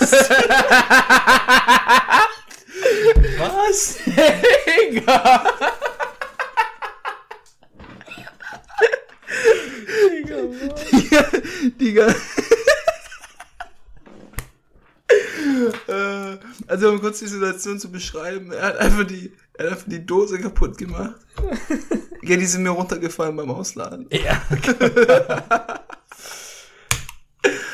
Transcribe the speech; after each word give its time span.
Was? 3.38 3.98
Digga. 11.78 12.14
Äh, 15.88 16.38
also 16.66 16.90
um 16.90 17.00
kurz 17.00 17.18
die 17.18 17.26
Situation 17.26 17.78
zu 17.78 17.90
beschreiben, 17.90 18.52
er 18.52 18.62
hat 18.62 18.78
einfach 18.78 19.06
die, 19.06 19.32
er 19.54 19.66
hat 19.66 19.72
einfach 19.72 19.88
die 19.88 20.06
Dose 20.06 20.38
kaputt 20.38 20.78
gemacht. 20.78 21.16
ja, 22.22 22.36
die 22.36 22.46
sind 22.46 22.62
mir 22.62 22.70
runtergefallen 22.70 23.36
beim 23.36 23.50
Ausladen. 23.50 24.08
Ja. 24.10 24.40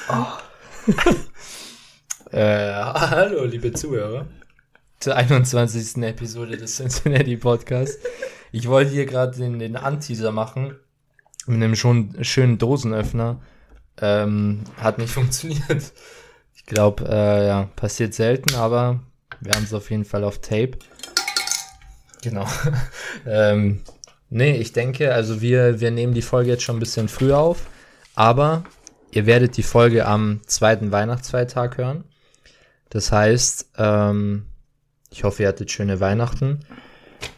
äh, 2.37 2.75
hallo, 2.95 3.45
liebe 3.45 3.73
Zuhörer. 3.73 4.27
Zur 5.01 5.17
21. 5.17 6.03
Episode 6.03 6.59
des 6.59 6.77
Cincinnati 6.77 7.37
Podcasts. 7.37 7.99
Ich 8.53 8.69
wollte 8.69 8.91
hier 8.91 9.07
gerade 9.07 9.37
den, 9.37 9.59
den 9.59 9.77
Anteaser 9.77 10.33
machen. 10.33 10.77
Mit 11.47 11.57
einem 11.57 11.77
schon 11.77 12.15
schönen 12.23 12.59
Dosenöffner. 12.59 13.41
Ähm, 14.03 14.65
hat 14.77 14.99
nicht 14.99 15.13
funktioniert. 15.13 15.93
Ich 16.55 16.67
glaube, 16.67 17.05
äh, 17.09 17.47
ja, 17.47 17.71
passiert 17.75 18.13
selten, 18.13 18.55
aber 18.55 19.01
wir 19.41 19.53
haben 19.55 19.65
es 19.65 19.73
auf 19.73 19.91
jeden 19.91 20.05
Fall 20.05 20.23
auf 20.23 20.41
Tape. 20.41 20.73
Genau. 22.23 22.47
ähm, 23.27 23.81
nee, 24.29 24.57
ich 24.57 24.75
denke, 24.75 25.15
also 25.15 25.41
wir, 25.41 25.81
wir 25.81 25.91
nehmen 25.91 26.13
die 26.13 26.23
Folge 26.23 26.51
jetzt 26.51 26.65
schon 26.65 26.77
ein 26.77 26.81
bisschen 26.81 27.09
früher 27.09 27.39
auf, 27.39 27.63
aber 28.15 28.65
ihr 29.11 29.25
werdet 29.25 29.57
die 29.57 29.63
Folge 29.63 30.07
am 30.07 30.43
zweiten 30.47 30.93
Weihnachtsfeiertag 30.93 31.79
hören. 31.79 32.05
Das 32.91 33.13
heißt, 33.13 33.73
ähm, 33.79 34.47
ich 35.11 35.25
hoffe, 35.25 35.43
ihr 35.43 35.49
hattet 35.49 35.71
schöne 35.71 36.01
Weihnachten. 36.01 36.61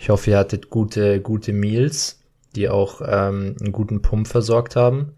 Ich 0.01 0.11
hoffe, 0.11 0.31
ihr 0.31 0.39
hattet 0.39 0.71
gute, 0.71 1.21
gute 1.21 1.53
Meals, 1.53 2.21
die 2.57 2.69
auch 2.69 3.01
ähm, 3.01 3.57
einen 3.61 3.73
guten 3.73 4.03
Pump 4.03 4.27
versorgt 4.27 4.77
haben. 4.77 5.13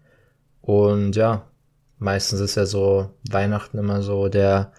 Und 0.61 1.15
ja, 1.15 1.47
meistens 1.97 2.39
ist 2.39 2.55
ja 2.55 2.65
so 2.65 3.09
Weihnachten 3.29 3.77
immer 3.77 4.01
so 4.01 4.27
der, 4.27 4.73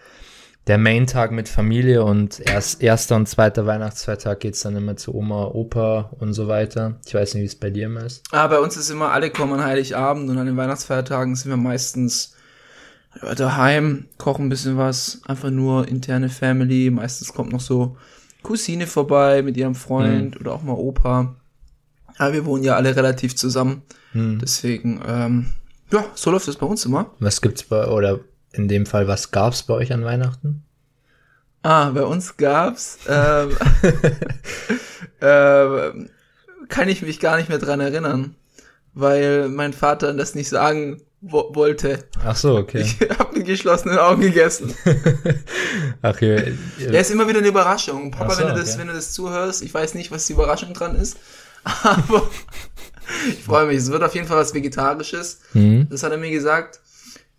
der 0.67 0.79
Main-Tag 0.79 1.33
mit 1.33 1.49
Familie 1.49 2.05
und 2.05 2.41
erst 2.41 2.83
erster 2.83 3.17
und 3.17 3.29
zweiter 3.29 3.67
Weihnachtsfeiertag 3.67 4.41
geht's 4.41 4.63
dann 4.63 4.77
immer 4.77 4.97
zu 4.97 5.15
Oma, 5.15 5.47
Opa 5.47 6.11
und 6.21 6.35
so 6.35 6.47
weiter. 6.47 7.01
Ich 7.05 7.15
weiß 7.15 7.35
nicht, 7.35 7.43
wie 7.43 7.47
es 7.47 7.59
bei 7.59 7.71
dir 7.71 7.87
immer 7.87 8.05
ist. 8.05 8.23
Ah, 8.31 8.47
bei 8.47 8.61
uns 8.61 8.77
ist 8.77 8.91
immer, 8.91 9.11
alle 9.11 9.31
kommen 9.31 9.55
an 9.55 9.65
Heiligabend 9.65 10.31
und 10.31 10.39
an 10.39 10.47
den 10.47 10.57
Weihnachtsfeiertagen 10.57 11.35
sind 11.35 11.51
wir 11.51 11.57
meistens 11.57 12.35
ja, 13.21 13.35
daheim, 13.35 14.07
kochen 14.19 14.47
ein 14.47 14.49
bisschen 14.49 14.79
was, 14.79 15.21
einfach 15.27 15.51
nur 15.51 15.89
interne 15.89 16.29
Family. 16.29 16.91
Meistens 16.91 17.33
kommt 17.33 17.53
noch 17.53 17.61
so 17.61 17.97
Cousine 18.43 18.87
vorbei 18.87 19.43
mit 19.43 19.57
ihrem 19.57 19.75
Freund 19.75 20.41
oder 20.41 20.53
auch 20.53 20.63
mal 20.63 20.73
Opa. 20.73 21.37
Ja, 22.19 22.33
wir 22.33 22.45
wohnen 22.45 22.65
ja 22.65 22.77
alle 22.77 22.95
relativ 22.95 23.37
zusammen. 23.37 23.83
Deswegen, 24.15 25.01
ähm, 25.07 25.47
ja, 25.91 26.05
so 26.15 26.31
läuft 26.31 26.49
das 26.49 26.57
bei 26.57 26.67
uns 26.67 26.85
immer. 26.85 27.11
Was 27.19 27.41
gibt's 27.41 27.63
bei, 27.63 27.87
oder 27.87 28.21
in 28.53 28.69
dem 28.69 28.85
Fall, 28.85 29.09
was 29.09 29.31
gab's 29.31 29.63
bei 29.63 29.75
euch 29.75 29.93
an 29.93 30.05
Weihnachten? 30.05 30.63
Ah, 31.63 31.91
bei 31.91 32.03
uns 32.03 32.37
gab's, 32.37 32.99
ähm, 33.09 33.57
ähm, 35.21 36.11
kann 36.69 36.89
ich 36.89 37.03
mich 37.03 37.21
gar 37.21 37.37
nicht 37.37 37.49
mehr 37.49 37.59
dran 37.59 37.81
erinnern, 37.81 38.35
weil 38.95 39.49
mein 39.49 39.73
Vater 39.73 40.13
das 40.13 40.35
nicht 40.35 40.49
sagen 40.49 41.01
wo 41.23 41.55
wollte. 41.55 42.05
Ach 42.25 42.37
so, 42.37 42.57
okay. 42.57 42.81
Ich 42.81 43.01
habe 43.19 43.39
mit 43.39 43.47
geschlossenen 43.47 43.99
Augen 43.99 44.21
gegessen. 44.21 44.75
Ach, 46.03 46.21
Ja, 46.21 46.37
ihr, 46.79 47.01
ist 47.01 47.11
immer 47.11 47.29
wieder 47.29 47.39
eine 47.39 47.49
Überraschung. 47.49 48.11
Papa, 48.11 48.35
so, 48.35 48.41
wenn, 48.41 48.49
du 48.49 48.55
das, 48.55 48.71
okay. 48.71 48.81
wenn 48.81 48.87
du 48.89 48.93
das 48.93 49.13
zuhörst, 49.13 49.63
ich 49.63 49.73
weiß 49.73 49.95
nicht, 49.95 50.11
was 50.11 50.27
die 50.27 50.33
Überraschung 50.33 50.75
dran 50.75 50.97
ist, 50.97 51.17
aber 51.65 52.29
ich 53.29 53.43
freue 53.45 53.67
mich. 53.67 53.79
Es 53.79 53.91
wird 53.91 54.03
auf 54.03 54.15
jeden 54.15 54.27
Fall 54.27 54.39
was 54.39 54.53
Vegetarisches. 54.53 55.41
hm? 55.53 55.87
Das 55.89 56.03
hat 56.03 56.11
er 56.11 56.19
mir 56.19 56.31
gesagt. 56.31 56.81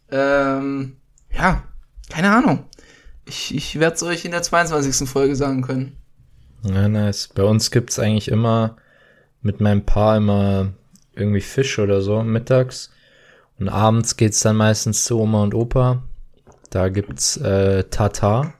Ähm, 0.10 0.96
ja, 1.32 1.64
keine 2.10 2.32
Ahnung. 2.34 2.66
Ich, 3.26 3.54
ich 3.54 3.80
werde 3.80 3.96
es 3.96 4.04
euch 4.04 4.24
in 4.26 4.32
der 4.32 4.44
22. 4.44 5.10
Folge 5.10 5.36
sagen 5.36 5.62
können. 5.62 5.98
Ja, 6.64 6.88
nice. 6.88 7.30
Bei 7.36 7.44
uns 7.44 7.70
gibt's 7.70 8.00
eigentlich 8.00 8.30
immer 8.30 8.78
mit 9.42 9.60
meinem 9.60 9.86
Paar 9.86 10.16
immer 10.16 10.72
irgendwie 11.14 11.42
Fisch 11.42 11.80
oder 11.80 12.02
so 12.02 12.24
mittags. 12.24 12.93
Und 13.60 13.70
abends 13.70 14.18
geht's 14.18 14.40
dann 14.42 14.56
meistens 14.56 15.04
zu 15.06 15.20
Oma 15.20 15.44
und 15.44 15.54
Opa. 15.54 16.04
Da 16.70 16.90
gibt's 16.90 17.38
äh, 17.38 17.84
Tata. 17.86 18.54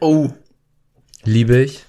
Oh, 0.00 0.30
Liebe 1.24 1.58
ich. 1.58 1.84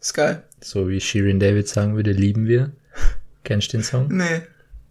ist 0.00 0.14
geil. 0.14 0.42
So 0.60 0.88
wie 0.88 1.00
Shirin 1.00 1.40
David 1.40 1.68
sagen 1.68 1.96
würde, 1.96 2.12
lieben 2.12 2.46
wir. 2.46 2.72
Kennst 3.44 3.72
du 3.72 3.78
den 3.78 3.84
Song? 3.84 4.08
Nee. 4.08 4.42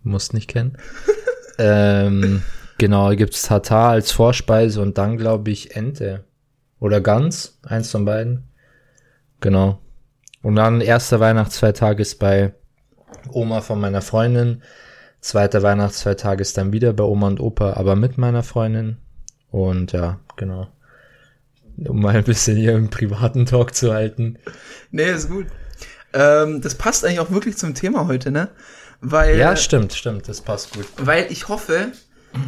Musst 0.04 0.34
nicht 0.34 0.48
kennen. 0.48 0.78
ähm, 1.58 2.44
genau, 2.78 3.10
gibt's 3.16 3.44
Tata 3.44 3.90
als 3.90 4.12
Vorspeise 4.12 4.82
und 4.82 4.98
dann 4.98 5.18
glaube 5.18 5.52
ich 5.52 5.76
Ente. 5.76 6.24
Oder 6.80 7.02
Gans, 7.02 7.60
eins 7.64 7.92
von 7.92 8.06
beiden. 8.06 8.48
Genau. 9.42 9.82
Und 10.42 10.56
dann 10.56 10.82
erster 10.82 11.20
Weihnachtsfeiertag 11.20 12.00
ist 12.00 12.20
bei 12.20 12.54
Oma 13.32 13.62
von 13.62 13.80
meiner 13.80 14.02
Freundin. 14.02 14.62
Zweiter 15.22 15.62
Weihnachtsfeiertag 15.64 16.40
ist 16.40 16.58
dann 16.58 16.72
wieder 16.72 16.94
bei 16.94 17.04
Oma 17.04 17.28
und 17.28 17.40
Opa, 17.40 17.74
aber 17.74 17.96
mit 17.96 18.18
meiner 18.18 18.44
Freundin. 18.44 18.98
Und 19.52 19.92
ja, 19.92 20.20
genau. 20.38 20.68
Um 21.78 22.02
mal 22.02 22.16
ein 22.16 22.24
bisschen 22.24 22.58
hier 22.58 22.76
im 22.76 22.90
privaten 22.90 23.46
Talk 23.46 23.74
zu 23.76 23.94
halten. 23.94 24.38
Nee, 24.92 25.12
ist 25.12 25.30
gut. 25.30 25.48
Ähm, 26.14 26.62
das 26.62 26.76
passt 26.76 27.06
eigentlich 27.06 27.20
auch 27.20 27.32
wirklich 27.32 27.58
zum 27.58 27.74
Thema 27.76 28.08
heute, 28.08 28.32
ne? 28.32 28.50
Weil, 29.02 29.38
Ja, 29.38 29.56
stimmt, 29.56 29.94
stimmt, 29.94 30.28
das 30.28 30.42
passt 30.42 30.74
gut. 30.74 30.86
weil 30.98 31.32
ich 31.32 31.48
hoffe, 31.48 31.92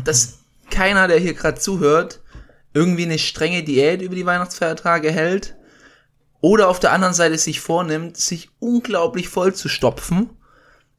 dass 0.03 0.39
keiner, 0.69 1.07
der 1.07 1.17
hier 1.19 1.33
gerade 1.33 1.59
zuhört, 1.59 2.19
irgendwie 2.73 3.03
eine 3.03 3.19
strenge 3.19 3.63
Diät 3.63 4.01
über 4.01 4.15
die 4.15 4.25
Weihnachtsfeiertage 4.25 5.11
hält 5.11 5.55
oder 6.41 6.67
auf 6.67 6.79
der 6.79 6.91
anderen 6.91 7.13
Seite 7.13 7.37
sich 7.37 7.59
vornimmt, 7.61 8.17
sich 8.17 8.49
unglaublich 8.59 9.29
voll 9.29 9.53
zu 9.53 9.69
stopfen, 9.69 10.29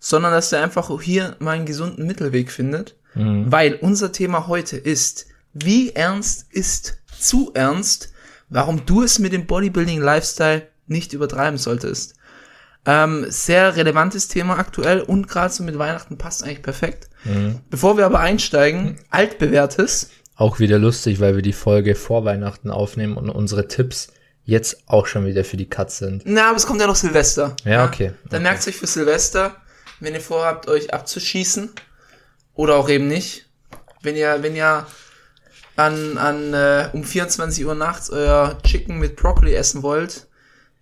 sondern 0.05 0.33
dass 0.33 0.51
der 0.51 0.65
einfach 0.65 0.91
hier 1.01 1.37
mal 1.39 1.53
einen 1.53 1.65
gesunden 1.65 2.07
Mittelweg 2.07 2.51
findet. 2.51 2.97
Weil 3.15 3.75
unser 3.75 4.11
Thema 4.11 4.47
heute 4.49 4.77
ist, 4.79 5.27
wie 5.53 5.91
ernst 5.91 6.47
ist 6.51 6.97
zu 7.19 7.53
ernst, 7.55 8.11
warum 8.49 8.85
du 8.87 9.03
es 9.03 9.19
mit 9.19 9.33
dem 9.35 9.47
Bodybuilding-Lifestyle 9.47 10.63
nicht 10.87 11.13
übertreiben 11.13 11.59
solltest. 11.59 12.15
Ähm, 12.85 13.27
sehr 13.29 13.77
relevantes 13.77 14.27
Thema 14.29 14.59
aktuell 14.59 15.01
und 15.03 15.29
gerade 15.29 15.53
so 15.55 15.63
mit 15.63 15.79
Weihnachten 15.79 16.19
passt 16.19 16.43
eigentlich 16.43 16.63
perfekt. 16.63 17.11
Bevor 17.71 17.97
wir 17.99 18.07
aber 18.07 18.19
einsteigen, 18.21 18.99
altbewährtes. 19.11 20.09
Auch 20.35 20.59
wieder 20.59 20.79
lustig, 20.79 21.21
weil 21.21 21.37
wir 21.37 21.43
die 21.43 21.53
Folge 21.53 21.95
vor 21.95 22.25
Weihnachten 22.25 22.71
aufnehmen 22.71 23.17
und 23.19 23.29
unsere 23.31 23.69
Tipps 23.69 24.09
jetzt 24.45 24.85
auch 24.87 25.07
schon 25.07 25.27
wieder 25.27 25.45
für 25.45 25.57
die 25.59 25.69
Cuts 25.69 25.99
sind. 25.99 26.23
Na, 26.25 26.49
aber 26.49 26.57
es 26.57 26.67
kommt 26.67 26.81
ja 26.81 26.87
noch 26.89 26.97
Silvester. 26.97 27.55
Ja, 27.65 27.85
okay. 27.85 28.13
Dann 28.31 28.41
Okay. 28.41 28.43
merkt 28.43 28.67
euch 28.67 28.77
für 28.77 28.87
Silvester, 28.89 29.55
wenn 30.03 30.15
ihr 30.15 30.21
vorhabt, 30.21 30.69
euch 30.69 30.93
abzuschießen. 30.93 31.71
Oder 32.55 32.77
auch 32.77 32.89
eben 32.89 33.09
nicht. 33.09 33.47
Wenn 34.03 34.17
ihr, 34.17 34.43
wenn 34.43 34.57
ihr 34.57 34.87
an, 35.77 36.19
an 36.19 36.53
äh, 36.53 36.89
um 36.93 37.05
24 37.05 37.65
Uhr 37.65 37.75
nachts 37.75 38.11
euer 38.11 38.59
Chicken 38.63 38.99
mit 38.99 39.17
Broccoli 39.17 39.55
essen 39.55 39.83
wollt, 39.83 40.27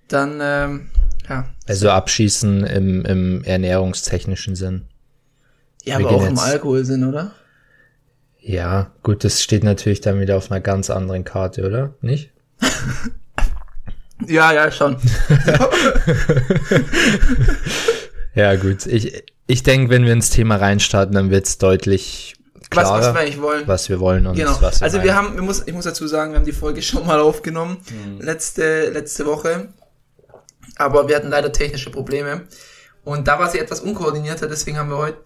dann 0.08 0.38
ähm, 0.42 0.88
ja. 1.28 1.48
Also 1.68 1.90
abschießen 1.90 2.64
im, 2.64 3.04
im 3.04 3.44
ernährungstechnischen 3.44 4.56
Sinn. 4.56 4.86
Ja, 5.84 5.98
Wir 5.98 6.06
aber 6.06 6.16
auch 6.16 6.20
gehen 6.20 6.30
im 6.30 6.36
jetzt- 6.36 6.44
Alkoholsinn, 6.46 7.04
oder? 7.04 7.32
Ja, 8.40 8.90
gut, 9.02 9.22
das 9.22 9.42
steht 9.42 9.62
natürlich 9.64 10.00
dann 10.00 10.18
wieder 10.18 10.36
auf 10.38 10.50
einer 10.50 10.60
ganz 10.62 10.88
anderen 10.90 11.24
Karte, 11.24 11.66
oder? 11.66 11.94
Nicht? 12.00 12.30
Ja, 14.26 14.52
ja, 14.52 14.70
schon. 14.70 14.96
Ja, 18.34 18.54
gut. 18.56 18.86
Ich, 18.86 19.22
ich 19.46 19.62
denke, 19.62 19.90
wenn 19.90 20.04
wir 20.04 20.12
ins 20.12 20.30
Thema 20.30 20.56
reinstarten, 20.56 21.14
dann 21.14 21.30
wird's 21.30 21.58
deutlich 21.58 22.34
was, 22.54 22.84
klarer, 22.84 22.98
was 23.00 23.14
wir 23.14 23.20
eigentlich 23.20 23.40
wollen. 23.42 23.66
was 23.66 23.88
wir 23.88 23.98
wollen 24.00 24.26
und 24.26 24.36
Genau. 24.36 24.56
was 24.60 24.80
wir 24.80 24.84
also 24.84 25.02
wir 25.02 25.14
haben, 25.16 25.34
wir 25.34 25.42
muss, 25.42 25.62
ich 25.66 25.72
muss 25.74 25.84
dazu 25.84 26.06
sagen, 26.06 26.32
wir 26.32 26.38
haben 26.38 26.46
die 26.46 26.52
Folge 26.52 26.80
schon 26.90 27.06
mal 27.06 27.18
aufgenommen 27.20 27.78
Mhm. 27.90 28.20
letzte 28.20 28.90
letzte 28.90 29.26
Woche, 29.26 29.68
aber 30.76 31.08
wir 31.08 31.16
hatten 31.16 31.30
leider 31.30 31.50
technische 31.52 31.90
Probleme 31.90 32.42
und 33.04 33.26
da 33.26 33.38
war 33.38 33.50
sie 33.50 33.58
etwas 33.58 33.80
unkoordinierter. 33.80 34.46
Deswegen 34.46 34.78
haben 34.78 34.90
wir 34.90 34.98
heute 34.98 35.18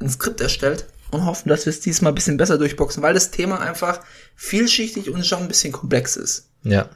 ein 0.00 0.10
Skript 0.10 0.40
erstellt 0.42 0.84
und 1.10 1.24
hoffen, 1.24 1.48
dass 1.48 1.64
wir 1.64 1.70
es 1.70 1.80
diesmal 1.80 2.12
ein 2.12 2.14
bisschen 2.16 2.36
besser 2.36 2.58
durchboxen, 2.58 3.02
weil 3.02 3.14
das 3.14 3.30
Thema 3.30 3.60
einfach 3.60 4.00
vielschichtig 4.36 5.08
und 5.10 5.24
schon 5.24 5.38
ein 5.38 5.48
bisschen 5.48 5.72
komplex 5.72 6.16
ist. 6.16 6.48
Ja. 6.64 6.90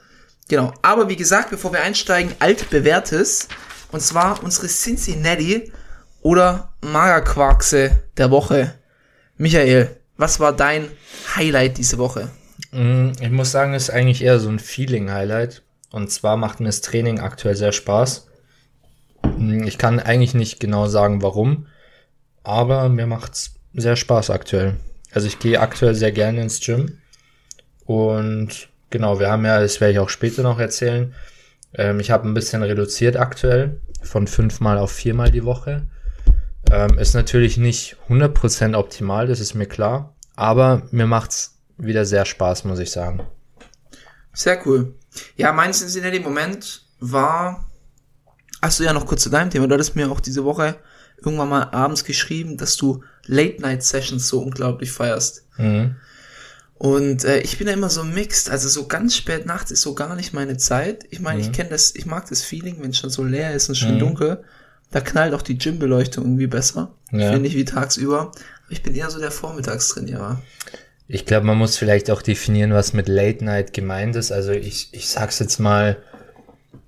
Genau. 0.48 0.72
Aber 0.82 1.08
wie 1.08 1.16
gesagt, 1.16 1.50
bevor 1.50 1.72
wir 1.72 1.80
einsteigen, 1.82 2.32
altbewährtes. 2.40 3.48
Und 3.90 4.00
zwar 4.00 4.42
unsere 4.42 4.66
Cincinnati 4.68 5.72
oder 6.20 6.72
Magerquarkse 6.82 8.02
der 8.16 8.30
Woche. 8.30 8.74
Michael, 9.36 9.96
was 10.16 10.40
war 10.40 10.52
dein 10.52 10.90
Highlight 11.36 11.78
diese 11.78 11.98
Woche? 11.98 12.30
Mm, 12.72 13.12
Ich 13.20 13.30
muss 13.30 13.50
sagen, 13.52 13.72
es 13.74 13.84
ist 13.84 13.90
eigentlich 13.90 14.22
eher 14.22 14.40
so 14.40 14.48
ein 14.48 14.58
Feeling-Highlight. 14.58 15.62
Und 15.90 16.10
zwar 16.12 16.36
macht 16.36 16.60
mir 16.60 16.66
das 16.66 16.80
Training 16.82 17.20
aktuell 17.20 17.54
sehr 17.56 17.72
Spaß. 17.72 18.26
Mm, 19.36 19.62
Ich 19.64 19.78
kann 19.78 20.00
eigentlich 20.00 20.34
nicht 20.34 20.60
genau 20.60 20.86
sagen, 20.88 21.22
warum, 21.22 21.66
aber 22.42 22.88
mir 22.88 23.06
macht's 23.06 23.52
sehr 23.74 23.96
Spaß 23.96 24.30
aktuell. 24.30 24.76
Also 25.12 25.26
ich 25.28 25.38
gehe 25.38 25.60
aktuell 25.60 25.94
sehr 25.94 26.12
gerne 26.12 26.42
ins 26.42 26.60
Gym. 26.60 26.98
Und 27.86 28.68
genau, 28.90 29.18
wir 29.18 29.30
haben 29.30 29.44
ja, 29.46 29.60
das 29.60 29.80
werde 29.80 29.92
ich 29.92 29.98
auch 29.98 30.08
später 30.10 30.42
noch 30.42 30.58
erzählen, 30.58 31.14
ähm, 31.78 32.00
ich 32.00 32.10
habe 32.10 32.28
ein 32.28 32.34
bisschen 32.34 32.62
reduziert 32.62 33.16
aktuell, 33.16 33.80
von 34.02 34.26
fünfmal 34.26 34.78
auf 34.78 34.92
viermal 34.92 35.30
die 35.30 35.44
Woche. 35.44 35.86
Ähm, 36.70 36.98
ist 36.98 37.14
natürlich 37.14 37.56
nicht 37.56 37.96
100% 38.08 38.76
optimal, 38.76 39.26
das 39.26 39.40
ist 39.40 39.54
mir 39.54 39.66
klar, 39.66 40.14
aber 40.36 40.82
mir 40.90 41.06
macht's 41.06 41.58
wieder 41.78 42.04
sehr 42.04 42.26
Spaß, 42.26 42.64
muss 42.64 42.80
ich 42.80 42.90
sagen. 42.90 43.26
Sehr 44.34 44.64
cool. 44.66 44.94
Ja, 45.36 45.52
mein 45.52 45.72
Cincinnati 45.72 46.20
Moment 46.20 46.84
war, 47.00 47.70
hast 48.60 48.80
du 48.80 48.84
ja 48.84 48.92
noch 48.92 49.06
kurz 49.06 49.22
zu 49.22 49.30
deinem 49.30 49.50
Thema, 49.50 49.66
du 49.66 49.74
hattest 49.74 49.96
mir 49.96 50.10
auch 50.10 50.20
diese 50.20 50.44
Woche 50.44 50.76
irgendwann 51.24 51.48
mal 51.48 51.70
abends 51.70 52.04
geschrieben, 52.04 52.56
dass 52.56 52.76
du 52.76 53.02
Late 53.24 53.60
Night 53.62 53.82
Sessions 53.82 54.28
so 54.28 54.40
unglaublich 54.40 54.92
feierst. 54.92 55.46
Mhm. 55.56 55.96
Und 56.78 57.24
äh, 57.24 57.40
ich 57.40 57.58
bin 57.58 57.66
da 57.66 57.72
immer 57.72 57.90
so 57.90 58.04
mixed, 58.04 58.50
also 58.50 58.68
so 58.68 58.86
ganz 58.86 59.16
spät 59.16 59.46
nachts 59.46 59.72
ist 59.72 59.82
so 59.82 59.94
gar 59.94 60.14
nicht 60.14 60.32
meine 60.32 60.56
Zeit. 60.56 61.04
Ich 61.10 61.18
meine, 61.20 61.40
ich 61.40 61.50
kenne 61.50 61.70
das, 61.70 61.92
ich 61.96 62.06
mag 62.06 62.28
das 62.28 62.42
Feeling, 62.42 62.76
wenn 62.80 62.90
es 62.90 62.98
schon 62.98 63.10
so 63.10 63.24
leer 63.24 63.52
ist 63.52 63.68
und 63.68 63.74
schön 63.74 63.96
Mhm. 63.96 63.98
dunkel. 63.98 64.44
Da 64.92 65.00
knallt 65.00 65.34
auch 65.34 65.42
die 65.42 65.58
Gymbeleuchtung 65.58 66.24
irgendwie 66.24 66.46
besser, 66.46 66.92
Ja. 67.10 67.32
finde 67.32 67.48
ich, 67.48 67.56
wie 67.56 67.64
tagsüber. 67.64 68.20
Aber 68.20 68.32
ich 68.70 68.82
bin 68.82 68.94
eher 68.94 69.10
so 69.10 69.18
der 69.18 69.32
Vormittagstrainierer. 69.32 70.40
Ich 71.08 71.26
glaube, 71.26 71.46
man 71.46 71.58
muss 71.58 71.76
vielleicht 71.76 72.10
auch 72.12 72.22
definieren, 72.22 72.72
was 72.72 72.92
mit 72.92 73.08
Late 73.08 73.44
Night 73.44 73.72
gemeint 73.72 74.14
ist. 74.14 74.30
Also 74.30 74.52
ich, 74.52 74.88
ich 74.92 75.08
sag's 75.08 75.40
jetzt 75.40 75.58
mal, 75.58 75.96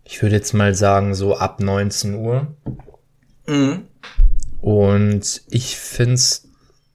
ich 0.05 0.23
würde 0.23 0.37
jetzt 0.37 0.53
mal 0.55 0.75
sagen, 0.75 1.15
so 1.15 1.37
ab 1.37 1.59
19 1.61 2.15
Uhr. 2.15 2.47
Mhm. 3.49 3.83
Und 4.61 5.43
ich 5.51 5.77
find's, 5.77 6.49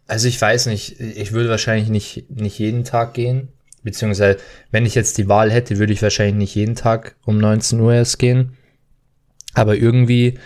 also 0.07 0.27
ich 0.27 0.39
weiß 0.39 0.67
nicht, 0.67 0.99
ich 0.99 1.31
würde 1.31 1.49
wahrscheinlich 1.49 1.89
nicht, 1.89 2.29
nicht 2.29 2.59
jeden 2.59 2.83
Tag 2.83 3.13
gehen. 3.13 3.49
Beziehungsweise, 3.83 4.37
wenn 4.71 4.85
ich 4.85 4.95
jetzt 4.95 5.17
die 5.17 5.27
Wahl 5.27 5.51
hätte, 5.51 5.77
würde 5.77 5.93
ich 5.93 6.01
wahrscheinlich 6.01 6.35
nicht 6.35 6.55
jeden 6.55 6.75
Tag 6.75 7.15
um 7.25 7.37
19 7.37 7.79
Uhr 7.79 7.93
erst 7.93 8.19
gehen. 8.19 8.57
Aber 9.53 9.75
irgendwie, 9.75 10.39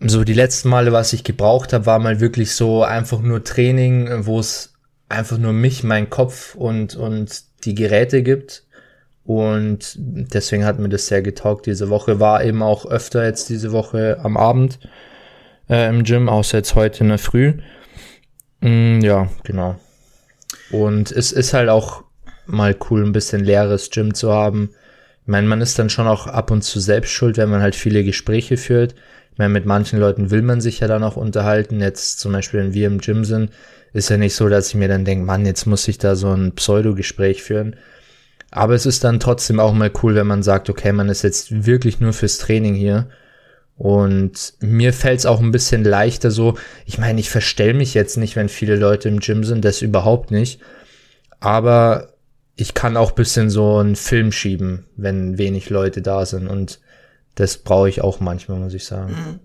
so 0.00 0.24
die 0.24 0.34
letzten 0.34 0.68
Male, 0.68 0.92
was 0.92 1.12
ich 1.12 1.24
gebraucht 1.24 1.72
habe, 1.72 1.86
war 1.86 1.98
mal 1.98 2.20
wirklich 2.20 2.54
so 2.54 2.82
einfach 2.82 3.20
nur 3.20 3.44
Training, 3.44 4.26
wo 4.26 4.38
es 4.38 4.74
einfach 5.08 5.38
nur 5.38 5.52
mich, 5.52 5.82
mein 5.82 6.08
Kopf 6.08 6.54
und, 6.54 6.94
und 6.94 7.42
die 7.64 7.74
Geräte 7.74 8.22
gibt. 8.22 8.64
Und 9.24 9.96
deswegen 9.98 10.64
hat 10.64 10.78
mir 10.78 10.88
das 10.88 11.06
sehr 11.06 11.22
getaugt. 11.22 11.66
Diese 11.66 11.90
Woche 11.90 12.20
war 12.20 12.42
eben 12.42 12.62
auch 12.62 12.86
öfter 12.86 13.24
jetzt 13.24 13.48
diese 13.48 13.72
Woche 13.72 14.18
am 14.22 14.36
Abend 14.36 14.78
äh, 15.68 15.88
im 15.88 16.04
Gym, 16.04 16.28
außer 16.28 16.58
jetzt 16.58 16.74
heute 16.74 17.04
in 17.04 17.10
der 17.10 17.18
Früh. 17.18 17.54
Mm, 18.60 19.00
ja, 19.00 19.28
genau. 19.44 19.76
Und 20.70 21.10
es 21.10 21.32
ist 21.32 21.52
halt 21.52 21.68
auch 21.68 22.04
mal 22.46 22.76
cool, 22.90 23.04
ein 23.04 23.12
bisschen 23.12 23.44
leeres 23.44 23.90
Gym 23.90 24.14
zu 24.14 24.32
haben. 24.32 24.70
Ich 25.22 25.28
meine, 25.28 25.46
man 25.46 25.60
ist 25.60 25.78
dann 25.78 25.90
schon 25.90 26.06
auch 26.06 26.26
ab 26.26 26.50
und 26.50 26.62
zu 26.62 26.80
selbst 26.80 27.10
schuld, 27.10 27.36
wenn 27.36 27.50
man 27.50 27.62
halt 27.62 27.74
viele 27.74 28.04
Gespräche 28.04 28.56
führt. 28.56 28.94
Ich 29.32 29.38
meine, 29.38 29.52
mit 29.52 29.66
manchen 29.66 29.98
Leuten 29.98 30.30
will 30.30 30.42
man 30.42 30.60
sich 30.60 30.80
ja 30.80 30.88
dann 30.88 31.04
auch 31.04 31.16
unterhalten. 31.16 31.80
Jetzt 31.80 32.20
zum 32.20 32.32
Beispiel, 32.32 32.60
wenn 32.60 32.74
wir 32.74 32.86
im 32.86 32.98
Gym 32.98 33.24
sind, 33.24 33.50
ist 33.92 34.10
ja 34.10 34.16
nicht 34.16 34.34
so, 34.34 34.48
dass 34.48 34.68
ich 34.68 34.74
mir 34.74 34.88
dann 34.88 35.04
denke, 35.04 35.24
Mann, 35.24 35.46
jetzt 35.46 35.66
muss 35.66 35.86
ich 35.88 35.98
da 35.98 36.14
so 36.16 36.32
ein 36.32 36.52
Pseudo-Gespräch 36.54 37.42
führen. 37.42 37.76
Aber 38.50 38.74
es 38.74 38.86
ist 38.86 39.04
dann 39.04 39.20
trotzdem 39.20 39.60
auch 39.60 39.72
mal 39.72 39.92
cool, 40.02 40.14
wenn 40.14 40.26
man 40.26 40.42
sagt, 40.42 40.68
okay, 40.68 40.92
man 40.92 41.08
ist 41.08 41.22
jetzt 41.22 41.66
wirklich 41.66 42.00
nur 42.00 42.12
fürs 42.12 42.38
Training 42.38 42.74
hier. 42.74 43.08
Und 43.80 44.52
mir 44.60 44.92
fällt 44.92 45.20
es 45.20 45.24
auch 45.26 45.40
ein 45.40 45.52
bisschen 45.52 45.84
leichter 45.84 46.30
so, 46.30 46.58
ich 46.84 46.98
meine, 46.98 47.18
ich 47.18 47.30
verstell 47.30 47.72
mich 47.72 47.94
jetzt 47.94 48.18
nicht, 48.18 48.36
wenn 48.36 48.50
viele 48.50 48.76
Leute 48.76 49.08
im 49.08 49.20
Gym 49.20 49.42
sind, 49.42 49.64
das 49.64 49.80
überhaupt 49.80 50.30
nicht. 50.30 50.60
Aber 51.40 52.12
ich 52.56 52.74
kann 52.74 52.98
auch 52.98 53.12
bisschen 53.12 53.48
so 53.48 53.78
einen 53.78 53.96
Film 53.96 54.32
schieben, 54.32 54.84
wenn 54.96 55.38
wenig 55.38 55.70
Leute 55.70 56.02
da 56.02 56.26
sind. 56.26 56.46
Und 56.46 56.78
das 57.36 57.56
brauche 57.56 57.88
ich 57.88 58.02
auch 58.02 58.20
manchmal, 58.20 58.58
muss 58.58 58.74
ich 58.74 58.84
sagen. 58.84 59.40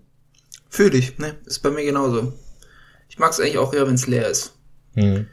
Fühl 0.68 0.94
ich, 0.94 1.16
ne? 1.16 1.36
Ist 1.46 1.60
bei 1.60 1.70
mir 1.70 1.84
genauso. 1.84 2.34
Ich 3.08 3.18
mag 3.18 3.32
es 3.32 3.40
eigentlich 3.40 3.56
auch 3.56 3.72
eher, 3.72 3.86
wenn 3.86 3.94
es 3.94 4.06
leer 4.06 4.28
ist. 4.28 4.52
Mhm. 4.96 5.28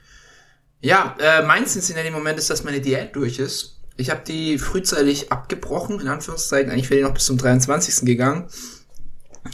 Ja, 0.79 1.17
äh, 1.19 1.45
mein 1.45 1.65
Cincinnati-Moment 1.65 2.39
ist, 2.39 2.49
dass 2.49 2.63
meine 2.63 2.79
Diät 2.79 3.17
durch 3.17 3.37
ist. 3.37 3.81
Ich 3.97 4.09
habe 4.09 4.21
die 4.25 4.57
frühzeitig 4.57 5.29
abgebrochen, 5.29 5.99
in 5.99 6.07
Anführungszeichen. 6.07 6.71
Eigentlich 6.71 6.89
wäre 6.89 7.01
die 7.01 7.05
noch 7.05 7.13
bis 7.13 7.25
zum 7.25 7.37
23. 7.37 8.05
gegangen. 8.05 8.47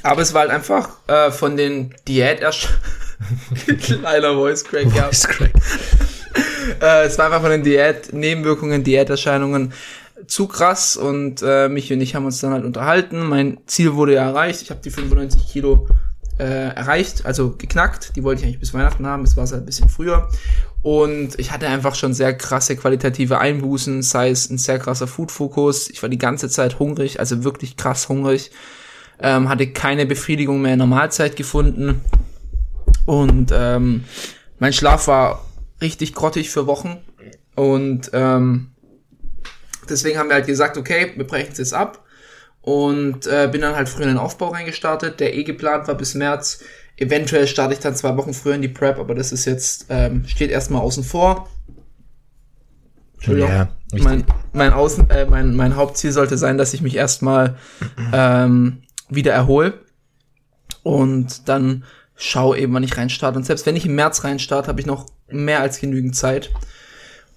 Aber 0.04 0.22
es 0.22 0.34
war 0.34 0.42
halt 0.42 0.52
einfach 0.52 0.90
äh, 1.08 1.32
von 1.32 1.58
den 1.58 1.94
diät 2.08 2.40
Kleiner 3.82 4.34
Voice 4.36 4.64
Crack, 4.64 4.86
ja. 4.96 5.04
Voice 5.06 5.28
crack. 5.28 5.52
Äh, 6.82 7.06
es 7.06 7.18
war 7.18 7.26
einfach 7.26 7.42
von 7.42 7.50
den 7.50 7.64
Diät-Nebenwirkungen, 7.64 8.84
Diäterscheinungen 8.84 9.74
zu 10.28 10.48
krass 10.48 10.98
und 10.98 11.42
äh, 11.42 11.68
mich 11.68 11.92
und 11.92 12.02
ich 12.02 12.14
haben 12.14 12.26
uns 12.26 12.40
dann 12.42 12.52
halt 12.52 12.64
unterhalten. 12.64 13.28
Mein 13.28 13.58
Ziel 13.66 13.96
wurde 13.96 14.14
ja 14.14 14.24
erreicht. 14.24 14.62
Ich 14.62 14.70
habe 14.70 14.80
die 14.80 14.92
95 14.92 15.48
Kilo 15.48 15.88
äh, 16.38 16.44
erreicht, 16.76 17.26
also 17.26 17.56
geknackt. 17.58 18.16
Die 18.16 18.24
wollte 18.24 18.42
ich 18.42 18.48
eigentlich 18.48 18.60
bis 18.60 18.74
Weihnachten 18.74 19.06
haben. 19.08 19.24
Es 19.24 19.36
war 19.36 19.44
es 19.46 19.52
halt 19.52 19.64
ein 19.64 19.66
bisschen 19.66 19.90
früher. 19.90 20.30
Und 20.82 21.38
ich 21.40 21.52
hatte 21.52 21.68
einfach 21.68 21.96
schon 21.96 22.14
sehr 22.14 22.38
krasse 22.38 22.76
qualitative 22.76 23.40
Einbußen, 23.40 24.02
sei 24.02 24.30
es 24.30 24.50
ein 24.50 24.58
sehr 24.58 24.80
krasser 24.80 25.08
Food-Fokus. 25.08 25.90
Ich 25.90 26.02
war 26.02 26.10
die 26.10 26.18
ganze 26.18 26.50
Zeit 26.50 26.80
hungrig, 26.80 27.20
also 27.20 27.44
wirklich 27.44 27.76
krass 27.76 28.08
hungrig. 28.08 28.52
Ähm, 29.22 29.50
hatte 29.50 29.68
keine 29.68 30.06
Befriedigung 30.06 30.62
mehr 30.62 30.74
in 30.74 30.80
der 30.80 30.88
Mahlzeit 30.88 31.36
gefunden. 31.36 32.02
Und 33.06 33.52
ähm, 33.54 34.06
mein 34.60 34.74
Schlaf 34.74 35.08
war 35.08 35.46
richtig 35.82 36.14
grottig 36.14 36.50
für 36.50 36.68
Wochen. 36.68 36.98
Und 37.56 38.12
ähm, 38.14 38.72
deswegen 39.90 40.18
haben 40.18 40.30
wir 40.30 40.36
halt 40.36 40.48
gesagt, 40.48 40.78
okay, 40.78 41.14
wir 41.16 41.28
brechen 41.28 41.52
es 41.52 41.58
jetzt 41.58 41.74
ab. 41.74 42.06
Und 42.62 43.26
äh, 43.28 43.50
bin 43.52 43.62
dann 43.62 43.76
halt 43.76 43.90
früher 43.90 44.04
in 44.04 44.10
den 44.10 44.18
Aufbau 44.18 44.50
reingestartet, 44.50 45.20
der 45.20 45.36
eh 45.36 45.44
geplant 45.44 45.88
war 45.88 45.96
bis 45.96 46.14
März. 46.14 46.60
Eventuell 46.98 47.48
starte 47.48 47.74
ich 47.74 47.80
dann 47.80 47.96
zwei 47.96 48.16
Wochen 48.18 48.34
früher 48.34 48.56
in 48.56 48.62
die 48.62 48.68
Prep, 48.68 49.00
aber 49.00 49.16
das 49.16 49.32
ist 49.32 49.46
jetzt, 49.46 49.86
ähm, 49.90 50.26
steht 50.28 50.52
erstmal 50.52 50.82
außen 50.82 51.04
vor. 51.04 51.50
Entschuldigung. 53.16 53.50
Ja, 53.50 53.70
mein, 53.94 54.24
mein, 54.54 54.74
Außen, 54.74 55.10
äh, 55.10 55.26
mein, 55.26 55.56
mein 55.56 55.76
Hauptziel 55.76 56.12
sollte 56.12 56.38
sein, 56.38 56.58
dass 56.58 56.74
ich 56.74 56.82
mich 56.82 56.96
erstmal 56.96 57.58
ähm, 58.14 58.84
wieder 59.10 59.34
erhole 59.34 59.86
und 60.84 61.48
dann 61.50 61.84
schau 62.16 62.54
eben, 62.54 62.74
wann 62.74 62.84
ich 62.84 62.98
reinstarte. 62.98 63.38
Und 63.38 63.46
selbst 63.46 63.66
wenn 63.66 63.76
ich 63.76 63.86
im 63.86 63.96
März 63.96 64.24
reinstarte, 64.24 64.68
habe 64.68 64.82
ich 64.82 64.86
noch 64.86 65.06
mehr 65.30 65.62
als 65.62 65.80
genügend 65.80 66.16
Zeit. 66.16 66.52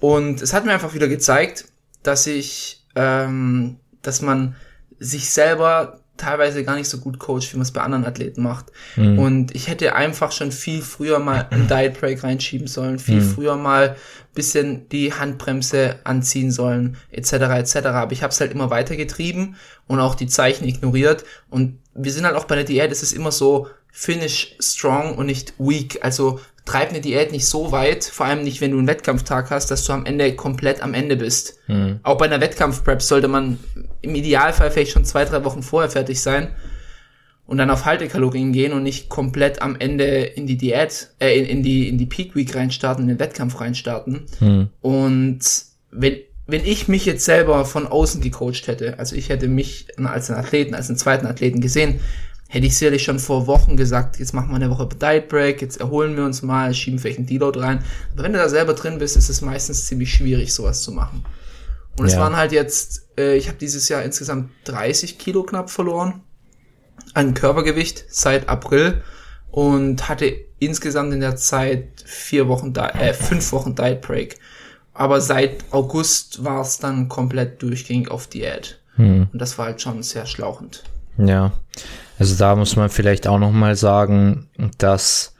Und 0.00 0.43
es 0.43 0.52
hat 0.52 0.64
mir 0.64 0.73
einfach 0.73 0.95
wieder 0.95 1.09
gezeigt, 1.09 1.67
dass 2.02 2.26
ich, 2.26 2.85
ähm, 2.97 3.79
dass 4.02 4.23
man 4.23 4.57
sich 4.99 5.31
selber 5.31 6.01
teilweise 6.16 6.62
gar 6.62 6.76
nicht 6.76 6.88
so 6.88 6.99
gut 6.99 7.19
coacht, 7.19 7.52
wie 7.52 7.57
man 7.57 7.62
es 7.62 7.73
bei 7.73 7.81
anderen 7.81 8.04
Athleten 8.04 8.42
macht. 8.42 8.66
Und 8.97 9.54
ich 9.54 9.69
hätte 9.69 9.95
einfach 9.95 10.31
schon 10.33 10.52
viel 10.52 10.83
früher 10.83 11.19
mal 11.19 11.49
einen 11.50 11.69
Diet 11.69 11.99
Break 12.00 12.23
reinschieben 12.23 12.66
sollen, 12.66 12.99
viel 12.99 13.21
früher 13.21 13.57
mal 13.57 13.97
bisschen 14.35 14.88
die 14.88 15.12
Handbremse 15.12 15.99
anziehen 16.04 16.50
sollen, 16.50 16.97
etc. 17.11 17.33
etc. 17.33 17.76
Aber 17.87 18.12
ich 18.12 18.23
habe 18.23 18.33
es 18.33 18.40
halt 18.40 18.52
immer 18.52 18.71
weiter 18.71 18.97
getrieben 18.97 19.57
und 19.87 20.00
auch 20.00 20.14
die 20.14 20.26
Zeichen 20.26 20.64
ignoriert. 20.66 21.25
Und 21.50 21.78
wir 21.95 22.12
sind 22.12 22.25
halt 22.25 22.37
auch 22.37 22.45
bei 22.45 22.54
der 22.54 22.64
Diät, 22.64 22.92
es 22.92 23.02
ist 23.02 23.12
immer 23.12 23.33
so 23.33 23.69
finish 23.90 24.57
strong 24.59 25.16
und 25.16 25.26
nicht 25.26 25.54
weak. 25.59 25.99
Also 26.02 26.40
treib 26.64 26.90
eine 26.90 27.00
Diät 27.00 27.33
nicht 27.33 27.47
so 27.47 27.73
weit, 27.73 28.04
vor 28.04 28.26
allem 28.26 28.45
nicht, 28.45 28.61
wenn 28.61 28.71
du 28.71 28.78
einen 28.78 28.87
Wettkampftag 28.87 29.50
hast, 29.50 29.71
dass 29.71 29.85
du 29.85 29.92
am 29.92 30.07
Ende 30.07 30.35
komplett 30.37 30.83
am 30.83 30.95
Ende 30.95 31.16
bist. 31.16 31.59
Auch 32.04 32.19
bei 32.19 32.26
einer 32.26 32.40
Wettkampfprep 32.40 33.02
sollte 33.02 33.28
man 33.28 33.59
im 34.00 34.14
Idealfall 34.14 34.71
vielleicht 34.71 34.92
schon 34.92 35.04
zwei, 35.04 35.25
drei 35.25 35.45
Wochen 35.45 35.62
vorher 35.62 35.90
fertig 35.90 36.21
sein. 36.21 36.49
und 37.47 37.59
dann 37.59 37.71
auf 37.71 37.85
Haltekalorien 37.85 38.52
gehen 38.52 38.73
und 38.73 38.83
nicht 38.83 39.09
komplett 39.09 39.61
am 39.62 39.76
Ende 39.78 40.04
in 40.04 40.47
die 40.47 40.57
Diät, 40.57 41.11
äh, 41.19 41.38
in, 41.38 41.45
in 41.45 41.62
die, 41.62 41.88
in 41.88 41.99
die 41.99 42.07
Peak 42.07 42.35
Week 42.35 42.54
reinstarten, 42.54 43.02
in 43.04 43.09
den 43.09 43.19
Wettkampf 43.19 43.61
reinstarten. 43.61 44.26
Und 44.81 45.40
wenn, 45.90 46.16
wenn 46.47 46.64
ich 46.64 46.88
mich 46.88 47.04
jetzt 47.04 47.25
selber 47.25 47.64
von 47.64 47.87
außen 47.87 48.21
gecoacht 48.21 48.69
hätte, 48.69 48.99
also 48.99 49.16
ich 49.16 49.28
hätte 49.28 49.49
mich 49.49 49.87
als 50.02 50.31
einen 50.31 50.40
Athleten, 50.40 50.75
als 50.75 50.88
einen 50.88 50.99
zweiten 50.99 51.26
Athleten 51.26 51.61
gesehen, 51.61 52.00
hätte 52.52 52.66
ich 52.66 52.76
sicherlich 52.76 53.02
schon 53.02 53.18
vor 53.18 53.47
Wochen 53.47 53.78
gesagt, 53.78 54.18
jetzt 54.18 54.35
machen 54.35 54.50
wir 54.50 54.56
eine 54.56 54.68
Woche 54.68 54.87
Diet 54.87 55.28
Break, 55.28 55.62
jetzt 55.62 55.80
erholen 55.80 56.18
wir 56.18 56.25
uns 56.26 56.42
mal, 56.42 56.75
schieben 56.75 56.99
vielleicht 56.99 57.16
einen 57.16 57.26
Deload 57.26 57.59
rein. 57.59 57.82
Aber 58.12 58.25
wenn 58.25 58.35
du 58.35 58.38
da 58.38 58.50
selber 58.50 58.75
drin 58.75 58.99
bist, 58.99 59.16
ist 59.16 59.30
es 59.30 59.40
meistens 59.40 59.87
ziemlich 59.87 60.12
schwierig, 60.12 60.52
sowas 60.52 60.82
zu 60.82 60.92
machen. 60.92 61.25
Und 61.99 62.04
es 62.04 62.12
Ja. 62.12 62.21
waren 62.21 62.37
halt 62.37 62.52
jetzt, 62.52 63.06
äh, 63.16 63.37
ich 63.37 63.49
habe 63.49 63.56
dieses 63.56 63.88
Jahr 63.88 64.02
insgesamt 64.02 64.50
30 64.64 65.16
Kilo 65.18 65.44
knapp 65.44 65.71
verloren 65.71 66.21
an 67.14 67.32
Körpergewicht 67.32 68.04
seit 68.11 68.50
April 68.50 69.00
und 69.50 70.11
hatte 70.11 70.26
insgesamt 70.59 71.14
in 71.14 71.21
der 71.21 71.37
Zeit 71.37 72.04
vier 72.04 72.49
Wochen, 72.49 72.75
äh, 72.75 73.14
fünf 73.14 73.50
Wochen 73.52 73.75
Diet 73.75 74.02
Break. 74.02 74.38
Aber 74.92 75.23
seit 75.23 75.64
August 75.73 76.44
war 76.44 76.61
es 76.61 76.78
dann 76.78 77.09
komplett 77.09 77.62
durchgängig 77.62 78.11
auf 78.11 78.26
Diät. 78.26 78.78
Und 79.32 79.38
das 79.38 79.56
war 79.56 79.64
halt 79.66 79.80
schon 79.80 80.02
sehr 80.02 80.26
schlauchend. 80.26 80.85
Ja, 81.19 81.52
also 82.19 82.37
da 82.37 82.57
muss 82.57 82.76
man 82.76 82.90
vielleicht 82.90 83.26
auch 83.26 83.38
noch 83.38 83.52
mal 83.52 83.76
sagen, 83.76 84.49
dass 84.78 85.35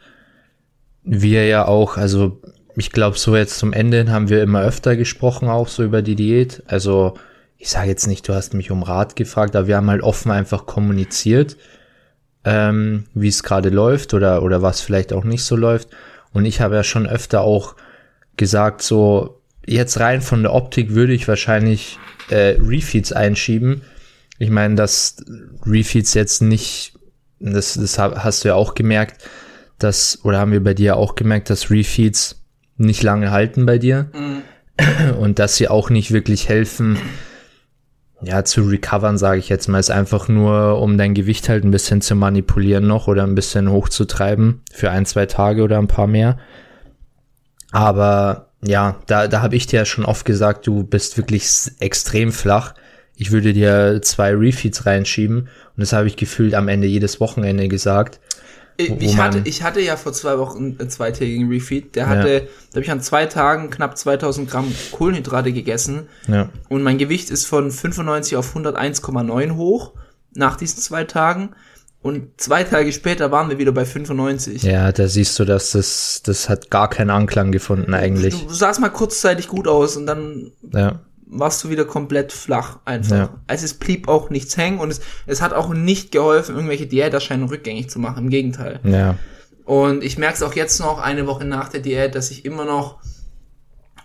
wir 1.02 1.47
ja 1.47 1.67
auch, 1.67 1.97
also 1.97 2.41
ich 2.76 2.93
glaube, 2.93 3.19
so 3.19 3.37
jetzt 3.37 3.59
zum 3.59 3.73
Ende 3.73 4.11
haben 4.11 4.29
wir 4.29 4.43
immer 4.43 4.62
öfter 4.62 4.97
gesprochen, 4.97 5.49
auch 5.49 5.69
so 5.69 5.83
über 5.83 6.02
die 6.02 6.17
Diät. 6.17 6.62
Also 6.67 7.14
ich 7.59 7.71
sage 7.71 7.88
jetzt 7.88 8.07
nicht, 8.07 8.26
du 8.29 8.35
hast 8.35 8.55
mich 8.55 8.71
um 8.71 8.83
Rat 8.83 9.17
gefragt, 9.17 9.55
aber 9.55 9.67
wir 9.67 9.76
haben 9.76 9.91
halt 9.91 10.02
offen 10.02 10.31
einfach 10.31 10.67
kommuniziert, 10.67 11.57
ähm, 12.45 13.05
wie 13.14 13.29
es 13.29 13.43
gerade 13.43 13.69
läuft 13.69 14.14
oder, 14.14 14.43
oder 14.43 14.62
was 14.62 14.81
vielleicht 14.81 15.12
auch 15.12 15.25
nicht 15.25 15.45
so 15.45 15.57
läuft. 15.57 15.88
Und 16.33 16.45
ich 16.45 16.61
habe 16.61 16.75
ja 16.75 16.85
schon 16.85 17.07
öfter 17.07 17.43
auch 17.43 17.76
gesagt, 18.37 18.83
so 18.83 19.41
jetzt 19.67 20.00
rein 20.00 20.23
von 20.23 20.43
der 20.43 20.55
Optik 20.55 20.95
würde 20.95 21.12
ich 21.12 21.29
wahrscheinlich 21.29 21.99
äh, 22.31 22.57
Refeeds 22.59 23.12
einschieben. 23.12 23.83
Ich 24.43 24.51
meine, 24.51 24.75
dass 24.75 25.19
Refeeds 25.65 26.15
jetzt 26.15 26.43
nicht, 26.43 26.99
das, 27.39 27.75
das 27.75 27.97
ha- 27.97 28.25
hast 28.25 28.43
du 28.43 28.49
ja 28.49 28.55
auch 28.57 28.75
gemerkt, 28.75 29.23
dass, 29.79 30.19
oder 30.25 30.41
haben 30.41 30.51
wir 30.51 30.65
bei 30.65 30.75
dir 30.75 30.97
auch 30.97 31.15
gemerkt, 31.15 31.49
dass 31.49 31.71
Refeeds 31.71 32.43
nicht 32.77 33.05
lange 33.05 33.31
halten 33.31 33.67
bei 33.67 33.79
dir 33.79 34.11
und 35.21 35.39
dass 35.39 35.55
sie 35.55 35.69
auch 35.69 35.91
nicht 35.91 36.11
wirklich 36.11 36.49
helfen, 36.49 36.99
ja, 38.21 38.45
zu 38.45 38.63
recovern, 38.63 39.17
sage 39.17 39.39
ich 39.39 39.49
jetzt 39.49 39.69
mal, 39.69 39.79
ist 39.79 39.93
einfach 39.93 40.27
nur, 40.27 40.81
um 40.81 40.99
dein 40.99 41.15
Gewicht 41.15 41.49
halt 41.49 41.63
ein 41.63 41.71
bisschen 41.71 42.01
zu 42.01 42.17
manipulieren 42.17 42.89
noch 42.89 43.07
oder 43.07 43.23
ein 43.23 43.37
bisschen 43.37 43.71
hochzutreiben 43.71 44.63
für 44.73 44.91
ein, 44.91 45.07
zwei 45.07 45.27
Tage 45.27 45.63
oder 45.63 45.79
ein 45.79 45.87
paar 45.89 46.09
mehr. 46.09 46.37
Aber 47.71 48.51
ja, 48.65 48.97
da, 49.07 49.29
da 49.29 49.41
habe 49.41 49.55
ich 49.55 49.69
dir 49.69 49.81
ja 49.81 49.85
schon 49.85 50.05
oft 50.05 50.25
gesagt, 50.25 50.67
du 50.67 50.83
bist 50.83 51.17
wirklich 51.17 51.49
extrem 51.79 52.33
flach. 52.33 52.75
Ich 53.23 53.31
würde 53.31 53.52
dir 53.52 54.00
zwei 54.02 54.35
Refeeds 54.35 54.85
reinschieben 54.85 55.38
und 55.43 55.49
das 55.76 55.93
habe 55.93 56.09
ich 56.09 56.17
gefühlt 56.17 56.55
am 56.55 56.67
Ende 56.67 56.88
jedes 56.88 57.21
Wochenende 57.21 57.69
gesagt. 57.69 58.19
Ich, 58.79 58.91
Wo- 58.91 58.97
ich, 58.99 59.17
hatte, 59.17 59.43
ich 59.45 59.62
hatte 59.62 59.81
ja 59.81 59.97
vor 59.97 60.12
zwei 60.12 60.38
Wochen 60.38 60.76
einen 60.81 60.91
zweitägigen 60.91 61.49
Refeed. 61.49 61.95
Der 61.95 62.05
Ja. 62.05 62.09
hatte, 62.09 62.49
da 62.71 62.76
habe 62.76 62.81
ich 62.85 62.91
an 62.91 63.00
zwei 63.00 63.26
Tagen 63.26 63.71
knapp 63.71 63.97
2000 63.97 64.50
Gramm 64.50 64.73
Kohlenhydrate 64.91 65.52
gegessen. 65.52 66.09
Ja. 66.26 66.49
Und 66.69 66.83
mein 66.83 66.99
Gewicht 66.99 67.31
ist 67.31 67.47
von 67.47 67.71
95 67.71 68.35
auf 68.37 68.57
101,9 68.57 69.55
hoch 69.57 69.93
nach 70.35 70.57
diesen 70.57 70.81
zwei 70.81 71.05
Tagen. 71.05 71.50
Und 72.00 72.41
zwei 72.41 72.64
Tage 72.64 72.93
später 72.93 73.31
waren 73.31 73.49
wir 73.50 73.59
wieder 73.59 73.71
bei 73.71 73.85
95. 73.85 74.64
Ja, 74.64 74.91
da 74.91 75.07
siehst 75.07 75.38
du, 75.38 75.45
dass 75.45 75.71
das, 75.71 76.23
das 76.25 76.49
hat 76.49 76.69
gar 76.71 76.91
keinen 76.91 77.11
Anklang 77.11 77.52
gefunden 77.52 77.95
eigentlich. 77.95 78.35
Du 78.47 78.52
sahst 78.52 78.81
mal 78.81 78.88
kurzzeitig 78.88 79.47
gut 79.47 79.69
aus 79.69 79.97
und 79.97 80.07
dann 80.07 80.50
Ja, 80.73 80.99
warst 81.33 81.65
du 81.65 81.71
wieder 81.71 81.85
komplett 81.85 82.33
flach 82.33 82.79
einfach. 82.85 83.17
Ja. 83.17 83.41
Also 83.47 83.65
es 83.65 83.75
blieb 83.75 84.07
auch 84.09 84.31
nichts 84.31 84.57
hängen 84.57 84.79
und 84.79 84.91
es, 84.91 85.01
es 85.27 85.41
hat 85.41 85.53
auch 85.55 85.73
nicht 85.73 86.12
geholfen, 86.12 86.55
irgendwelche 86.55 86.87
Diäterscheinungen 86.87 87.49
rückgängig 87.49 87.91
zu 87.91 87.99
machen. 87.99 88.25
Im 88.25 88.31
Gegenteil. 88.31 88.81
ja, 88.85 89.17
Und 89.65 90.05
ich 90.05 90.19
merke 90.19 90.35
es 90.35 90.43
auch 90.43 90.55
jetzt 90.55 90.79
noch, 90.79 90.99
eine 90.99 91.27
Woche 91.27 91.45
nach 91.45 91.69
der 91.69 91.81
Diät, 91.81 92.15
dass 92.15 92.31
ich 92.31 92.45
immer 92.45 92.65
noch 92.65 92.99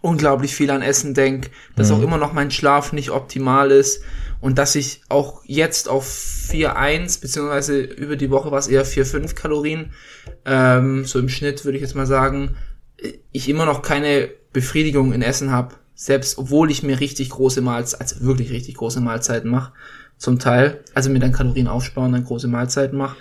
unglaublich 0.01 0.55
viel 0.55 0.71
an 0.71 0.81
Essen 0.81 1.13
denk, 1.13 1.49
dass 1.75 1.91
auch 1.91 2.01
immer 2.01 2.17
noch 2.17 2.31
mein 2.31 2.51
Schlaf 2.51 2.93
nicht 2.93 3.09
optimal 3.09 3.71
ist 3.71 4.01
und 4.39 4.57
dass 4.57 4.75
ich 4.75 5.01
auch 5.09 5.41
jetzt 5.45 5.89
auf 5.89 6.07
4,1 6.07 7.19
beziehungsweise 7.19 7.79
über 7.81 8.15
die 8.15 8.29
Woche 8.29 8.51
war 8.51 8.59
es 8.59 8.67
eher 8.67 8.85
4,5 8.85 9.33
Kalorien, 9.33 9.91
ähm, 10.45 11.03
so 11.05 11.19
im 11.19 11.29
Schnitt 11.29 11.65
würde 11.65 11.77
ich 11.77 11.81
jetzt 11.81 11.95
mal 11.95 12.05
sagen, 12.05 12.55
ich 13.31 13.49
immer 13.49 13.65
noch 13.65 13.81
keine 13.81 14.29
Befriedigung 14.53 15.13
in 15.13 15.21
Essen 15.21 15.51
habe, 15.51 15.75
selbst 15.99 16.37
obwohl 16.37 16.69
ich 16.69 16.83
mir 16.83 16.99
richtig 16.99 17.31
große 17.31 17.59
Mahlzeiten, 17.61 18.01
also 18.05 18.21
wirklich 18.23 18.51
richtig 18.51 18.75
große 18.75 19.01
Mahlzeiten 19.01 19.49
mache, 19.49 19.73
zum 20.17 20.37
Teil, 20.39 20.83
also 20.93 21.09
mir 21.09 21.19
dann 21.19 21.31
Kalorien 21.31 21.67
aufsparen, 21.67 22.11
dann 22.11 22.23
große 22.23 22.47
Mahlzeiten 22.47 22.97
mache. 22.97 23.17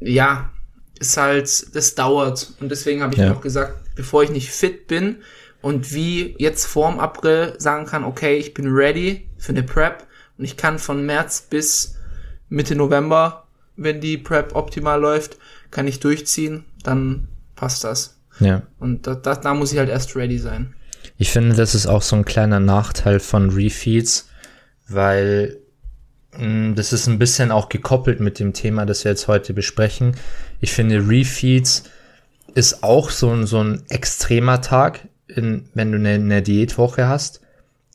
Ja, 0.00 0.50
ist 0.98 1.16
halt, 1.18 1.74
das 1.76 1.94
dauert. 1.94 2.54
Und 2.60 2.70
deswegen 2.70 3.02
habe 3.02 3.14
ich 3.14 3.20
Ja. 3.20 3.32
auch 3.34 3.42
gesagt, 3.42 3.74
bevor 3.94 4.22
ich 4.22 4.30
nicht 4.30 4.50
fit 4.50 4.86
bin 4.88 5.16
und 5.60 5.92
wie 5.92 6.34
jetzt 6.38 6.64
vorm 6.64 6.98
April 6.98 7.54
sagen 7.58 7.84
kann, 7.86 8.04
okay, 8.04 8.36
ich 8.38 8.54
bin 8.54 8.66
ready 8.72 9.28
für 9.36 9.50
eine 9.52 9.62
Prep 9.62 10.06
und 10.38 10.44
ich 10.44 10.56
kann 10.56 10.78
von 10.78 11.04
März 11.04 11.42
bis 11.50 11.96
Mitte 12.48 12.74
November, 12.74 13.46
wenn 13.76 14.00
die 14.00 14.16
Prep 14.16 14.54
optimal 14.54 14.98
läuft, 15.00 15.36
kann 15.70 15.86
ich 15.86 16.00
durchziehen, 16.00 16.64
dann 16.82 17.28
passt 17.54 17.84
das. 17.84 18.16
ja. 18.40 18.62
Und 18.78 19.06
da, 19.06 19.14
da, 19.14 19.34
da 19.34 19.52
muss 19.52 19.72
ich 19.72 19.78
halt 19.78 19.90
erst 19.90 20.16
ready 20.16 20.38
sein. 20.38 20.74
Ich 21.18 21.30
finde, 21.30 21.56
das 21.56 21.74
ist 21.74 21.86
auch 21.86 22.02
so 22.02 22.16
ein 22.16 22.24
kleiner 22.24 22.60
Nachteil 22.60 23.20
von 23.20 23.50
Refeeds, 23.50 24.28
weil 24.88 25.56
mh, 26.36 26.74
das 26.74 26.92
ist 26.92 27.06
ein 27.06 27.18
bisschen 27.18 27.50
auch 27.50 27.68
gekoppelt 27.68 28.20
mit 28.20 28.38
dem 28.38 28.52
Thema, 28.52 28.84
das 28.84 29.04
wir 29.04 29.12
jetzt 29.12 29.28
heute 29.28 29.54
besprechen. 29.54 30.16
Ich 30.60 30.72
finde, 30.72 31.08
Refeeds 31.08 31.84
ist 32.54 32.82
auch 32.82 33.10
so 33.10 33.30
ein, 33.30 33.46
so 33.46 33.62
ein 33.62 33.82
extremer 33.88 34.60
Tag, 34.60 35.08
in, 35.28 35.68
wenn 35.74 35.92
du 35.92 35.98
eine, 35.98 36.10
eine 36.10 36.42
Diätwoche 36.42 37.08
hast. 37.08 37.40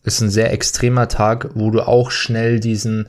Ist 0.03 0.21
ein 0.21 0.31
sehr 0.31 0.51
extremer 0.51 1.07
Tag, 1.07 1.49
wo 1.53 1.69
du 1.69 1.81
auch 1.81 2.09
schnell 2.09 2.59
diesen, 2.59 3.07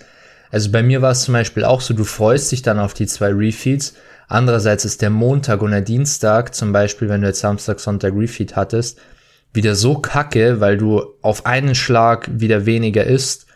also 0.51 0.71
bei 0.71 0.83
mir 0.83 1.01
war 1.01 1.13
es 1.13 1.23
zum 1.23 1.33
Beispiel 1.33 1.65
auch 1.65 1.81
so, 1.81 1.95
du 1.95 2.05
freust 2.05 2.53
dich 2.53 2.61
dann 2.61 2.79
auf 2.79 2.93
die 2.93 3.07
zwei 3.07 3.31
Refeeds. 3.31 3.95
Andererseits 4.29 4.85
ist 4.85 5.01
der 5.01 5.11
Montag 5.11 5.63
und 5.63 5.71
der 5.71 5.81
Dienstag, 5.81 6.55
zum 6.55 6.73
Beispiel, 6.73 7.09
wenn 7.09 7.23
du 7.23 7.29
jetzt 7.29 7.41
Samstag, 7.41 7.81
Sonntag 7.81 8.15
Refeed 8.15 8.57
hattest, 8.57 8.99
wieder 9.53 9.75
so 9.75 9.99
kacke, 9.99 10.61
weil 10.61 10.79
du 10.79 11.05
auf 11.21 11.47
einen 11.47 11.75
Schlag 11.75 12.29
wieder 12.33 12.67
weniger 12.67 13.05
isst 13.05 13.47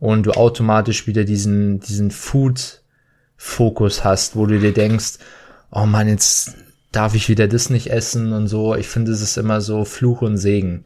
und 0.00 0.24
du 0.24 0.32
automatisch 0.32 1.06
wieder 1.06 1.24
diesen, 1.24 1.80
diesen 1.80 2.10
Food-Fokus 2.10 4.04
hast, 4.04 4.36
wo 4.36 4.46
du 4.46 4.58
dir 4.58 4.72
denkst, 4.72 5.18
oh 5.70 5.86
man, 5.86 6.08
jetzt 6.08 6.54
darf 6.92 7.14
ich 7.14 7.28
wieder 7.28 7.48
das 7.48 7.70
nicht 7.70 7.90
essen 7.90 8.32
und 8.32 8.48
so. 8.48 8.74
Ich 8.74 8.88
finde, 8.88 9.12
es 9.12 9.20
ist 9.20 9.36
immer 9.36 9.60
so 9.60 9.84
Fluch 9.84 10.22
und 10.22 10.36
Segen. 10.36 10.84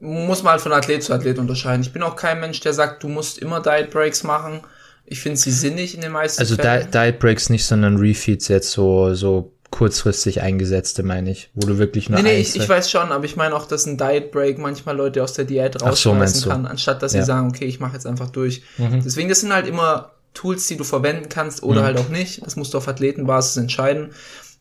Muss 0.00 0.42
man 0.42 0.52
halt 0.52 0.62
von 0.62 0.72
Athlet 0.72 1.02
zu 1.02 1.12
Athlet 1.12 1.38
unterscheiden. 1.38 1.82
Ich 1.82 1.92
bin 1.92 2.02
auch 2.02 2.16
kein 2.16 2.40
Mensch, 2.40 2.60
der 2.60 2.72
sagt, 2.72 3.02
du 3.02 3.08
musst 3.08 3.38
immer 3.38 3.60
Diet 3.60 3.90
Breaks 3.90 4.22
machen. 4.22 4.60
Ich 5.04 5.20
finde 5.20 5.38
sie 5.38 5.50
sinnig 5.50 5.94
in 5.94 6.02
den 6.02 6.12
meisten 6.12 6.40
Also 6.40 6.54
Fällen. 6.54 6.90
Diet 6.90 7.18
Breaks 7.18 7.50
nicht, 7.50 7.64
sondern 7.64 7.96
Refeeds 7.96 8.48
jetzt 8.48 8.70
so, 8.70 9.14
so 9.14 9.52
kurzfristig 9.70 10.40
eingesetzste, 10.40 11.02
meine 11.02 11.30
ich, 11.30 11.50
wo 11.54 11.66
du 11.66 11.78
wirklich 11.78 12.08
nur 12.08 12.20
Nee, 12.20 12.30
nee, 12.30 12.40
ich, 12.40 12.56
ich 12.56 12.68
weiß 12.68 12.90
schon, 12.90 13.12
aber 13.12 13.24
ich 13.24 13.36
meine 13.36 13.54
auch, 13.54 13.66
dass 13.66 13.86
ein 13.86 13.98
Diet 13.98 14.32
Break 14.32 14.58
manchmal 14.58 14.96
Leute 14.96 15.22
aus 15.22 15.34
der 15.34 15.44
Diät 15.44 15.78
so, 15.78 15.84
rausschmeißen 15.86 16.42
du. 16.42 16.48
kann, 16.48 16.66
anstatt 16.66 17.02
dass 17.02 17.12
Ja. 17.12 17.18
Mhm. 17.18 17.22
sie 17.22 17.26
sagen, 17.26 17.48
okay, 17.48 17.64
ich 17.66 17.78
mache 17.78 17.92
jetzt 17.94 18.06
einfach 18.06 18.30
durch. 18.30 18.62
Deswegen, 18.78 19.28
das 19.28 19.40
sind 19.40 19.52
halt 19.52 19.66
immer 19.66 20.12
Tools, 20.34 20.66
die 20.68 20.76
du 20.76 20.84
verwenden 20.84 21.28
kannst 21.28 21.62
oder 21.62 21.82
halt 21.82 21.98
auch 21.98 22.08
nicht. 22.08 22.44
Das 22.46 22.56
musst 22.56 22.72
du 22.74 22.78
auf 22.78 22.88
Athletenbasis 22.88 23.56
entscheiden. 23.56 24.10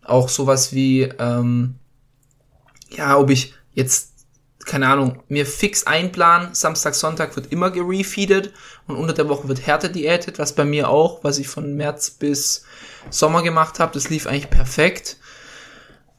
Auch 0.03 0.29
sowas 0.29 0.73
wie, 0.73 1.03
ähm, 1.19 1.75
ja, 2.89 3.17
ob 3.17 3.29
ich 3.29 3.53
jetzt, 3.73 4.11
keine 4.67 4.87
Ahnung, 4.87 5.23
mir 5.29 5.45
fix 5.45 5.87
einplan, 5.87 6.53
Samstag, 6.53 6.93
Sonntag 6.93 7.35
wird 7.35 7.51
immer 7.51 7.71
gerefeedet 7.71 8.53
und 8.85 8.97
unter 8.97 9.13
der 9.13 9.29
Woche 9.29 9.47
wird 9.47 9.65
härter 9.65 9.89
diätet, 9.89 10.37
was 10.37 10.53
bei 10.53 10.65
mir 10.65 10.89
auch, 10.89 11.23
was 11.23 11.39
ich 11.39 11.47
von 11.47 11.75
März 11.75 12.11
bis 12.11 12.65
Sommer 13.09 13.41
gemacht 13.41 13.79
habe, 13.79 13.93
das 13.93 14.09
lief 14.09 14.27
eigentlich 14.27 14.49
perfekt. 14.49 15.17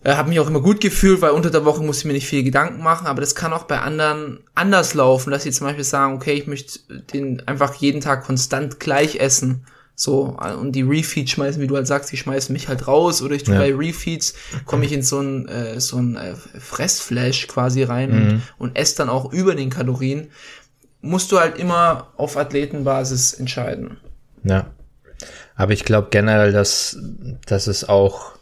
Äh, 0.05 0.15
habe 0.15 0.29
mich 0.29 0.41
auch 0.41 0.47
immer 0.47 0.61
gut 0.61 0.81
gefühlt, 0.81 1.21
weil 1.21 1.33
unter 1.33 1.51
der 1.51 1.65
Woche 1.65 1.83
musste 1.83 2.03
ich 2.03 2.05
mir 2.07 2.13
nicht 2.13 2.29
viel 2.29 2.43
Gedanken 2.43 2.83
machen, 2.83 3.07
aber 3.07 3.21
das 3.21 3.35
kann 3.35 3.53
auch 3.53 3.65
bei 3.65 3.81
anderen 3.81 4.41
anders 4.55 4.95
laufen, 4.95 5.31
dass 5.31 5.43
sie 5.43 5.53
zum 5.53 5.67
Beispiel 5.67 5.85
sagen, 5.85 6.15
okay, 6.15 6.33
ich 6.33 6.47
möchte 6.47 6.79
den 7.13 7.47
einfach 7.47 7.75
jeden 7.75 8.01
Tag 8.01 8.25
konstant 8.25 8.81
gleich 8.81 9.17
essen. 9.17 9.67
So, 10.01 10.37
und 10.61 10.71
die 10.77 10.83
Refeeds 10.83 11.33
schmeißen, 11.33 11.61
wie 11.61 11.67
du 11.67 11.75
halt 11.75 11.89
sagst, 11.89 12.13
die 12.13 12.17
schmeißen 12.17 12.53
mich 12.53 12.69
halt 12.69 12.87
raus 12.87 13.21
oder 13.21 13.35
ich 13.35 13.43
tue 13.43 13.55
Ja. 13.55 13.61
bei 13.61 13.75
Refeeds, 13.75 14.33
komme 14.65 14.85
ich 14.85 14.93
in 14.93 15.03
so 15.03 15.19
ein, 15.19 15.49
äh, 15.49 15.81
so 15.81 15.97
ein 15.97 16.15
äh, 16.15 16.35
Fressflash 16.37 17.49
quasi 17.49 17.83
rein 17.83 18.13
und, 18.13 18.43
und 18.59 18.77
esse 18.79 18.95
dann 18.99 19.09
auch 19.09 19.33
über 19.33 19.57
den 19.57 19.71
Kalorien. 19.71 20.29
Musst 21.01 21.33
du 21.33 21.41
halt 21.41 21.59
immer 21.59 22.13
auf 22.17 22.37
Athletenbasis 22.37 23.33
entscheiden. 23.35 23.97
Ja. 24.45 24.67
Aber 25.57 25.73
ich 25.73 25.85
glaube 25.85 26.09
generell, 26.13 26.53
dass, 26.53 26.97
dass 27.47 27.67
es 27.67 27.89
auch 27.89 28.35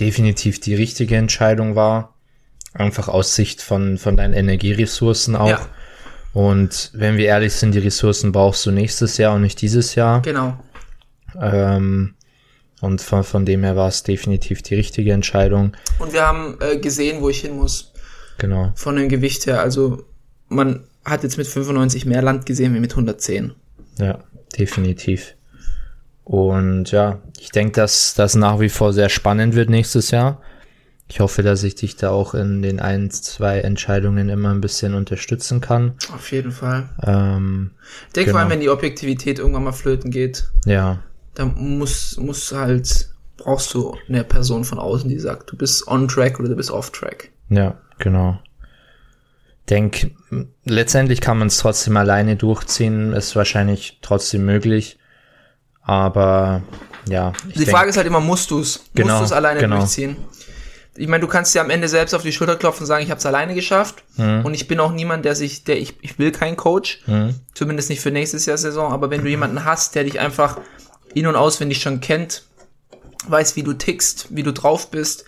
definitiv 0.00 0.60
die 0.60 0.74
richtige 0.74 1.16
Entscheidung 1.16 1.76
war. 1.76 2.14
Einfach 2.72 3.08
aus 3.08 3.34
Sicht 3.34 3.60
von, 3.60 3.98
von 3.98 4.16
deinen 4.16 4.32
Energieressourcen 4.32 5.36
auch. 5.36 5.48
Ja. 5.50 5.60
Und 6.32 6.90
wenn 6.94 7.18
wir 7.18 7.26
ehrlich 7.26 7.52
sind, 7.54 7.74
die 7.74 7.78
Ressourcen 7.80 8.32
brauchst 8.32 8.64
du 8.64 8.70
nächstes 8.70 9.18
Jahr 9.18 9.34
und 9.34 9.42
nicht 9.42 9.60
dieses 9.60 9.94
Jahr. 9.94 10.20
Genau. 10.22 10.58
Ähm, 11.40 12.14
und 12.80 13.00
von, 13.00 13.24
von 13.24 13.46
dem 13.46 13.62
her 13.64 13.74
war 13.76 13.88
es 13.88 14.02
definitiv 14.02 14.62
die 14.62 14.74
richtige 14.74 15.12
Entscheidung. 15.12 15.72
Und 15.98 16.12
wir 16.12 16.26
haben 16.26 16.56
äh, 16.60 16.76
gesehen, 16.78 17.22
wo 17.22 17.28
ich 17.30 17.40
hin 17.40 17.56
muss. 17.56 17.92
Genau. 18.38 18.72
Von 18.74 18.96
dem 18.96 19.08
Gewicht 19.08 19.46
her. 19.46 19.60
Also 19.60 20.04
man 20.48 20.84
hat 21.04 21.22
jetzt 21.22 21.38
mit 21.38 21.46
95 21.46 22.04
mehr 22.06 22.20
Land 22.22 22.44
gesehen 22.46 22.74
wie 22.74 22.80
mit 22.80 22.92
110. 22.92 23.52
Ja, 23.98 24.18
definitiv. 24.58 25.34
Und 26.24 26.90
ja, 26.90 27.20
ich 27.40 27.50
denke, 27.50 27.72
dass 27.72 28.14
das 28.14 28.34
nach 28.34 28.60
wie 28.60 28.68
vor 28.68 28.92
sehr 28.92 29.08
spannend 29.08 29.54
wird 29.54 29.70
nächstes 29.70 30.10
Jahr. 30.10 30.40
Ich 31.08 31.20
hoffe, 31.20 31.44
dass 31.44 31.62
ich 31.62 31.76
dich 31.76 31.94
da 31.94 32.10
auch 32.10 32.34
in 32.34 32.62
den 32.62 32.80
ein, 32.80 33.10
zwei 33.12 33.60
Entscheidungen 33.60 34.28
immer 34.28 34.50
ein 34.50 34.60
bisschen 34.60 34.94
unterstützen 34.94 35.60
kann. 35.60 35.92
Auf 36.12 36.32
jeden 36.32 36.50
Fall. 36.50 36.88
Ähm, 37.06 37.70
Ich 38.08 38.12
denke 38.14 38.32
vor 38.32 38.40
allem, 38.40 38.48
Genau. 38.48 38.54
wenn 38.54 38.60
die 38.60 38.70
Objektivität 38.70 39.38
irgendwann 39.38 39.62
mal 39.64 39.72
flöten 39.72 40.10
geht, 40.10 40.50
ja, 40.64 40.98
dann 41.36 41.54
muss, 41.78 42.16
muss 42.16 42.50
halt, 42.52 43.10
brauchst 43.36 43.72
du 43.74 43.96
eine 44.08 44.24
Person 44.24 44.64
von 44.64 44.78
außen, 44.78 45.08
die 45.08 45.18
sagt, 45.20 45.52
du 45.52 45.56
bist 45.56 45.86
on 45.86 46.08
track 46.08 46.40
oder 46.40 46.48
du 46.48 46.56
bist 46.56 46.70
off 46.70 46.90
track. 46.90 47.30
ja, 47.48 47.76
genau. 47.98 48.38
Denk, 49.68 50.12
letztendlich 50.64 51.20
kann 51.20 51.38
man 51.38 51.48
es 51.48 51.58
trotzdem 51.58 51.96
alleine 51.96 52.36
durchziehen, 52.36 53.12
ist 53.12 53.34
wahrscheinlich 53.34 53.98
trotzdem 54.00 54.44
möglich. 54.46 54.96
Aber 55.82 56.62
ja, 57.08 57.32
Die 57.52 57.58
denk- 57.64 57.70
Frage 57.70 57.90
ist 57.90 57.96
halt 57.96 58.06
immer, 58.06 58.20
musst 58.20 58.52
du 58.52 58.60
es? 58.60 58.84
Genau, 58.94 59.08
musst 59.08 59.20
du 59.20 59.24
es 59.24 59.32
alleine 59.32 59.58
genau. 59.58 59.78
durchziehen? 59.78 60.16
Ich 60.96 61.08
meine, 61.08 61.20
du 61.20 61.26
kannst 61.26 61.52
dir 61.54 61.60
am 61.62 61.70
Ende 61.70 61.88
selbst 61.88 62.14
auf 62.14 62.22
die 62.22 62.30
Schulter 62.32 62.54
klopfen 62.56 62.82
und 62.84 62.86
sagen, 62.86 63.02
ich 63.04 63.10
habe 63.10 63.18
es 63.18 63.26
alleine 63.26 63.54
geschafft. 63.54 64.04
Mhm. 64.16 64.44
Und 64.44 64.54
ich 64.54 64.68
bin 64.68 64.78
auch 64.78 64.92
niemand, 64.92 65.24
der 65.24 65.34
sich, 65.34 65.64
der 65.64 65.78
ich, 65.80 65.94
ich 66.00 66.16
will 66.18 66.30
kein 66.30 66.56
Coach, 66.56 67.00
zumindest 67.52 67.90
nicht 67.90 68.00
für 68.00 68.12
nächstes 68.12 68.46
Jahr 68.46 68.56
Saison. 68.58 68.92
Aber 68.92 69.10
wenn 69.10 69.22
du 69.24 69.28
jemanden 69.28 69.64
hast, 69.64 69.96
der 69.96 70.04
dich 70.04 70.20
einfach 70.20 70.58
in 71.16 71.26
und 71.26 71.34
auswendig 71.34 71.80
schon 71.80 72.00
kennt, 72.00 72.44
weiß, 73.26 73.56
wie 73.56 73.62
du 73.62 73.72
tickst, 73.72 74.28
wie 74.30 74.42
du 74.42 74.52
drauf 74.52 74.90
bist 74.90 75.24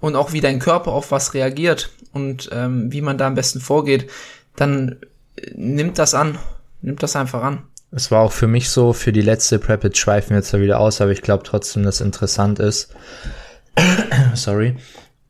und 0.00 0.16
auch 0.16 0.32
wie 0.32 0.40
dein 0.40 0.58
Körper 0.58 0.90
auf 0.92 1.12
was 1.12 1.32
reagiert 1.32 1.90
und 2.12 2.48
ähm, 2.52 2.90
wie 2.92 3.00
man 3.00 3.18
da 3.18 3.28
am 3.28 3.34
besten 3.34 3.60
vorgeht, 3.60 4.10
dann 4.56 4.96
äh, 5.36 5.52
nimmt 5.54 5.98
das 5.98 6.14
an, 6.14 6.38
nimmt 6.82 7.02
das 7.04 7.14
einfach 7.14 7.42
an. 7.44 7.62
Es 7.92 8.10
war 8.10 8.20
auch 8.20 8.32
für 8.32 8.48
mich 8.48 8.68
so, 8.68 8.92
für 8.92 9.12
die 9.12 9.22
letzte 9.22 9.60
Prep, 9.60 9.84
jetzt 9.84 9.98
schweifen 9.98 10.30
wir 10.30 10.38
jetzt 10.38 10.52
da 10.52 10.60
wieder 10.60 10.80
aus, 10.80 11.00
aber 11.00 11.12
ich 11.12 11.22
glaube 11.22 11.44
trotzdem, 11.44 11.84
dass 11.84 12.00
interessant 12.00 12.58
ist. 12.58 12.90
Sorry. 14.34 14.76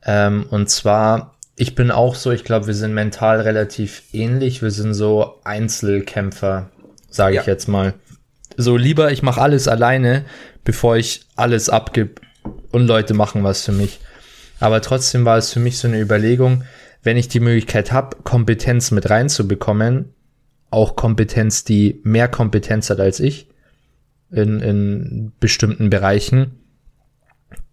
Ähm, 0.04 0.46
und 0.50 0.70
zwar, 0.70 1.36
ich 1.56 1.74
bin 1.74 1.90
auch 1.90 2.14
so, 2.14 2.30
ich 2.32 2.44
glaube, 2.44 2.66
wir 2.66 2.74
sind 2.74 2.94
mental 2.94 3.42
relativ 3.42 4.02
ähnlich. 4.12 4.62
Wir 4.62 4.70
sind 4.70 4.94
so 4.94 5.34
Einzelkämpfer, 5.44 6.70
sage 7.10 7.36
ich 7.36 7.46
Ja. 7.46 7.52
jetzt 7.52 7.68
mal. 7.68 7.92
So 8.57 8.76
lieber, 8.76 9.12
ich 9.12 9.23
mache 9.23 9.40
alles 9.40 9.69
alleine, 9.69 10.25
bevor 10.64 10.97
ich 10.97 11.26
alles 11.37 11.69
abgib 11.69 12.21
und 12.73 12.87
Leute 12.87 13.14
machen 13.14 13.45
was 13.45 13.64
für 13.64 13.73
mich. 13.73 14.00
Aber 14.61 14.81
trotzdem 14.81 15.25
war 15.25 15.38
es 15.38 15.52
für 15.52 15.61
mich 15.61 15.78
so 15.78 15.88
eine 15.88 16.00
Überlegung, 16.00 16.64
wenn 17.02 17.17
ich 17.17 17.28
die 17.28 17.40
Möglichkeit 17.40 17.93
habe, 17.93 18.17
Kompetenz 18.25 18.90
mit 18.90 19.09
reinzubekommen, 19.09 20.12
auch 20.71 20.97
Kompetenz, 20.97 21.64
die 21.64 22.00
mehr 22.02 22.28
Kompetenz 22.28 22.90
hat 22.90 23.00
als 23.00 23.21
ich 23.21 23.49
in, 24.31 24.61
in 24.61 25.33
bestimmten 25.40 25.90
Bereichen, 25.90 26.59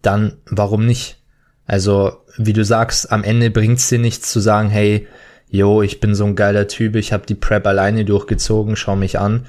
dann 0.01 0.37
warum 0.45 0.85
nicht? 0.85 1.21
Also, 1.65 2.23
wie 2.37 2.53
du 2.53 2.63
sagst, 2.63 3.11
am 3.11 3.23
Ende 3.23 3.49
bringt's 3.49 3.89
dir 3.89 3.99
nichts 3.99 4.31
zu 4.31 4.39
sagen, 4.39 4.69
hey, 4.69 5.07
yo, 5.49 5.81
ich 5.81 5.99
bin 5.99 6.15
so 6.15 6.25
ein 6.25 6.35
geiler 6.35 6.67
Typ, 6.67 6.95
ich 6.95 7.11
habe 7.11 7.25
die 7.25 7.35
Prep 7.35 7.65
alleine 7.65 8.05
durchgezogen, 8.05 8.75
schau 8.75 8.95
mich 8.95 9.19
an. 9.19 9.47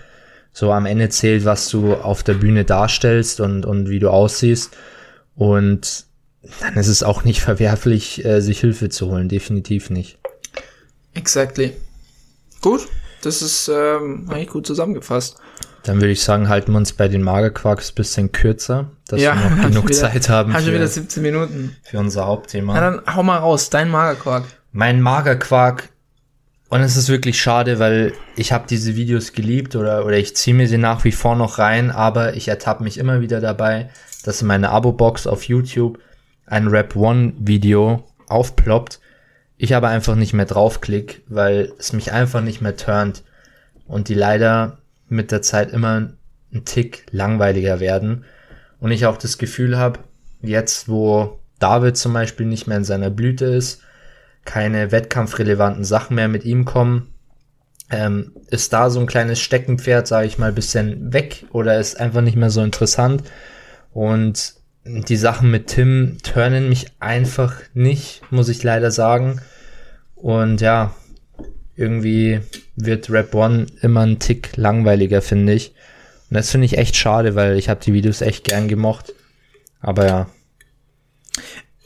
So 0.59 0.73
am 0.73 0.87
Ende 0.87 1.11
zählt, 1.11 1.45
was 1.45 1.69
du 1.69 1.93
auf 1.93 2.23
der 2.23 2.33
Bühne 2.33 2.65
darstellst 2.65 3.41
und, 3.41 3.67
und 3.67 3.91
wie 3.91 3.99
du 3.99 4.09
aussiehst. 4.09 4.75
Und 5.35 6.07
dann 6.61 6.77
ist 6.77 6.89
es 6.89 7.03
auch 7.03 7.25
nicht 7.25 7.41
verwerflich, 7.43 8.25
äh, 8.25 8.41
sich 8.41 8.61
Hilfe 8.61 8.89
zu 8.89 9.09
holen, 9.11 9.29
definitiv 9.29 9.91
nicht. 9.91 10.19
Exactly. 11.13 11.73
Gut, 12.63 12.89
das 13.21 13.43
ist 13.43 13.69
ähm, 13.69 14.29
eigentlich 14.31 14.49
gut 14.49 14.67
zusammengefasst. 14.67 15.37
Dann 15.83 15.97
würde 15.97 16.13
ich 16.13 16.23
sagen, 16.23 16.49
halten 16.49 16.73
wir 16.73 16.79
uns 16.79 16.95
bei 16.95 17.07
den 17.09 17.23
Magerquarks 17.23 17.93
bisschen 17.93 18.33
kürzer, 18.33 18.91
dass 19.09 19.21
wir 19.21 19.35
noch 19.35 19.63
genug 19.69 19.85
wieder- 19.91 19.93
Zeit 19.99 20.31
haben 20.31 20.55
Haben 20.55 20.65
schon 20.65 20.73
wieder 20.73 20.87
für, 20.87 21.01
17 21.03 21.23
Minuten. 21.23 21.77
für 21.83 21.99
unser 21.99 22.27
Hauptthema. 22.27 22.73
Na 22.73 22.81
dann 22.93 23.15
hau 23.15 23.23
mal 23.23 23.37
raus, 23.39 23.69
dein 23.69 23.91
Magerquark. 23.91 24.45
mein 24.73 25.03
Magerquark 25.03 25.91
und 26.69 26.81
es 26.81 26.97
ist 26.97 27.09
wirklich 27.09 27.41
schade, 27.41 27.79
weil 27.79 28.13
ich 28.35 28.53
habe 28.53 28.67
diese 28.69 28.97
Videos 28.97 29.33
geliebt 29.33 29.77
oder 29.77 30.05
oder 30.05 30.17
ich 30.17 30.37
ziehe 30.37 30.57
mir 30.57 30.69
sie 30.69 30.79
nach 30.79 31.05
wie 31.05 31.13
vor 31.13 31.37
noch 31.37 31.59
rein, 31.59 31.91
aber 31.91 32.35
ich 32.35 32.49
ertappe 32.49 32.83
mich 32.83 32.99
immer 32.99 33.21
wieder 33.21 33.41
dabei, 33.41 33.91
dass 34.25 34.43
in 34.43 34.49
meiner 34.49 34.71
Abo-Box 34.71 35.27
auf 35.27 35.45
YouTube 35.45 35.99
ein 36.47 36.69
Rap 36.69 36.97
One 36.97 37.35
Video 37.39 38.05
aufploppt, 38.29 39.01
ich 39.57 39.75
aber 39.75 39.89
einfach 39.89 40.17
nicht 40.17 40.33
mehr 40.33 40.45
draufklick, 40.45 41.23
weil 41.29 41.73
es 41.79 41.93
mich 41.93 42.13
einfach 42.13 42.43
nicht 42.43 42.61
mehr 42.61 42.77
turnt 42.77 43.23
und 43.87 44.09
die 44.09 44.15
leider 44.15 44.79
mit 45.09 45.31
der 45.31 45.43
Zeit 45.43 45.73
immer 45.73 46.11
ein 46.53 46.65
Tick 46.65 47.07
langweiliger 47.11 47.81
werden. 47.81 48.25
Und 48.81 48.91
ich 48.91 49.07
auch 49.07 49.17
das 49.17 49.39
Gefühl 49.39 49.79
habe, 49.79 50.01
jetzt 50.43 50.89
wo 50.89 51.39
David 51.59 51.97
zum 51.97 52.13
Beispiel 52.13 52.47
nicht 52.47 52.67
mehr 52.67 52.77
in 52.77 52.85
seiner 52.85 53.11
Blüte 53.11 53.47
ist, 53.47 53.81
keine 54.47 54.93
wettkampfrelevanten 54.93 55.85
Sachen 55.85 56.15
mehr 56.17 56.29
mit 56.29 56.45
ihm 56.45 56.65
kommen, 56.65 57.13
ähm, 57.91 58.33
ist 58.51 58.73
da 58.73 58.89
so 58.89 58.99
ein 59.01 59.07
kleines 59.07 59.41
Steckenpferd, 59.41 60.07
sage 60.07 60.27
ich 60.27 60.39
mal, 60.39 60.53
bisschen 60.53 61.13
weg 61.13 61.45
oder 61.53 61.79
ist 61.79 62.01
einfach 62.01 62.23
nicht 62.23 62.37
mehr 62.37 62.51
so 62.51 62.63
interessant. 62.63 63.23
Und 63.93 64.55
die 64.85 65.17
Sachen 65.17 65.51
mit 65.51 65.67
Tim 65.69 66.19
turnen 66.23 66.69
mich 66.69 66.87
einfach 67.01 67.55
nicht, 67.75 68.23
muss 68.31 68.49
ich 68.49 68.63
leider 68.63 68.91
sagen. 68.91 69.41
Und 70.15 70.61
ja, 70.61 70.95
irgendwie 71.75 72.41
wird 72.77 73.11
Rap 73.11 73.35
One 73.35 73.67
immer 73.83 74.07
ein 74.07 74.19
Tick 74.19 74.57
langweiliger, 74.57 75.23
finde 75.23 75.53
ich. 75.53 75.75
Und 76.31 76.37
das 76.37 76.51
finde 76.51 76.65
ich 76.65 76.79
echt 76.79 76.97
schade, 76.97 77.35
weil 77.35 77.57
ich 77.59 77.69
habe 77.69 77.81
die 77.85 77.93
Videos 77.93 78.21
echt 78.21 78.45
gern 78.45 78.69
gemocht. 78.69 79.13
Aber 79.81 80.07
ja, 80.07 80.27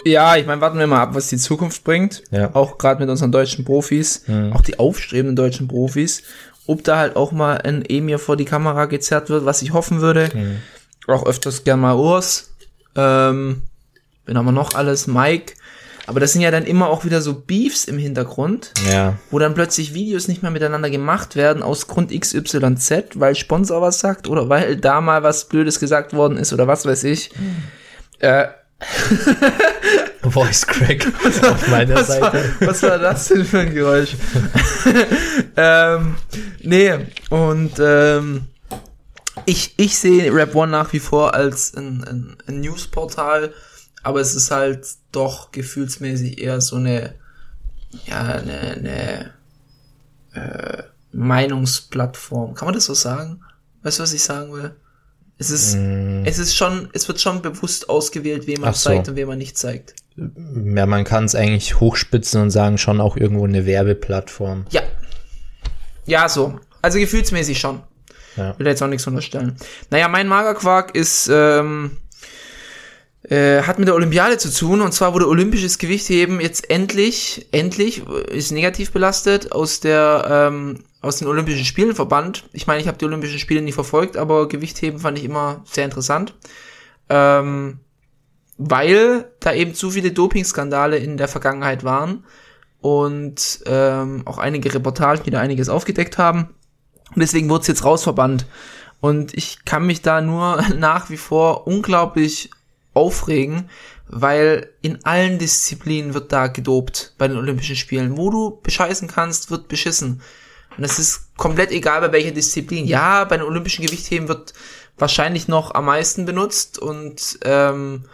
Ja, 0.04 0.36
ich 0.36 0.46
meine, 0.46 0.60
warten 0.60 0.78
wir 0.78 0.86
mal 0.86 1.02
ab, 1.02 1.14
was 1.14 1.28
die 1.28 1.36
Zukunft 1.36 1.84
bringt. 1.84 2.22
Ja. 2.30 2.54
Auch 2.54 2.78
gerade 2.78 3.00
mit 3.00 3.10
unseren 3.10 3.32
deutschen 3.32 3.64
Profis, 3.64 4.24
auch 4.52 4.62
die 4.62 4.78
aufstrebenden 4.78 5.36
deutschen 5.36 5.68
Profis. 5.68 6.22
Ob 6.66 6.84
da 6.84 6.98
halt 6.98 7.16
auch 7.16 7.32
mal 7.32 7.58
ein 7.58 7.84
Emir 7.84 8.18
vor 8.18 8.36
die 8.36 8.44
Kamera 8.44 8.86
gezerrt 8.86 9.28
wird, 9.28 9.44
was 9.44 9.62
ich 9.62 9.72
hoffen 9.72 10.00
würde. 10.00 10.30
Auch 11.06 11.26
öfters 11.26 11.64
gern 11.64 11.80
mal 11.80 11.96
Urs. 11.96 12.50
Ähm, 12.94 13.62
wen 14.26 14.38
haben 14.38 14.46
wir 14.46 14.52
noch 14.52 14.74
alles? 14.74 15.06
Mike. 15.06 15.54
Aber 16.06 16.18
das 16.18 16.32
sind 16.32 16.42
ja 16.42 16.50
dann 16.50 16.64
immer 16.64 16.88
auch 16.88 17.04
wieder 17.04 17.20
so 17.20 17.34
Beefs 17.34 17.84
im 17.84 17.96
Hintergrund, 17.96 18.72
ja, 18.90 19.16
wo 19.30 19.38
dann 19.38 19.54
plötzlich 19.54 19.94
Videos 19.94 20.26
nicht 20.26 20.42
mehr 20.42 20.50
miteinander 20.50 20.90
gemacht 20.90 21.36
werden 21.36 21.62
aus 21.62 21.86
Grund 21.86 22.10
XYZ, 22.10 23.10
weil 23.14 23.36
Sponsor 23.36 23.80
was 23.80 24.00
sagt 24.00 24.26
oder 24.26 24.48
weil 24.48 24.76
da 24.76 25.00
mal 25.00 25.22
was 25.22 25.46
Blödes 25.46 25.78
gesagt 25.78 26.12
worden 26.12 26.36
ist 26.36 26.52
oder 26.52 26.66
was 26.66 26.84
weiß 26.84 27.04
ich. 27.04 27.30
Äh, 28.18 28.48
Voice 30.22 30.66
Crack 30.66 31.06
auf 31.26 31.68
meiner 31.68 31.96
was, 31.96 32.08
war, 32.08 32.32
Seite. 32.32 32.54
was 32.60 32.82
war 32.82 32.98
das 32.98 33.28
denn 33.28 33.44
für 33.44 33.60
ein 33.60 33.74
Geräusch? 33.74 34.16
ähm, 35.56 36.16
nee, 36.62 37.06
und 37.30 37.72
ähm, 37.78 38.46
ich, 39.46 39.74
ich 39.76 39.98
sehe 39.98 40.32
Rap 40.32 40.54
One 40.54 40.72
nach 40.72 40.92
wie 40.92 41.00
vor 41.00 41.34
als 41.34 41.74
ein, 41.74 42.04
ein, 42.04 42.36
ein 42.46 42.60
Newsportal, 42.60 43.52
aber 44.02 44.20
es 44.20 44.34
ist 44.34 44.50
halt 44.50 44.86
doch 45.12 45.50
gefühlsmäßig 45.52 46.40
eher 46.40 46.60
so 46.60 46.76
eine, 46.76 47.14
ja, 48.06 48.22
eine, 48.22 48.60
eine 48.60 49.30
äh, 50.32 50.82
Meinungsplattform. 51.12 52.54
Kann 52.54 52.66
man 52.66 52.74
das 52.74 52.84
so 52.84 52.94
sagen? 52.94 53.42
Weißt 53.82 53.98
du, 53.98 54.02
was 54.02 54.12
ich 54.12 54.22
sagen 54.22 54.52
will? 54.52 54.74
Es 55.40 55.48
ist, 55.48 55.74
es 55.74 56.38
ist 56.38 56.54
schon, 56.54 56.90
es 56.92 57.08
wird 57.08 57.18
schon 57.18 57.40
bewusst 57.40 57.88
ausgewählt, 57.88 58.46
wem 58.46 58.60
man 58.60 58.74
so. 58.74 58.90
zeigt 58.90 59.08
und 59.08 59.16
wem 59.16 59.26
man 59.26 59.38
nicht 59.38 59.56
zeigt. 59.56 59.94
Ja, 60.14 60.84
man 60.84 61.04
kann 61.04 61.24
es 61.24 61.34
eigentlich 61.34 61.80
hochspitzen 61.80 62.42
und 62.42 62.50
sagen, 62.50 62.76
schon 62.76 63.00
auch 63.00 63.16
irgendwo 63.16 63.46
eine 63.46 63.64
Werbeplattform. 63.64 64.66
Ja. 64.68 64.82
Ja, 66.04 66.28
so. 66.28 66.60
Also 66.82 66.98
gefühlsmäßig 66.98 67.58
schon. 67.58 67.80
Ja. 68.36 68.58
Will 68.58 68.64
da 68.64 68.70
jetzt 68.70 68.82
auch 68.82 68.88
nichts 68.88 69.06
unterstellen. 69.06 69.56
Naja, 69.88 70.08
mein 70.08 70.28
Magerquark 70.28 70.94
ist, 70.94 71.30
ähm, 71.32 71.96
äh, 73.22 73.62
hat 73.62 73.78
mit 73.78 73.88
der 73.88 73.94
Olympiade 73.94 74.36
zu 74.36 74.52
tun. 74.52 74.82
Und 74.82 74.92
zwar 74.92 75.14
wurde 75.14 75.26
olympisches 75.26 75.78
Gewichtheben 75.78 76.42
jetzt 76.42 76.68
endlich, 76.68 77.46
endlich, 77.50 78.06
ist 78.28 78.52
negativ 78.52 78.92
belastet, 78.92 79.52
aus 79.52 79.80
der 79.80 80.50
ähm, 80.52 80.84
aus 81.00 81.16
den 81.16 81.28
Olympischen 81.28 81.64
Spielen 81.64 81.94
verbannt. 81.94 82.48
Ich 82.52 82.66
meine, 82.66 82.80
ich 82.80 82.88
habe 82.88 82.98
die 82.98 83.04
Olympischen 83.04 83.38
Spiele 83.38 83.62
nie 83.62 83.72
verfolgt, 83.72 84.16
aber 84.16 84.48
Gewichtheben 84.48 85.00
fand 85.00 85.18
ich 85.18 85.24
immer 85.24 85.62
sehr 85.64 85.84
interessant. 85.84 86.34
Ähm, 87.08 87.80
weil 88.58 89.32
da 89.40 89.54
eben 89.54 89.74
zu 89.74 89.90
viele 89.90 90.12
Dopingskandale 90.12 90.98
in 90.98 91.16
der 91.16 91.28
Vergangenheit 91.28 91.82
waren 91.82 92.24
und 92.80 93.60
ähm, 93.64 94.22
auch 94.26 94.36
einige 94.36 94.74
Reportagen, 94.74 95.22
die 95.24 95.30
da 95.30 95.40
einiges 95.40 95.70
aufgedeckt 95.70 96.18
haben. 96.18 96.50
Und 97.14 97.20
deswegen 97.20 97.48
wurde 97.48 97.62
es 97.62 97.68
jetzt 97.68 97.84
rausverbannt. 97.84 98.46
Und 99.00 99.32
ich 99.32 99.64
kann 99.64 99.86
mich 99.86 100.02
da 100.02 100.20
nur 100.20 100.62
nach 100.76 101.08
wie 101.08 101.16
vor 101.16 101.66
unglaublich 101.66 102.50
aufregen, 102.92 103.70
weil 104.06 104.68
in 104.82 105.04
allen 105.04 105.38
Disziplinen 105.38 106.12
wird 106.12 106.32
da 106.32 106.48
gedopt 106.48 107.14
bei 107.16 107.28
den 107.28 107.38
Olympischen 107.38 107.76
Spielen. 107.76 108.18
Wo 108.18 108.30
du 108.30 108.60
bescheißen 108.62 109.08
kannst, 109.08 109.50
wird 109.50 109.68
beschissen. 109.68 110.20
Und 110.76 110.84
es 110.84 110.98
ist 110.98 111.36
komplett 111.36 111.70
egal, 111.70 112.00
bei 112.00 112.12
welcher 112.12 112.30
Disziplin. 112.30 112.86
Ja, 112.86 113.24
bei 113.24 113.36
den 113.36 113.46
Olympischen 113.46 113.84
Gewichtheben 113.84 114.28
wird 114.28 114.54
wahrscheinlich 114.98 115.48
noch 115.48 115.74
am 115.74 115.86
meisten 115.86 116.26
benutzt 116.26 116.78
und 116.78 117.38
ähm, 117.44 118.04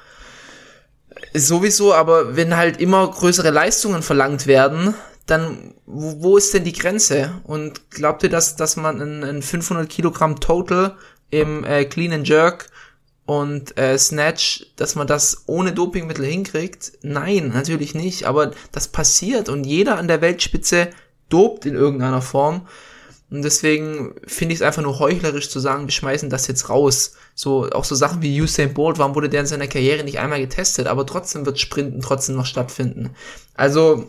sowieso, 1.35 1.95
aber 1.95 2.37
wenn 2.37 2.57
halt 2.57 2.81
immer 2.81 3.11
größere 3.11 3.51
Leistungen 3.51 4.03
verlangt 4.03 4.47
werden, 4.47 4.95
dann 5.27 5.75
wo, 5.87 6.23
wo 6.23 6.37
ist 6.37 6.55
denn 6.55 6.65
die 6.65 6.73
Grenze? 6.73 7.41
Und 7.45 7.91
glaubt 7.91 8.23
ihr, 8.23 8.31
dass, 8.31 8.57
dass 8.57 8.77
man 8.77 9.01
ein, 9.01 9.25
ein 9.25 9.43
500 9.43 9.89
Kilogramm 9.89 10.41
Total 10.41 10.97
im 11.31 11.65
äh, 11.65 11.85
Clean 11.85 12.13
and 12.13 12.29
Jerk 12.29 12.71
und 13.27 13.77
äh, 13.77 13.99
Snatch, 13.99 14.67
dass 14.77 14.95
man 14.95 15.09
das 15.09 15.43
ohne 15.47 15.73
Dopingmittel 15.73 16.25
hinkriegt? 16.25 16.93
Nein, 17.03 17.51
natürlich 17.53 17.95
nicht. 17.95 18.25
Aber 18.25 18.53
das 18.71 18.89
passiert 18.89 19.49
und 19.49 19.65
jeder 19.65 19.99
an 19.99 20.09
der 20.09 20.21
Weltspitze 20.21 20.89
dopt 21.29 21.67
in 21.67 21.75
irgendeiner 21.75 22.23
Form. 22.23 22.67
Und 23.29 23.43
deswegen 23.43 24.15
finde 24.27 24.55
ich 24.55 24.61
es 24.61 24.67
einfach 24.67 24.83
nur 24.83 25.01
heuchlerisch 25.01 25.51
zu 25.51 25.59
sagen, 25.59 25.87
wir 25.87 25.93
schmeißen 25.93 26.31
das 26.31 26.47
jetzt 26.47 26.69
raus. 26.69 27.17
So, 27.35 27.69
auch 27.71 27.85
so 27.85 27.97
Sachen 27.97 28.23
wie 28.23 28.41
Usain 28.41 28.73
Bolt, 28.73 28.99
warum 28.99 29.17
wurde 29.17 29.29
der 29.29 29.41
in 29.41 29.47
seiner 29.47 29.67
Karriere 29.67 30.05
nicht 30.05 30.21
einmal 30.21 30.41
getestet, 30.41 30.87
aber 30.87 31.05
trotzdem 31.05 31.45
wird 31.45 31.59
Sprinten 31.59 32.01
trotzdem 32.01 32.37
noch 32.37 32.47
stattfinden. 32.47 33.11
Also, 33.55 34.07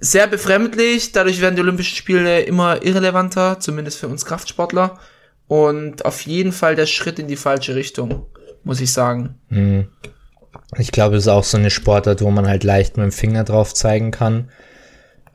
sehr 0.00 0.26
befremdlich, 0.26 1.12
dadurch 1.12 1.40
werden 1.40 1.56
die 1.56 1.62
Olympischen 1.62 1.96
Spiele 1.96 2.42
immer 2.42 2.82
irrelevanter, 2.82 3.60
zumindest 3.60 3.98
für 3.98 4.08
uns 4.08 4.24
Kraftsportler. 4.24 4.98
Und 5.46 6.04
auf 6.04 6.22
jeden 6.22 6.52
Fall 6.52 6.74
der 6.74 6.86
Schritt 6.86 7.18
in 7.18 7.28
die 7.28 7.36
falsche 7.36 7.74
Richtung, 7.74 8.26
muss 8.64 8.80
ich 8.80 8.92
sagen. 8.92 9.38
Mhm. 9.48 9.88
Ich 10.78 10.90
glaube, 10.90 11.16
es 11.16 11.24
ist 11.24 11.28
auch 11.28 11.44
so 11.44 11.56
eine 11.58 11.70
Sportart, 11.70 12.22
wo 12.22 12.30
man 12.30 12.48
halt 12.48 12.64
leicht 12.64 12.96
mit 12.96 13.04
dem 13.04 13.12
Finger 13.12 13.44
drauf 13.44 13.74
zeigen 13.74 14.10
kann. 14.10 14.50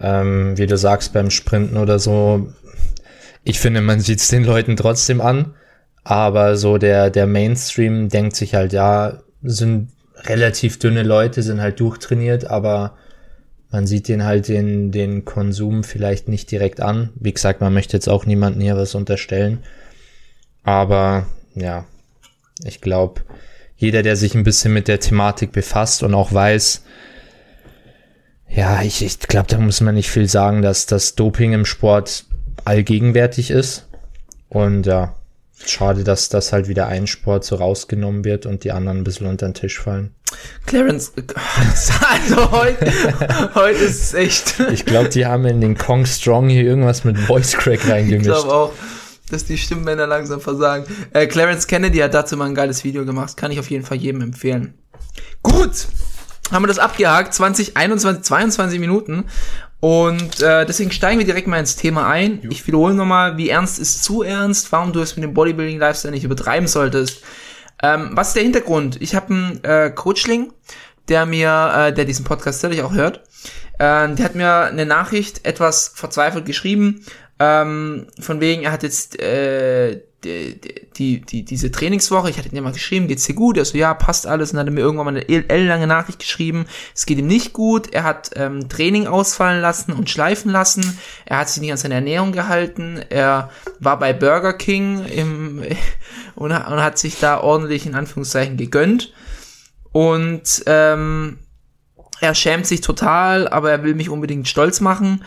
Ähm, 0.02 0.58
wie 0.58 0.68
du 0.68 0.78
sagst, 0.78 1.14
beim 1.14 1.30
Sprinten 1.30 1.78
oder 1.78 2.00
so. 2.00 2.52
Ich 3.44 3.60
finde, 3.60 3.82
man 3.82 4.00
sieht 4.00 4.20
es 4.20 4.28
den 4.28 4.44
Leuten 4.44 4.76
trotzdem 4.76 5.22
an. 5.22 5.54
Aber 6.04 6.56
so 6.56 6.78
der, 6.78 7.10
der 7.10 7.28
Mainstream 7.28 8.10
denkt 8.10 8.36
sich 8.36 8.56
halt, 8.56 8.74
ja, 8.74 9.22
sind 9.44 9.90
relativ 10.24 10.80
dünne 10.80 11.04
Leute, 11.04 11.44
sind 11.44 11.62
halt 11.62 11.80
durchtrainiert, 11.80 12.46
aber 12.46 12.98
man 13.72 13.88
sieht 13.88 14.08
den 14.08 14.26
halt 14.26 14.48
den, 14.48 14.92
den 14.92 15.26
Konsum 15.26 15.84
vielleicht 15.84 16.28
nicht 16.28 16.52
direkt 16.52 16.82
an. 16.82 17.10
Wie 17.16 17.34
gesagt, 17.34 17.62
man 17.62 17.74
möchte 17.74 17.96
jetzt 17.96 18.10
auch 18.10 18.26
niemanden 18.26 18.62
hier 18.62 18.78
was 18.78 18.96
unterstellen. 18.96 19.60
Aber 20.64 21.26
ja, 21.56 21.86
ich 22.66 22.82
glaube, 22.82 23.22
jeder, 23.78 24.04
der 24.04 24.16
sich 24.16 24.36
ein 24.36 24.44
bisschen 24.44 24.74
mit 24.74 24.88
der 24.88 25.00
Thematik 25.00 25.52
befasst 25.52 26.04
und 26.04 26.14
auch 26.14 26.34
weiß, 26.34 26.84
ja, 28.54 28.82
ich, 28.82 29.04
ich 29.04 29.20
glaube, 29.20 29.48
da 29.48 29.58
muss 29.58 29.82
man 29.82 29.96
nicht 29.96 30.10
viel 30.10 30.28
sagen, 30.28 30.62
dass 30.62 30.86
das 30.86 31.16
Doping 31.16 31.54
im 31.54 31.66
Sport 31.66 32.26
allgegenwärtig 32.66 33.52
ist. 33.52 33.88
Und 34.50 34.86
ja, 34.86 35.16
schade, 35.66 36.04
dass 36.04 36.30
das 36.30 36.52
halt 36.52 36.68
wieder 36.68 36.88
ein 36.88 37.08
Sport 37.08 37.46
so 37.46 37.56
rausgenommen 37.56 38.26
wird 38.26 38.46
und 38.46 38.64
die 38.64 38.72
anderen 38.72 39.00
ein 39.00 39.04
bisschen 39.04 39.28
unter 39.28 39.48
den 39.48 39.54
Tisch 39.54 39.80
fallen. 39.80 40.14
Clarence, 40.66 41.14
also 42.10 42.52
heute, 42.52 42.92
heute 43.56 43.80
ist 43.80 44.02
es 44.02 44.14
echt. 44.14 44.60
Ich 44.72 44.86
glaube, 44.86 45.10
die 45.10 45.26
haben 45.26 45.46
in 45.46 45.62
den 45.62 45.78
Kong 45.78 46.06
Strong 46.06 46.50
hier 46.50 46.64
irgendwas 46.64 47.04
mit 47.04 47.18
Voice 47.18 47.54
Crack 47.54 47.88
reingemischt. 47.88 48.28
Ich 48.28 48.34
glaube 48.34 48.54
auch, 48.54 48.74
dass 49.30 49.46
die 49.46 49.58
Stimmbänder 49.58 50.08
langsam 50.08 50.42
versagen. 50.42 50.86
Äh, 51.14 51.28
Clarence 51.28 51.68
Kennedy 51.68 52.00
hat 52.00 52.14
dazu 52.14 52.36
mal 52.38 52.46
ein 52.46 52.56
geiles 52.56 52.84
Video 52.84 53.06
gemacht. 53.06 53.38
Kann 53.38 53.52
ich 53.52 53.60
auf 53.60 53.70
jeden 53.70 53.86
Fall 53.86 53.98
jedem 53.98 54.22
empfehlen. 54.22 54.74
Gut, 55.42 55.88
haben 56.52 56.64
wir 56.64 56.68
das 56.68 56.80
abgehakt. 56.80 57.34
20, 57.34 57.78
21, 57.78 58.24
22 58.24 58.80
Minuten. 58.80 59.26
Und 59.80 60.42
äh, 60.42 60.66
deswegen 60.66 60.92
steigen 60.92 61.18
wir 61.18 61.26
direkt 61.26 61.48
mal 61.48 61.60
ins 61.60 61.76
Thema 61.76 62.08
ein. 62.08 62.42
Ich 62.50 62.68
wiederhole 62.68 62.94
nochmal, 62.94 63.38
wie 63.38 63.50
ernst 63.50 63.80
ist 63.80 64.04
zu 64.04 64.22
ernst, 64.22 64.72
warum 64.72 64.94
du 64.94 65.00
es 65.02 65.16
mit 65.16 65.24
dem 65.24 65.34
Bodybuilding-Lifestyle 65.34 66.12
nicht 66.12 66.24
übertreiben 66.24 66.68
solltest. 66.68 67.24
Ähm, 67.82 68.12
was 68.14 68.30
ist 68.30 68.36
der 68.36 68.44
Hintergrund? 68.44 69.02
Ich 69.02 69.16
habe 69.16 69.34
einen 69.34 69.64
äh, 69.64 69.90
Coachling, 69.90 70.54
der 71.08 71.26
mir, 71.26 71.74
äh, 71.76 71.94
der 71.94 72.06
diesen 72.06 72.26
Podcast 72.26 72.62
natürlich 72.62 72.84
auch 72.84 72.94
hört, 72.94 73.24
äh, 73.80 74.08
der 74.14 74.24
hat 74.24 74.36
mir 74.36 74.66
eine 74.66 74.86
Nachricht 74.86 75.46
etwas 75.48 75.92
verzweifelt 75.96 76.46
geschrieben, 76.46 77.04
ähm, 77.42 78.06
von 78.20 78.40
wegen, 78.40 78.62
er 78.62 78.72
hat 78.72 78.84
jetzt 78.84 79.20
äh, 79.20 80.02
die, 80.24 80.62
die, 80.96 81.22
die, 81.22 81.44
diese 81.44 81.72
Trainingswoche, 81.72 82.30
ich 82.30 82.38
hatte 82.38 82.50
ja 82.54 82.62
mal 82.62 82.72
geschrieben, 82.72 83.08
geht's 83.08 83.26
dir 83.26 83.34
gut? 83.34 83.58
Er 83.58 83.66
so, 83.66 83.76
ja, 83.80 83.96
passt 83.96 84.28
alles. 84.28 84.52
Und 84.52 84.58
dann 84.58 84.68
hat 84.68 84.72
er 84.72 84.76
mir 84.76 84.82
irgendwann 84.82 85.06
mal 85.06 85.18
eine 85.18 85.28
ellenlange 85.28 85.88
Nachricht 85.88 86.20
geschrieben, 86.20 86.68
es 86.94 87.08
geht 87.08 87.18
ihm 87.18 87.26
nicht 87.26 87.52
gut, 87.52 87.92
er 87.96 88.04
hat 88.04 88.30
ähm, 88.36 88.70
Training 88.70 89.08
ausfallen 89.08 89.60
lassen 89.60 89.92
und 89.92 90.12
schleifen 90.12 90.52
lassen, 90.52 91.00
er 91.26 91.40
hat 91.40 91.50
sich 91.50 91.62
nicht 91.62 91.72
an 91.72 91.78
seine 91.78 91.96
Ernährung 91.96 92.32
gehalten, 92.32 93.00
er 93.10 93.50
war 93.80 93.98
bei 93.98 94.14
Burger 94.14 94.54
King 94.54 95.04
im, 95.06 95.64
und, 96.36 96.52
und 96.52 96.84
hat 96.84 97.00
sich 97.00 97.20
da 97.20 97.40
ordentlich 97.40 97.88
in 97.88 97.96
Anführungszeichen 97.96 98.58
gegönnt. 98.58 99.14
Und 99.92 100.64
ähm, 100.68 101.40
er 102.20 102.36
schämt 102.36 102.68
sich 102.68 102.82
total, 102.82 103.48
aber 103.48 103.72
er 103.72 103.84
will 103.84 103.96
mich 103.96 104.10
unbedingt 104.10 104.48
stolz 104.48 104.80
machen. 104.80 105.24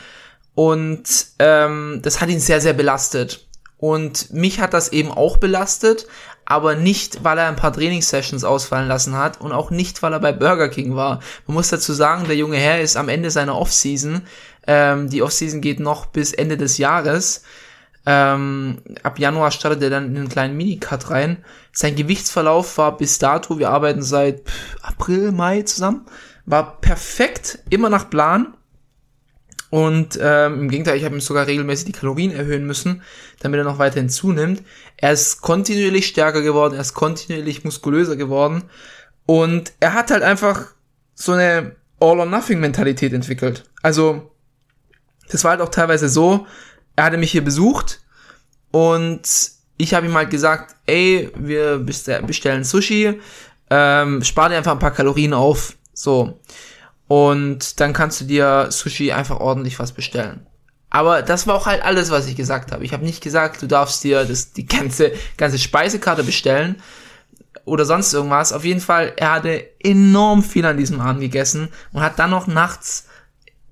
Und 0.55 1.05
ähm, 1.38 2.01
das 2.03 2.21
hat 2.21 2.29
ihn 2.29 2.40
sehr, 2.40 2.61
sehr 2.61 2.75
belastet. 2.75 3.47
Und 3.79 4.33
mich 4.33 4.61
hat 4.61 4.73
das 4.73 4.90
eben 4.93 5.11
auch 5.11 5.37
belastet, 5.37 6.07
aber 6.47 6.75
nicht, 6.75 7.25
weil 7.25 7.38
er 7.38 7.49
ein 7.49 7.57
paar 7.57 7.73
Trainingssessions 7.73 8.45
ausfallen 8.45 8.88
lassen 8.88 9.17
hat 9.17 9.40
und 9.40 9.53
auch 9.53 9.71
nicht, 9.71 10.03
weil 10.03 10.12
er 10.12 10.21
bei 10.21 10.33
Burger 10.33 10.69
King 10.69 10.95
war. 10.95 11.21
Man 11.47 11.55
muss 11.55 11.69
dazu 11.69 11.93
sagen, 11.93 12.25
der 12.27 12.37
junge 12.37 12.57
Herr 12.57 12.81
ist 12.81 12.97
am 12.97 13.09
Ende 13.09 13.31
seiner 13.31 13.59
Offseason. 13.59 14.23
Ähm, 14.67 15.11
die 15.11 15.23
Offseason 15.23 15.61
geht 15.61 15.81
noch 15.81 16.07
bis 16.07 16.33
Ende 16.33 16.57
des 16.57 16.79
Jahres. 16.79 17.43
Ähm, 18.07 18.83
ab 19.03 19.19
Januar 19.19 19.51
startet 19.51 19.83
er 19.83 19.90
dann 19.90 20.11
in 20.11 20.17
einen 20.17 20.29
kleinen 20.29 20.57
Minicut 20.57 21.11
rein. 21.11 21.45
Sein 21.73 21.97
Gewichtsverlauf 21.97 22.77
war 22.77 22.97
bis 22.97 23.19
dato, 23.19 23.59
wir 23.59 23.71
arbeiten 23.71 24.03
seit 24.03 24.43
April, 24.83 25.33
Mai 25.33 25.62
zusammen, 25.62 26.05
war 26.45 26.81
perfekt, 26.81 27.61
immer 27.71 27.88
nach 27.88 28.11
Plan. 28.11 28.55
Und 29.75 30.21
ähm, 30.23 30.61
im 30.61 30.71
Gegenteil, 30.71 30.97
ich 30.97 31.05
habe 31.05 31.17
ihm 31.17 31.21
sogar 31.21 31.49
regelmäßig 31.49 31.87
die 31.87 31.93
Kalorien 31.93 32.31
erhöhen 32.31 32.65
müssen, 32.65 33.03
damit 33.41 33.59
er 33.59 33.65
noch 33.65 33.81
weiterhin 33.81 34.09
zunimmt. 34.09 34.63
Er 34.99 35.11
ist 35.11 35.41
kontinuierlich 35.41 36.07
stärker 36.07 36.43
geworden, 36.43 36.75
er 36.75 36.83
ist 36.83 36.95
kontinuierlich 36.95 37.65
muskulöser 37.65 38.15
geworden. 38.15 38.63
Und 39.27 39.73
er 39.81 39.95
hat 39.95 40.13
halt 40.13 40.23
einfach 40.23 40.67
so 41.17 41.33
eine 41.33 41.75
All-or-Nothing-Mentalität 41.99 43.13
entwickelt. 43.13 43.65
Also, 43.83 44.31
das 45.29 45.43
war 45.43 45.51
halt 45.51 45.61
auch 45.61 45.71
teilweise 45.71 46.09
so, 46.09 46.47
er 46.95 47.07
hatte 47.07 47.17
mich 47.17 47.33
hier 47.33 47.43
besucht 47.45 48.01
und 48.71 49.23
ich 49.77 49.93
habe 49.93 50.07
ihm 50.07 50.15
halt 50.15 50.31
gesagt, 50.31 50.77
ey, 50.87 51.33
wir 51.35 51.79
bestellen 51.79 52.63
Sushi, 52.63 53.21
ähm, 53.71 54.23
spar 54.23 54.51
dir 54.51 54.57
einfach 54.57 54.71
ein 54.71 54.79
paar 54.79 54.95
Kalorien 54.95 55.33
auf. 55.33 55.77
So. 55.95 56.39
Und 57.07 57.81
dann 57.81 57.93
kannst 57.93 58.21
du 58.21 58.25
dir 58.25 58.69
Sushi 58.71 59.12
einfach 59.12 59.40
ordentlich 59.40 59.79
was 59.79 59.93
bestellen. 59.93 60.47
Aber 60.90 61.23
das 61.23 61.47
war 61.47 61.57
auch 61.57 61.67
halt 61.67 61.83
alles, 61.83 62.11
was 62.11 62.27
ich 62.29 62.37
gesagt 62.37 62.71
habe. 62.71 62.85
Ich 62.85 62.93
habe 62.93 63.05
nicht 63.05 63.21
gesagt, 63.21 63.61
du 63.61 63.67
darfst 63.67 64.05
dir 64.05 64.25
das, 64.25 64.53
die 64.53 64.64
ganze, 64.67 65.12
ganze 65.37 65.59
Speisekarte 65.59 66.23
bestellen 66.23 66.77
oder 67.64 67.85
sonst 67.85 68.12
irgendwas. 68.12 68.53
Auf 68.53 68.64
jeden 68.64 68.81
Fall, 68.81 69.12
er 69.17 69.33
hatte 69.33 69.64
enorm 69.81 70.43
viel 70.43 70.64
an 70.64 70.77
diesem 70.77 71.01
Abend 71.01 71.21
gegessen 71.21 71.69
und 71.93 72.03
hat 72.03 72.19
dann 72.19 72.31
noch 72.31 72.47
nachts 72.47 73.09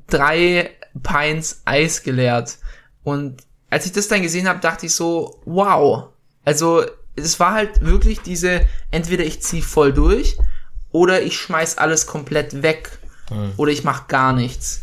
drei 0.09 0.71
Pints 1.03 1.63
Eis 1.65 2.03
geleert. 2.03 2.59
Und 3.05 3.43
als 3.71 3.87
ich 3.87 3.93
das 3.93 4.09
dann 4.09 4.23
gesehen 4.23 4.49
habe, 4.49 4.61
dachte 4.61 4.87
ich 4.87 4.95
so, 4.95 5.41
wow. 5.45 6.09
Also 6.45 6.85
es 7.15 7.39
war 7.39 7.53
halt 7.53 7.83
wirklich 7.83 8.21
diese, 8.21 8.67
entweder 8.91 9.25
ich 9.25 9.43
zieh 9.43 9.63
voll 9.63 9.93
durch 9.93 10.39
oder 10.91 11.23
ich 11.23 11.39
schmeiß 11.39 11.79
alles 11.79 12.07
komplett 12.07 12.63
weg 12.63 12.99
mhm. 13.33 13.53
oder 13.57 13.73
ich 13.73 13.85
mache 13.85 14.05
gar 14.09 14.33
nichts. 14.33 14.83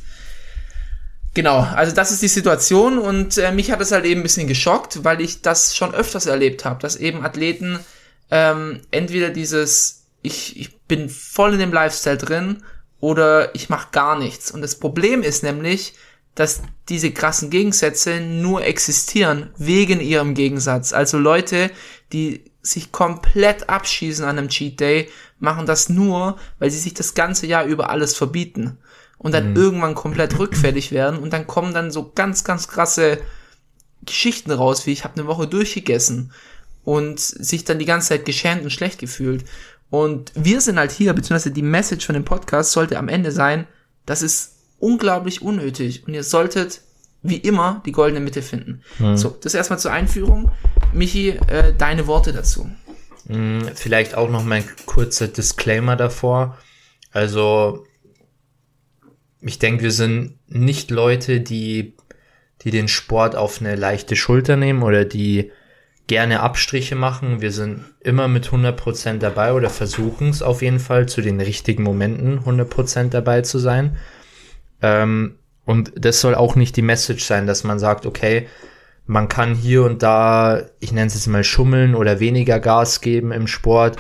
Genau, 1.34 1.60
also 1.60 1.94
das 1.94 2.12
ist 2.12 2.22
die 2.22 2.28
Situation 2.28 2.98
und 2.98 3.38
äh, 3.38 3.52
mich 3.52 3.72
hat 3.72 3.82
es 3.82 3.92
halt 3.92 4.06
eben 4.06 4.22
ein 4.22 4.24
bisschen 4.24 4.48
geschockt, 4.48 5.04
weil 5.04 5.22
ich 5.22 5.42
das 5.42 5.76
schon 5.76 5.94
öfters 5.94 6.26
erlebt 6.26 6.66
habe, 6.66 6.82
dass 6.82 6.96
eben 6.96 7.24
Athleten 7.24 7.80
ähm, 8.32 8.82
entweder 8.92 9.30
dieses, 9.30 10.06
ich, 10.22 10.60
ich 10.60 10.78
bin 10.82 11.08
voll 11.10 11.54
in 11.54 11.60
dem 11.60 11.74
Lifestyle 11.74 12.18
drin 12.18 12.64
oder 13.00 13.54
ich 13.56 13.70
mache 13.70 13.90
gar 13.92 14.18
nichts. 14.18 14.52
Und 14.52 14.62
das 14.62 14.76
Problem 14.76 15.22
ist 15.24 15.44
nämlich, 15.44 15.94
dass 16.36 16.62
diese 16.90 17.12
krassen 17.12 17.50
Gegensätze 17.50 18.22
nur 18.22 18.64
existieren 18.64 19.52
wegen 19.58 20.00
ihrem 20.00 20.34
Gegensatz. 20.34 20.94
Also 20.94 21.18
Leute, 21.18 21.72
die 22.12 22.44
sich 22.62 22.92
komplett 22.92 23.70
abschießen 23.70 24.26
an 24.26 24.38
einem 24.38 24.50
Cheat 24.50 24.80
Day, 24.80 25.10
machen 25.40 25.66
das 25.66 25.90
nur, 25.90 26.38
weil 26.60 26.70
sie 26.70 26.80
sich 26.80 26.94
das 26.94 27.14
ganze 27.14 27.48
Jahr 27.48 27.66
über 27.66 27.90
alles 27.90 28.16
verbieten 28.16 28.78
und 29.18 29.34
dann 29.34 29.56
irgendwann 29.56 29.96
komplett 29.96 30.38
rückfällig 30.40 30.92
werden 30.92 31.20
und 31.20 31.34
dann 31.34 31.48
kommen 31.48 31.74
dann 31.74 31.92
so 31.92 32.12
ganz, 32.14 32.44
ganz 32.44 32.68
krasse 32.68 33.20
Geschichten 34.06 34.52
raus, 34.52 34.86
wie 34.86 34.92
ich 34.92 35.04
habe 35.04 35.16
eine 35.20 35.28
Woche 35.28 35.48
durchgegessen 35.48 36.32
und 36.84 37.20
sich 37.20 37.66
dann 37.66 37.80
die 37.80 37.86
ganze 37.86 38.10
Zeit 38.10 38.26
geschämt 38.26 38.64
und 38.64 38.72
schlecht 38.72 39.00
gefühlt. 39.00 39.46
Und 39.90 40.32
wir 40.36 40.62
sind 40.62 40.78
halt 40.78 40.92
hier, 40.92 41.14
beziehungsweise 41.14 41.52
die 41.52 41.62
Message 41.62 42.06
von 42.06 42.14
dem 42.14 42.26
Podcast 42.26 42.72
sollte 42.72 42.98
am 42.98 43.10
Ende 43.10 43.32
sein, 43.32 43.68
das 44.06 44.22
ist 44.22 44.56
unglaublich 44.80 45.42
unnötig 45.42 46.08
und 46.08 46.14
ihr 46.14 46.24
solltet 46.24 46.82
wie 47.22 47.38
immer 47.38 47.84
die 47.86 47.92
goldene 47.92 48.22
Mitte 48.22 48.42
finden. 48.42 48.82
So, 49.18 49.38
das 49.42 49.54
erstmal 49.54 49.80
zur 49.80 49.92
Einführung. 49.92 50.52
Michi, 50.94 51.30
äh, 51.48 51.74
deine 51.78 52.08
Worte 52.08 52.32
dazu. 52.32 52.70
Vielleicht 53.76 54.16
auch 54.16 54.30
noch 54.30 54.44
mein 54.44 54.64
kurzer 54.88 55.28
Disclaimer 55.28 55.96
davor. 55.96 56.58
Also, 57.12 57.86
ich 59.42 59.60
denke, 59.60 59.84
wir 59.84 59.92
sind 59.92 60.40
nicht 60.48 60.90
Leute, 60.90 61.40
die, 61.40 61.96
die 62.62 62.72
den 62.72 62.88
Sport 62.88 63.36
auf 63.36 63.62
eine 63.62 63.76
leichte 63.76 64.16
Schulter 64.16 64.56
nehmen 64.56 64.82
oder 64.82 65.06
die 65.06 65.52
gerne 66.08 66.40
Abstriche 66.40 66.96
machen. 66.96 67.40
Wir 67.40 67.52
sind 67.52 67.86
immer 68.00 68.28
mit 68.28 68.48
100% 68.48 69.20
dabei 69.20 69.54
oder 69.54 69.70
versuchen 69.70 70.30
es 70.30 70.42
auf 70.42 70.64
jeden 70.64 70.80
Fall 70.80 71.08
zu 71.08 71.22
den 71.22 71.40
richtigen 71.40 71.84
Momenten 71.84 72.40
100% 72.40 73.10
dabei 73.10 73.44
zu 73.44 73.60
sein. 73.60 73.98
Ähm, 74.82 75.36
und 75.66 75.92
das 75.96 76.20
soll 76.20 76.34
auch 76.34 76.56
nicht 76.56 76.76
die 76.78 76.82
Message 76.82 77.24
sein, 77.24 77.46
dass 77.46 77.64
man 77.64 77.78
sagt, 77.78 78.08
okay, 78.08 78.48
man 79.10 79.28
kann 79.28 79.56
hier 79.56 79.86
und 79.86 80.04
da, 80.04 80.62
ich 80.80 80.92
nenne 80.92 81.08
es 81.08 81.16
jetzt 81.16 81.26
mal 81.26 81.44
schummeln 81.44 81.96
oder 81.96 82.20
weniger 82.20 82.60
Gas 82.60 83.02
geben 83.02 83.32
im 83.32 83.48
Sport. 83.48 83.98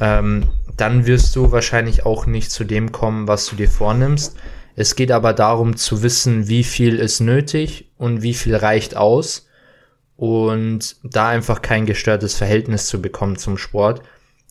Ähm, 0.00 0.48
dann 0.74 1.04
wirst 1.04 1.36
du 1.36 1.52
wahrscheinlich 1.52 2.06
auch 2.06 2.24
nicht 2.24 2.50
zu 2.50 2.64
dem 2.64 2.90
kommen, 2.90 3.28
was 3.28 3.44
du 3.44 3.56
dir 3.56 3.68
vornimmst. 3.68 4.38
Es 4.74 4.96
geht 4.96 5.12
aber 5.12 5.34
darum 5.34 5.76
zu 5.76 6.02
wissen, 6.02 6.48
wie 6.48 6.64
viel 6.64 6.98
ist 6.98 7.20
nötig 7.20 7.90
und 7.98 8.22
wie 8.22 8.32
viel 8.32 8.56
reicht 8.56 8.96
aus 8.96 9.50
und 10.16 10.96
da 11.02 11.28
einfach 11.28 11.60
kein 11.60 11.84
gestörtes 11.84 12.34
Verhältnis 12.34 12.86
zu 12.86 13.02
bekommen 13.02 13.36
zum 13.36 13.58
Sport. 13.58 14.00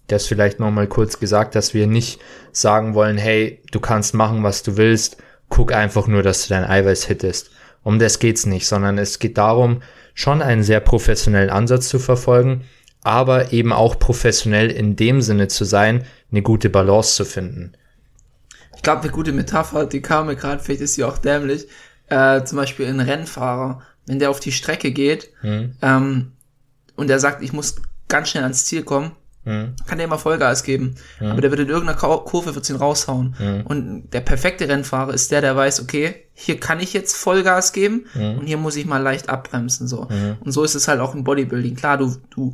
Das 0.05 0.27
vielleicht 0.27 0.59
nochmal 0.59 0.85
kurz 0.85 1.19
gesagt, 1.19 1.55
dass 1.55 1.73
wir 1.73 1.87
nicht 1.87 2.21
sagen 2.51 2.93
wollen, 2.93 3.17
hey, 3.17 3.63
du 3.71 3.79
kannst 3.79 4.13
machen, 4.13 4.43
was 4.43 4.61
du 4.61 4.77
willst, 4.77 5.17
guck 5.49 5.73
einfach 5.73 6.05
nur, 6.05 6.21
dass 6.21 6.43
du 6.43 6.53
dein 6.53 6.65
Eiweiß 6.65 7.05
hittest. 7.05 7.49
Um 7.87 7.99
das 7.99 8.19
geht's 8.19 8.45
nicht, 8.45 8.67
sondern 8.67 8.97
es 8.97 9.17
geht 9.17 9.37
darum, 9.37 9.81
schon 10.13 10.41
einen 10.41 10.61
sehr 10.61 10.81
professionellen 10.81 11.49
Ansatz 11.49 11.87
zu 11.87 11.99
verfolgen, 11.99 12.65
aber 13.01 13.53
eben 13.53 13.71
auch 13.71 13.97
professionell 13.97 14.69
in 14.71 14.97
dem 14.97 15.21
Sinne 15.21 15.47
zu 15.47 15.63
sein, 15.63 16.03
eine 16.29 16.41
gute 16.41 16.69
Balance 16.69 17.15
zu 17.15 17.23
finden. 17.23 17.71
Ich 18.75 18.81
glaube, 18.81 19.03
eine 19.03 19.11
gute 19.11 19.31
Metapher, 19.31 19.85
die 19.85 20.01
kam 20.01 20.25
mir 20.25 20.35
gerade, 20.35 20.61
vielleicht 20.61 20.81
ist 20.81 20.95
sie 20.95 21.05
auch 21.05 21.17
dämlich. 21.17 21.69
Äh, 22.09 22.43
zum 22.43 22.57
Beispiel 22.57 22.87
ein 22.87 22.99
Rennfahrer, 22.99 23.81
wenn 24.05 24.19
der 24.19 24.31
auf 24.31 24.41
die 24.41 24.51
Strecke 24.51 24.91
geht 24.91 25.31
ähm, 25.81 26.33
und 26.97 27.07
der 27.07 27.21
sagt, 27.21 27.41
ich 27.41 27.53
muss 27.53 27.77
ganz 28.09 28.27
schnell 28.27 28.43
ans 28.43 28.65
Ziel 28.65 28.83
kommen, 28.83 29.13
kann 29.85 29.97
der 29.97 30.05
immer 30.05 30.17
Vollgas 30.17 30.63
geben. 30.63 30.95
Aber 31.19 31.41
der 31.41 31.51
wird 31.51 31.61
in 31.61 31.69
irgendeiner 31.69 31.97
Kurve 31.97 32.53
wird's 32.55 32.69
ihn 32.69 32.75
raushauen. 32.75 33.35
Und 33.65 34.09
der 34.11 34.21
perfekte 34.21 34.67
Rennfahrer 34.67 35.13
ist 35.13 35.31
der, 35.31 35.41
der 35.41 35.55
weiß, 35.55 35.81
okay, 35.81 36.15
hier 36.33 36.59
kann 36.59 36.79
ich 36.79 36.93
jetzt 36.93 37.15
Vollgas 37.15 37.73
geben 37.73 38.05
und 38.15 38.45
hier 38.45 38.57
muss 38.57 38.75
ich 38.75 38.85
mal 38.85 39.01
leicht 39.01 39.29
abbremsen. 39.29 39.87
so. 39.87 40.07
Und 40.39 40.51
so 40.51 40.63
ist 40.63 40.75
es 40.75 40.87
halt 40.87 40.99
auch 40.99 41.15
im 41.15 41.23
Bodybuilding. 41.23 41.75
Klar, 41.75 41.97
du, 41.97 42.15
du, 42.29 42.53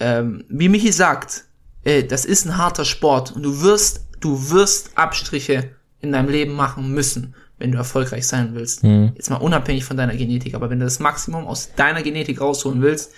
ähm, 0.00 0.44
wie 0.48 0.68
Michi 0.68 0.92
sagt, 0.92 1.44
äh, 1.84 2.02
das 2.04 2.24
ist 2.24 2.46
ein 2.46 2.56
harter 2.56 2.84
Sport 2.84 3.32
und 3.32 3.42
du 3.42 3.62
wirst, 3.62 4.06
du 4.20 4.50
wirst 4.50 4.90
Abstriche 4.96 5.70
in 6.00 6.12
deinem 6.12 6.28
Leben 6.28 6.52
machen 6.54 6.92
müssen, 6.92 7.34
wenn 7.58 7.72
du 7.72 7.78
erfolgreich 7.78 8.26
sein 8.26 8.54
willst. 8.54 8.82
Jetzt 9.14 9.30
mal 9.30 9.36
unabhängig 9.36 9.84
von 9.84 9.96
deiner 9.96 10.16
Genetik, 10.16 10.54
aber 10.54 10.70
wenn 10.70 10.78
du 10.80 10.84
das 10.84 10.98
Maximum 10.98 11.46
aus 11.46 11.70
deiner 11.76 12.02
Genetik 12.02 12.40
rausholen 12.40 12.82
willst, 12.82 13.12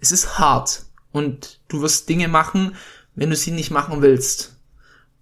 es 0.00 0.12
ist 0.12 0.38
hart 0.38 0.84
und 1.12 1.60
du 1.68 1.82
wirst 1.82 2.08
Dinge 2.08 2.28
machen, 2.28 2.76
wenn 3.14 3.30
du 3.30 3.36
sie 3.36 3.50
nicht 3.50 3.70
machen 3.70 4.02
willst. 4.02 4.56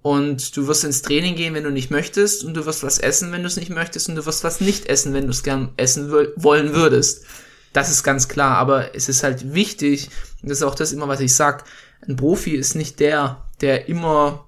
Und 0.01 0.57
du 0.57 0.68
wirst 0.68 0.85
ins 0.85 1.03
Training 1.03 1.35
gehen, 1.35 1.55
wenn 1.55 1.64
du 1.64 1.70
nicht 1.70 1.90
möchtest, 1.90 2.44
und 2.44 2.55
du 2.55 2.66
wirst 2.66 2.83
was 2.83 2.98
essen, 2.98 3.33
wenn 3.33 3.42
du 3.42 3.48
es 3.48 3.57
nicht 3.57 3.70
möchtest, 3.70 4.09
und 4.09 4.14
du 4.14 4.24
wirst 4.27 4.44
was 4.44 4.61
nicht 4.61 4.87
essen, 4.87 5.12
wenn 5.12 5.24
du 5.24 5.31
es 5.31 5.42
gern 5.42 5.72
essen 5.77 6.11
wollen 6.37 6.74
würdest. 6.74 7.24
Das 7.72 7.90
ist 7.90 8.05
ganz 8.05 8.29
klar, 8.29 8.57
aber 8.59 8.94
es 8.94 9.09
ist 9.09 9.22
halt 9.22 9.55
wichtig, 9.55 10.09
und 10.42 10.51
das 10.51 10.59
ist 10.59 10.64
auch 10.64 10.77
das 10.77 10.92
immer, 10.92 11.09
was 11.09 11.20
ich 11.20 11.35
sag, 11.35 11.64
ein 12.07 12.16
Profi 12.16 12.53
ist 12.53 12.74
nicht 12.74 13.01
der, 13.01 13.44
der 13.61 13.88
immer 13.88 14.46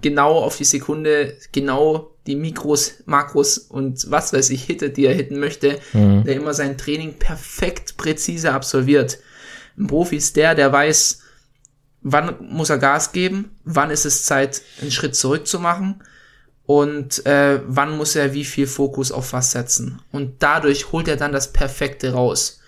genau 0.00 0.38
auf 0.38 0.56
die 0.56 0.64
Sekunde, 0.64 1.36
genau 1.50 2.10
die 2.26 2.36
Mikros, 2.36 3.02
Makros 3.06 3.58
und 3.58 4.10
was 4.10 4.32
weiß 4.32 4.50
ich, 4.50 4.62
hittet, 4.64 4.96
die 4.96 5.06
er 5.06 5.14
hitten 5.14 5.40
möchte, 5.40 5.80
der 5.92 6.36
immer 6.36 6.54
sein 6.54 6.78
Training 6.78 7.14
perfekt 7.14 7.96
präzise 7.96 8.52
absolviert. 8.52 9.18
Ein 9.78 9.86
Profi 9.86 10.16
ist 10.16 10.36
der, 10.36 10.54
der 10.54 10.72
weiß, 10.72 11.20
wann 12.02 12.34
muss 12.40 12.70
er 12.70 12.78
Gas 12.78 13.12
geben, 13.12 13.50
wann 13.64 13.90
ist 13.90 14.04
es 14.04 14.24
Zeit, 14.24 14.62
einen 14.80 14.90
Schritt 14.90 15.14
zurück 15.14 15.46
zu 15.46 15.58
machen 15.58 16.02
und 16.66 17.24
äh, 17.26 17.60
wann 17.66 17.96
muss 17.96 18.16
er 18.16 18.34
wie 18.34 18.44
viel 18.44 18.66
Fokus 18.66 19.12
auf 19.12 19.32
was 19.32 19.52
setzen. 19.52 20.00
Und 20.10 20.42
dadurch 20.42 20.92
holt 20.92 21.08
er 21.08 21.16
dann 21.16 21.32
das 21.32 21.52
Perfekte 21.52 22.12
raus. 22.12 22.60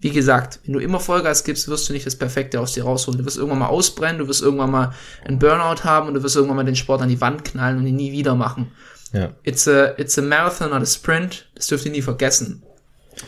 Wie 0.00 0.10
gesagt, 0.10 0.58
wenn 0.64 0.72
du 0.72 0.80
immer 0.80 0.98
Vollgas 0.98 1.44
gibst, 1.44 1.68
wirst 1.68 1.88
du 1.88 1.92
nicht 1.92 2.06
das 2.06 2.16
Perfekte 2.16 2.58
aus 2.58 2.72
dir 2.72 2.82
rausholen. 2.82 3.18
Du 3.18 3.24
wirst 3.24 3.36
irgendwann 3.36 3.60
mal 3.60 3.68
ausbrennen, 3.68 4.18
du 4.18 4.26
wirst 4.26 4.42
irgendwann 4.42 4.70
mal 4.72 4.92
einen 5.24 5.38
Burnout 5.38 5.84
haben 5.84 6.08
und 6.08 6.14
du 6.14 6.22
wirst 6.24 6.34
irgendwann 6.34 6.56
mal 6.56 6.64
den 6.64 6.74
Sport 6.74 7.02
an 7.02 7.08
die 7.08 7.20
Wand 7.20 7.44
knallen 7.44 7.78
und 7.78 7.86
ihn 7.86 7.94
nie 7.94 8.10
wieder 8.10 8.34
machen. 8.34 8.72
Ja. 9.12 9.30
It's 9.44 9.68
a, 9.68 9.96
it's 9.98 10.18
a 10.18 10.22
marathon, 10.22 10.70
not 10.70 10.82
a 10.82 10.86
sprint. 10.86 11.46
Das 11.54 11.68
dürft 11.68 11.84
ihr 11.84 11.92
nie 11.92 12.02
vergessen. 12.02 12.64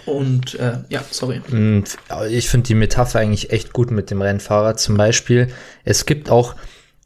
Und 0.07 0.55
äh, 0.55 0.79
ja, 0.89 1.03
sorry. 1.11 1.41
Und 1.51 1.85
ich 2.31 2.49
finde 2.49 2.67
die 2.67 2.75
Metapher 2.75 3.21
eigentlich 3.21 3.51
echt 3.51 3.73
gut 3.73 3.91
mit 3.91 4.11
dem 4.11 4.23
Rennfahrer. 4.23 4.77
Zum 4.77 4.97
Beispiel, 4.97 5.49
es 5.85 6.07
gibt 6.07 6.31
auch, 6.31 6.55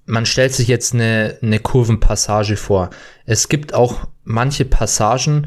man 0.06 0.26
stellt 0.26 0.54
sich 0.54 0.68
jetzt 0.68 0.94
eine, 0.94 1.38
eine 1.42 1.58
Kurvenpassage 1.58 2.56
vor. 2.56 2.90
Es 3.26 3.48
gibt 3.48 3.74
auch 3.74 4.08
manche 4.24 4.64
Passagen, 4.64 5.46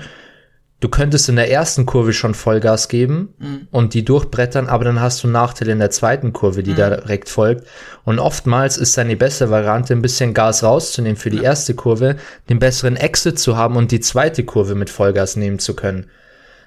du 0.79 0.89
könntest 0.89 1.29
in 1.29 1.35
der 1.35 1.51
ersten 1.51 1.85
Kurve 1.85 2.11
schon 2.11 2.33
Vollgas 2.33 2.87
geben 2.87 3.35
und 3.71 3.93
die 3.93 4.03
durchbrettern, 4.03 4.67
aber 4.67 4.83
dann 4.83 4.99
hast 4.99 5.23
du 5.23 5.27
Nachteile 5.27 5.71
in 5.71 5.79
der 5.79 5.91
zweiten 5.91 6.33
Kurve, 6.33 6.63
die 6.63 6.73
direkt 6.73 7.29
folgt. 7.29 7.67
Und 8.03 8.19
oftmals 8.19 8.77
ist 8.77 8.97
dann 8.97 9.07
die 9.07 9.15
bessere 9.15 9.51
Variante, 9.51 9.93
ein 9.93 10.01
bisschen 10.01 10.33
Gas 10.33 10.63
rauszunehmen 10.63 11.17
für 11.17 11.29
die 11.29 11.43
erste 11.43 11.75
Kurve, 11.75 12.17
den 12.49 12.59
besseren 12.59 12.97
Exit 12.97 13.39
zu 13.39 13.55
haben 13.55 13.75
und 13.75 13.91
die 13.91 13.99
zweite 13.99 14.43
Kurve 14.43 14.73
mit 14.75 14.89
Vollgas 14.89 15.35
nehmen 15.35 15.59
zu 15.59 15.75
können. 15.75 16.07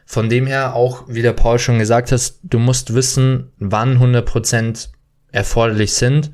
Von 0.07 0.29
dem 0.29 0.47
her 0.47 0.75
auch, 0.75 1.05
wie 1.09 1.23
der 1.23 1.33
Paul 1.33 1.59
schon 1.59 1.79
gesagt 1.79 2.13
hast, 2.13 2.41
du 2.43 2.59
musst 2.59 2.95
wissen, 2.95 3.53
wann 3.59 3.99
100% 3.99 4.89
erforderlich 5.33 5.95
sind 5.95 6.31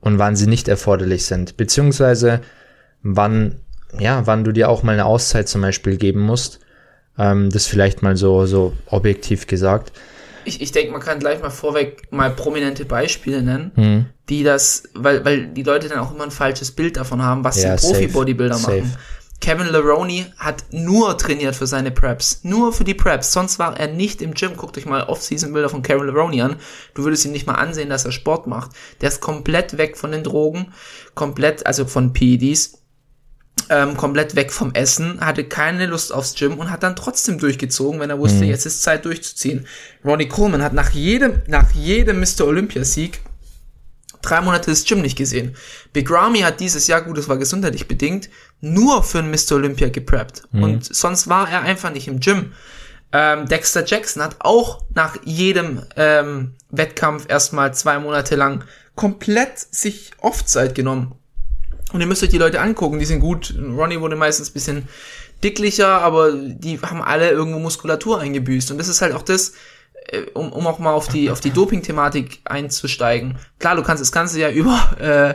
und 0.00 0.18
wann 0.18 0.36
sie 0.36 0.46
nicht 0.46 0.68
erforderlich 0.68 1.26
sind. 1.26 1.56
Beziehungsweise 1.56 2.40
wann, 3.02 3.56
ja, 3.98 4.26
wann 4.26 4.44
du 4.44 4.52
dir 4.52 4.68
auch 4.68 4.82
mal 4.82 4.92
eine 4.92 5.06
Auszeit 5.06 5.48
zum 5.48 5.60
Beispiel 5.60 5.96
geben 5.96 6.20
musst. 6.20 6.60
Ähm, 7.18 7.50
das 7.50 7.66
vielleicht 7.66 8.02
mal 8.02 8.16
so, 8.16 8.46
so 8.46 8.72
objektiv 8.86 9.46
gesagt. 9.46 9.92
Ich, 10.44 10.60
ich 10.60 10.72
denke, 10.72 10.92
man 10.92 11.00
kann 11.00 11.18
gleich 11.20 11.40
mal 11.40 11.50
vorweg 11.50 12.10
mal 12.12 12.30
prominente 12.30 12.84
Beispiele 12.84 13.42
nennen, 13.42 14.06
die 14.28 14.42
das, 14.42 14.82
weil, 14.94 15.24
weil 15.24 15.46
die 15.46 15.62
Leute 15.62 15.88
dann 15.88 15.98
auch 16.00 16.14
immer 16.14 16.24
ein 16.24 16.30
falsches 16.30 16.72
Bild 16.72 16.96
davon 16.96 17.22
haben, 17.22 17.44
was 17.44 17.62
Ja, 17.62 17.76
die. 17.76 17.86
Profi-Bodybuilder 17.86 18.58
machen. 18.58 18.94
Kevin 19.44 19.68
Leroney 19.68 20.24
hat 20.38 20.64
nur 20.70 21.18
trainiert 21.18 21.54
für 21.54 21.66
seine 21.66 21.90
Preps. 21.90 22.40
Nur 22.44 22.72
für 22.72 22.84
die 22.84 22.94
Preps. 22.94 23.30
Sonst 23.30 23.58
war 23.58 23.78
er 23.78 23.88
nicht 23.88 24.22
im 24.22 24.32
Gym. 24.32 24.56
Guckt 24.56 24.78
euch 24.78 24.86
mal 24.86 25.02
Off-Season-Bilder 25.02 25.68
von 25.68 25.82
Kevin 25.82 26.06
Leroney 26.06 26.40
an. 26.40 26.56
Du 26.94 27.04
würdest 27.04 27.26
ihm 27.26 27.32
nicht 27.32 27.46
mal 27.46 27.56
ansehen, 27.56 27.90
dass 27.90 28.06
er 28.06 28.12
Sport 28.12 28.46
macht. 28.46 28.70
Der 29.02 29.10
ist 29.10 29.20
komplett 29.20 29.76
weg 29.76 29.98
von 29.98 30.12
den 30.12 30.24
Drogen. 30.24 30.72
Komplett, 31.14 31.66
also 31.66 31.84
von 31.84 32.14
PEDs. 32.14 32.78
Ähm, 33.68 33.98
komplett 33.98 34.34
weg 34.34 34.50
vom 34.50 34.72
Essen, 34.72 35.20
hatte 35.20 35.44
keine 35.44 35.86
Lust 35.86 36.12
aufs 36.12 36.34
Gym 36.34 36.58
und 36.58 36.70
hat 36.70 36.82
dann 36.82 36.96
trotzdem 36.96 37.38
durchgezogen, 37.38 38.00
wenn 38.00 38.10
er 38.10 38.18
wusste, 38.18 38.44
jetzt 38.44 38.66
ist 38.66 38.82
Zeit 38.82 39.04
durchzuziehen. 39.04 39.66
Ronnie 40.04 40.28
Coleman 40.28 40.62
hat 40.62 40.72
nach 40.72 40.90
jedem, 40.90 41.40
nach 41.46 41.70
jedem 41.70 42.20
Mr. 42.20 42.46
Olympia-Sieg 42.46 43.20
drei 44.24 44.40
Monate 44.40 44.70
das 44.70 44.84
Gym 44.84 45.00
nicht 45.00 45.16
gesehen. 45.16 45.56
Big 45.92 46.10
Ramy 46.10 46.40
hat 46.40 46.60
dieses 46.60 46.86
Jahr, 46.86 47.02
gut, 47.02 47.18
das 47.18 47.28
war 47.28 47.36
gesundheitlich 47.36 47.88
bedingt, 47.88 48.28
nur 48.60 49.02
für 49.02 49.18
ein 49.18 49.30
Mr. 49.30 49.52
Olympia 49.52 49.88
gepreppt. 49.88 50.44
Und 50.52 50.94
sonst 50.94 51.28
war 51.28 51.50
er 51.50 51.62
einfach 51.62 51.92
nicht 51.92 52.08
im 52.08 52.20
Gym. 52.20 52.52
Ähm, 53.12 53.46
Dexter 53.46 53.84
Jackson 53.86 54.22
hat 54.22 54.36
auch 54.40 54.82
nach 54.92 55.16
jedem 55.24 55.82
ähm, 55.96 56.54
Wettkampf 56.70 57.26
erstmal 57.28 57.72
zwei 57.72 58.00
Monate 58.00 58.34
lang 58.34 58.64
komplett 58.96 59.58
sich 59.58 60.10
Off-Zeit 60.20 60.74
genommen. 60.74 61.14
Und 61.92 62.00
ihr 62.00 62.08
müsst 62.08 62.24
euch 62.24 62.30
die 62.30 62.38
Leute 62.38 62.60
angucken, 62.60 62.98
die 62.98 63.04
sind 63.04 63.20
gut. 63.20 63.54
Ronnie 63.56 64.00
wurde 64.00 64.16
meistens 64.16 64.50
bisschen 64.50 64.88
dicklicher, 65.44 66.00
aber 66.00 66.32
die 66.32 66.80
haben 66.80 67.02
alle 67.02 67.30
irgendwo 67.30 67.60
Muskulatur 67.60 68.20
eingebüßt. 68.20 68.72
Und 68.72 68.78
das 68.78 68.88
ist 68.88 69.00
halt 69.00 69.14
auch 69.14 69.22
das, 69.22 69.52
um, 70.34 70.52
um 70.52 70.66
auch 70.66 70.78
mal 70.78 70.92
auf 70.92 71.08
die, 71.08 71.30
auf 71.30 71.40
die 71.40 71.50
Doping-Thematik 71.50 72.40
einzusteigen. 72.44 73.38
Klar, 73.58 73.76
du 73.76 73.82
kannst 73.82 74.00
das 74.00 74.12
Ganze 74.12 74.40
ja 74.40 74.50
über 74.50 74.96
äh, 75.00 75.34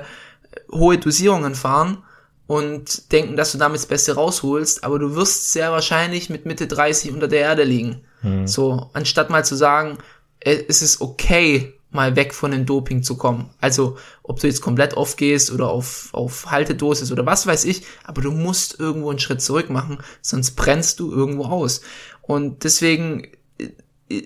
hohe 0.71 0.97
Dosierungen 0.97 1.55
fahren 1.55 2.03
und 2.47 3.12
denken, 3.12 3.36
dass 3.36 3.51
du 3.51 3.58
damit 3.58 3.77
das 3.77 3.86
Beste 3.86 4.15
rausholst, 4.15 4.84
aber 4.84 4.97
du 4.99 5.15
wirst 5.15 5.53
sehr 5.53 5.71
wahrscheinlich 5.71 6.29
mit 6.29 6.45
Mitte 6.45 6.67
30 6.67 7.12
unter 7.12 7.27
der 7.27 7.41
Erde 7.41 7.63
liegen. 7.63 8.01
So, 8.45 8.89
anstatt 8.93 9.29
mal 9.29 9.45
zu 9.45 9.55
sagen, 9.55 9.97
äh, 10.39 10.63
es 10.67 10.82
ist 10.82 10.99
okay, 10.99 11.73
mal 11.91 12.15
weg 12.15 12.34
von 12.34 12.51
dem 12.51 12.65
Doping 12.65 13.01
zu 13.01 13.17
kommen. 13.17 13.49
Also, 13.62 13.97
ob 14.23 14.39
du 14.39 14.47
jetzt 14.47 14.62
komplett 14.62 14.95
aufgehst 14.95 15.51
oder 15.51 15.69
auf, 15.69 16.10
auf 16.12 16.51
Haltedosis 16.51 17.12
oder 17.12 17.25
was 17.25 17.47
weiß 17.47 17.65
ich, 17.65 17.84
aber 18.03 18.21
du 18.21 18.32
musst 18.32 18.79
irgendwo 18.79 19.10
einen 19.10 19.19
Schritt 19.19 19.41
zurück 19.41 19.69
machen, 19.69 19.99
sonst 20.21 20.51
brennst 20.51 20.99
du 20.99 21.12
irgendwo 21.12 21.45
aus. 21.45 21.82
Und 22.21 22.63
deswegen 22.63 23.23
äh, 23.23 23.29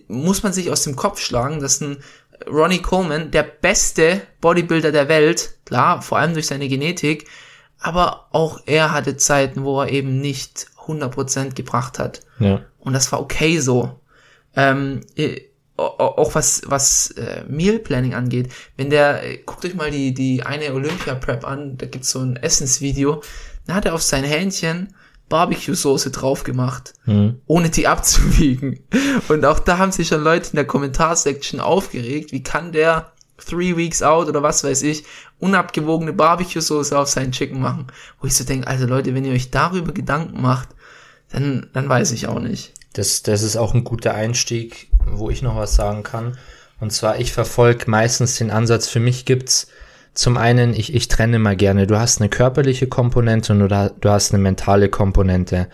muss 0.08 0.44
man 0.44 0.54
sich 0.54 0.70
aus 0.72 0.84
dem 0.84 0.96
Kopf 0.96 1.20
schlagen, 1.20 1.60
dass 1.60 1.82
ein 1.82 1.98
Ronnie 2.48 2.82
Coleman, 2.82 3.32
der 3.32 3.44
beste 3.44 4.22
Bodybuilder 4.42 4.92
der 4.92 5.08
Welt, 5.08 5.56
klar, 5.66 6.02
vor 6.02 6.18
allem 6.18 6.34
durch 6.34 6.48
seine 6.48 6.68
Genetik, 6.68 7.28
aber 7.80 8.28
auch 8.32 8.62
er 8.66 8.92
hatte 8.92 9.18
Zeiten, 9.18 9.64
wo 9.64 9.82
er 9.82 9.90
eben 9.90 10.20
nicht 10.20 10.68
100% 10.86 11.54
gebracht 11.54 12.00
hat. 12.00 12.22
Ja. 12.40 12.62
Und 12.80 12.94
das 12.94 13.12
war 13.12 13.22
okay 13.22 13.60
so. 13.60 14.00
Ähm, 14.56 15.02
äh, 15.16 15.42
au- 15.78 15.98
au- 15.98 16.18
auch 16.18 16.36
was, 16.36 16.62
was 16.66 17.12
äh, 17.12 17.44
Meal 17.48 17.80
Planning 17.80 18.14
angeht. 18.14 18.52
Wenn 18.78 18.90
der, 18.90 19.24
äh, 19.24 19.38
guckt 19.46 19.66
euch 19.66 19.76
mal 19.76 19.92
die, 19.92 20.14
die 20.14 20.44
eine 20.44 20.74
Olympia 20.74 21.16
Prep 21.16 21.46
an, 21.46 21.78
da 21.78 21.86
gibt's 21.86 22.12
so 22.12 22.20
ein 22.20 22.36
Essensvideo, 22.36 23.22
da 23.68 23.76
hat 23.76 23.86
er 23.86 23.94
auf 23.96 24.04
sein 24.04 24.24
Hähnchen 24.24 24.94
Barbecue-Soße 25.34 26.12
drauf 26.12 26.44
gemacht, 26.44 26.94
ohne 27.48 27.72
die 27.72 27.88
abzuwiegen. 27.96 28.82
Und 29.30 29.44
auch 29.46 29.58
da 29.58 29.80
haben 29.80 29.92
sich 29.92 30.10
schon 30.10 30.24
Leute 30.24 30.52
in 30.52 30.58
der 30.58 30.68
Kommentarsektion 30.68 31.60
aufgeregt, 31.60 32.32
wie 32.32 32.44
kann 32.44 32.72
der 32.72 33.12
Three 33.44 33.76
Weeks 33.76 34.04
Out 34.04 34.28
oder 34.28 34.44
was 34.44 34.64
weiß 34.64 34.84
ich, 34.84 35.06
unabgewogene 35.40 36.14
Barbecue-Soße 36.14 36.96
auf 36.96 37.10
seinen 37.10 37.32
Chicken 37.32 37.60
machen. 37.60 37.88
Wo 38.22 38.28
ich 38.28 38.36
so 38.36 38.44
denke, 38.44 38.68
also 38.68 38.86
Leute, 38.86 39.16
wenn 39.16 39.26
ihr 39.26 39.34
euch 39.34 39.50
darüber 39.50 39.92
Gedanken 39.92 40.40
macht, 40.40 40.70
dann, 41.32 41.66
dann 41.74 41.90
weiß 41.90 42.12
ich 42.12 42.28
auch 42.28 42.40
nicht. 42.40 42.74
Das, 42.94 43.24
das 43.24 43.42
ist 43.42 43.58
auch 43.58 43.74
ein 43.74 43.84
guter 43.84 44.14
Einstieg, 44.14 44.92
wo 45.08 45.32
ich 45.32 45.42
noch 45.42 45.56
was 45.56 45.74
sagen 45.74 46.04
kann. 46.04 46.38
Und 46.80 46.92
zwar, 46.92 47.20
ich 47.20 47.34
verfolge 47.34 47.90
meistens 47.90 48.38
den 48.38 48.52
Ansatz, 48.52 48.88
für 48.88 49.00
mich 49.00 49.26
gibt's 49.26 49.68
zum 50.14 50.38
einen, 50.38 50.74
ich, 50.74 50.94
ich 50.94 51.08
trenne 51.08 51.40
mal 51.40 51.56
gerne, 51.56 51.88
du 51.88 51.98
hast 51.98 52.22
eine 52.22 52.30
körperliche 52.30 52.88
Komponente 52.88 53.54
und 53.54 53.60
du, 53.60 54.10
hast 54.10 54.34
eine 54.34 54.44
mentale 54.44 54.90
Komponente. 54.90 55.68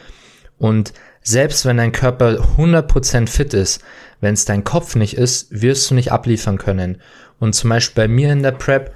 Und 0.57 0.93
selbst 1.21 1.65
wenn 1.65 1.77
dein 1.77 1.91
Körper 1.91 2.39
100% 2.57 3.27
fit 3.27 3.53
ist, 3.53 3.81
wenn 4.21 4.33
es 4.33 4.45
dein 4.45 4.63
Kopf 4.63 4.95
nicht 4.95 5.15
ist, 5.17 5.47
wirst 5.49 5.89
du 5.89 5.95
nicht 5.95 6.11
abliefern 6.11 6.57
können. 6.57 7.01
Und 7.39 7.53
zum 7.53 7.69
Beispiel 7.69 8.03
bei 8.03 8.07
mir 8.07 8.31
in 8.31 8.43
der 8.43 8.51
Prep, 8.51 8.93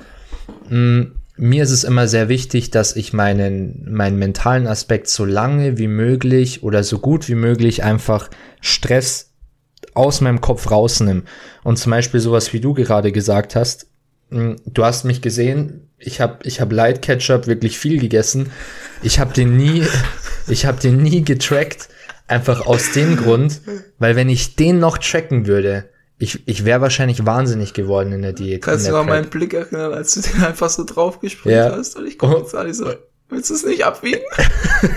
mh, 0.69 1.07
mir 1.35 1.63
ist 1.63 1.71
es 1.71 1.83
immer 1.83 2.07
sehr 2.07 2.29
wichtig, 2.29 2.71
dass 2.71 2.95
ich 2.95 3.11
meinen, 3.11 3.91
meinen 3.91 4.19
mentalen 4.19 4.67
Aspekt 4.67 5.07
so 5.07 5.25
lange 5.25 5.77
wie 5.77 5.87
möglich 5.87 6.63
oder 6.63 6.83
so 6.83 6.99
gut 6.99 7.27
wie 7.27 7.35
möglich 7.35 7.83
einfach 7.83 8.29
Stress 8.61 9.31
aus 9.93 10.21
meinem 10.21 10.41
Kopf 10.41 10.69
rausnimm. 10.69 11.23
Und 11.63 11.77
zum 11.77 11.89
Beispiel 11.89 12.19
sowas, 12.19 12.53
wie 12.53 12.59
du 12.59 12.73
gerade 12.73 13.11
gesagt 13.11 13.55
hast, 13.55 13.87
du 14.65 14.85
hast 14.85 15.05
mich 15.05 15.21
gesehen, 15.21 15.89
ich 15.97 16.19
habe 16.21 16.39
ich 16.43 16.59
hab 16.59 16.71
Light 16.71 17.01
Ketchup 17.01 17.47
wirklich 17.47 17.77
viel 17.79 17.99
gegessen. 17.99 18.51
Ich 19.01 19.19
habe 19.19 19.33
den 19.33 19.55
nie, 19.57 19.83
ich 20.47 20.65
habe 20.65 20.79
den 20.81 21.01
nie 21.01 21.23
getrackt, 21.23 21.89
einfach 22.27 22.65
aus 22.65 22.91
dem 22.91 23.17
Grund, 23.17 23.61
weil 23.99 24.15
wenn 24.15 24.29
ich 24.29 24.55
den 24.55 24.79
noch 24.79 24.97
tracken 24.97 25.45
würde, 25.47 25.85
ich, 26.19 26.47
ich 26.47 26.63
wäre 26.63 26.79
wahrscheinlich 26.81 27.25
wahnsinnig 27.25 27.73
geworden 27.73 28.11
in 28.13 28.21
der 28.21 28.33
Diät. 28.33 28.61
Kannst 28.61 28.87
du 28.87 28.95
an 28.95 29.07
meinen. 29.07 29.29
Blick 29.29 29.53
erinnern, 29.53 29.93
als 29.93 30.13
du 30.13 30.21
den 30.21 30.43
einfach 30.43 30.69
so 30.69 30.85
draufgesprüht 30.85 31.53
Ja. 31.53 31.75
hast? 31.75 31.97
Und 31.97 32.07
ich 32.07 32.17
gucke 32.17 32.37
jetzt 32.37 32.55
an, 32.55 32.69
ich 32.69 32.77
so, 32.77 32.93
willst 33.29 33.49
du 33.49 33.55
es 33.55 33.65
nicht 33.65 33.83
abwiegen? 33.85 34.21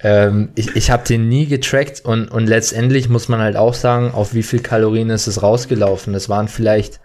Ähm, 0.00 0.50
ich 0.54 0.76
ich 0.76 0.90
habe 0.90 1.06
den 1.08 1.28
nie 1.28 1.46
getrackt 1.46 2.04
und, 2.04 2.28
und 2.30 2.46
letztendlich 2.46 3.08
muss 3.08 3.28
man 3.28 3.40
halt 3.40 3.56
auch 3.56 3.72
sagen, 3.72 4.10
auf 4.10 4.34
wie 4.34 4.42
viel 4.42 4.60
Kalorien 4.60 5.08
ist 5.08 5.26
es 5.26 5.42
rausgelaufen. 5.42 6.14
Es 6.14 6.28
waren 6.28 6.48
vielleicht 6.48 7.00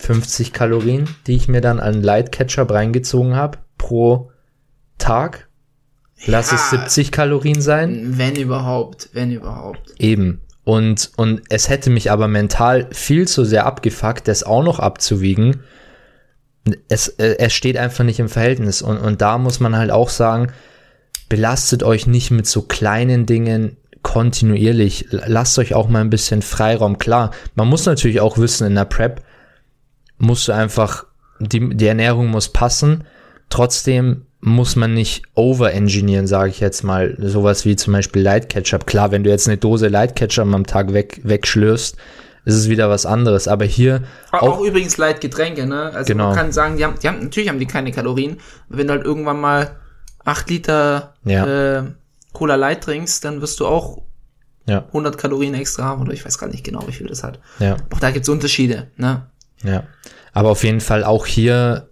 50 0.00 0.54
Kalorien, 0.54 1.04
die 1.26 1.36
ich 1.36 1.46
mir 1.46 1.60
dann 1.60 1.78
an 1.78 2.02
Light 2.02 2.32
Ketchup 2.32 2.70
reingezogen 2.70 3.36
habe 3.36 3.58
pro 3.76 4.30
Tag. 4.98 5.48
Lass 6.26 6.52
es 6.52 6.72
Ja. 6.72 6.78
70 6.78 7.12
Kalorien 7.12 7.60
sein. 7.60 8.18
Wenn 8.18 8.34
überhaupt, 8.34 9.10
wenn 9.12 9.30
überhaupt. 9.30 9.92
Eben. 9.98 10.40
Und, 10.64 11.10
und 11.16 11.42
es 11.50 11.68
hätte 11.68 11.90
mich 11.90 12.10
aber 12.10 12.28
mental 12.28 12.88
viel 12.92 13.28
zu 13.28 13.44
sehr 13.44 13.66
abgefuckt, 13.66 14.26
das 14.26 14.42
auch 14.42 14.62
noch 14.62 14.78
abzuwiegen. 14.78 15.60
Es, 16.88 17.08
äh, 17.08 17.36
es 17.38 17.52
steht 17.52 17.76
einfach 17.76 18.04
nicht 18.04 18.20
im 18.20 18.28
Verhältnis. 18.28 18.80
Und, 18.80 18.98
und 18.98 19.20
da 19.20 19.38
muss 19.38 19.60
man 19.60 19.76
halt 19.76 19.90
auch 19.90 20.08
sagen, 20.08 20.52
belastet 21.28 21.82
euch 21.82 22.06
nicht 22.06 22.30
mit 22.30 22.46
so 22.46 22.62
kleinen 22.62 23.26
Dingen 23.26 23.76
kontinuierlich. 24.02 25.08
Lasst 25.10 25.58
euch 25.58 25.74
auch 25.74 25.88
mal 25.88 26.00
ein 26.00 26.10
bisschen 26.10 26.40
Freiraum. 26.40 26.98
Klar, 26.98 27.32
man 27.54 27.68
muss 27.68 27.84
natürlich 27.84 28.20
auch 28.20 28.38
wissen, 28.38 28.66
in 28.66 28.74
der 28.74 28.86
Prep 28.86 29.22
musst 30.20 30.46
du 30.46 30.52
einfach, 30.52 31.04
die, 31.40 31.74
die 31.76 31.86
Ernährung 31.86 32.28
muss 32.28 32.48
passen. 32.50 33.04
Trotzdem 33.48 34.26
muss 34.40 34.76
man 34.76 34.94
nicht 34.94 35.24
overengineeren, 35.34 36.26
sage 36.26 36.50
ich 36.50 36.60
jetzt 36.60 36.82
mal. 36.84 37.16
Sowas 37.18 37.64
wie 37.64 37.76
zum 37.76 37.92
Beispiel 37.92 38.22
Light 38.22 38.48
Ketchup. 38.48 38.86
Klar, 38.86 39.10
wenn 39.10 39.24
du 39.24 39.30
jetzt 39.30 39.48
eine 39.48 39.56
Dose 39.58 39.88
Light 39.88 40.14
Ketchup 40.16 40.46
am 40.54 40.64
Tag 40.66 40.92
weg, 40.92 41.20
wegschlürfst, 41.24 41.96
ist 42.46 42.54
es 42.54 42.68
wieder 42.70 42.88
was 42.88 43.04
anderes. 43.04 43.48
Aber 43.48 43.64
hier 43.66 44.02
Auch, 44.30 44.42
auch, 44.42 44.60
übrigens 44.60 44.96
Leitgetränke, 44.96 45.66
ne? 45.66 45.90
Also 45.94 46.06
Genau. 46.12 46.28
man 46.28 46.36
kann 46.36 46.52
sagen, 46.52 46.76
die 46.78 46.84
haben, 46.84 46.94
die 47.02 47.08
haben, 47.08 47.20
natürlich 47.24 47.48
haben 47.50 47.58
die 47.58 47.66
keine 47.66 47.92
Kalorien. 47.92 48.38
Wenn 48.68 48.86
du 48.86 48.94
halt 48.94 49.04
irgendwann 49.04 49.40
mal 49.40 49.76
8 50.24 50.48
Liter 50.48 51.14
Ja. 51.24 51.78
äh, 51.80 51.82
Cola 52.32 52.54
Light 52.54 52.82
trinkst, 52.84 53.24
dann 53.24 53.40
wirst 53.42 53.60
du 53.60 53.66
auch 53.66 54.02
ja, 54.66 54.84
100 54.88 55.18
Kalorien 55.18 55.52
extra 55.54 55.84
haben. 55.84 56.00
Oder 56.02 56.12
ich 56.14 56.24
weiß 56.24 56.38
gar 56.38 56.46
nicht 56.46 56.64
genau, 56.64 56.86
wie 56.86 56.92
viel 56.92 57.08
das 57.08 57.22
hat. 57.24 57.40
ja. 57.58 57.76
Auch 57.92 57.98
da 57.98 58.10
gibt's 58.10 58.28
Unterschiede, 58.28 58.86
ne? 58.96 59.26
Ja, 59.64 59.84
aber 60.32 60.50
auf 60.50 60.64
jeden 60.64 60.80
Fall 60.80 61.04
auch 61.04 61.26
hier, 61.26 61.90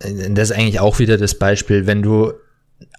äh, 0.00 0.30
das 0.30 0.50
ist 0.50 0.56
eigentlich 0.56 0.80
auch 0.80 0.98
wieder 0.98 1.16
das 1.16 1.34
Beispiel, 1.34 1.86
wenn 1.86 2.02
du 2.02 2.32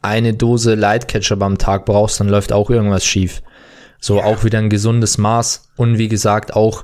eine 0.01 0.33
Dose 0.33 0.75
Light 0.75 1.07
Ketchup 1.07 1.41
am 1.41 1.57
Tag 1.57 1.85
brauchst, 1.85 2.19
dann 2.19 2.29
läuft 2.29 2.51
auch 2.51 2.69
irgendwas 2.69 3.05
schief. 3.05 3.41
So 3.99 4.21
auch 4.21 4.43
wieder 4.43 4.59
ein 4.59 4.69
gesundes 4.69 5.17
Maß 5.17 5.69
und 5.75 5.97
wie 5.97 6.07
gesagt 6.07 6.55
auch 6.55 6.83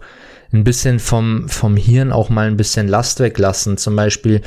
ein 0.52 0.64
bisschen 0.64 1.00
vom, 1.00 1.50
vom 1.50 1.78
Hirn 1.78 2.12
auch 2.12 2.30
mal 2.30 2.48
ein 2.48 2.58
bisschen 2.58 2.88
Last 2.88 3.20
weglassen. 3.20 3.78
Zum 3.78 3.96
Beispiel 3.96 4.42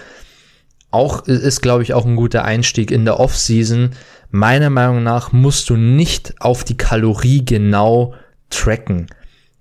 auch 0.90 1.26
ist, 1.26 1.62
glaube 1.62 1.82
ich, 1.82 1.94
auch 1.94 2.06
ein 2.06 2.16
guter 2.16 2.44
Einstieg 2.44 2.90
in 2.90 3.04
der 3.04 3.20
Off-Season. 3.20 3.90
Meiner 4.30 4.70
Meinung 4.70 5.02
nach 5.02 5.32
musst 5.32 5.70
du 5.70 5.76
nicht 5.76 6.40
auf 6.40 6.64
die 6.64 6.76
Kalorie 6.76 7.44
genau 7.44 8.14
tracken. 8.50 9.06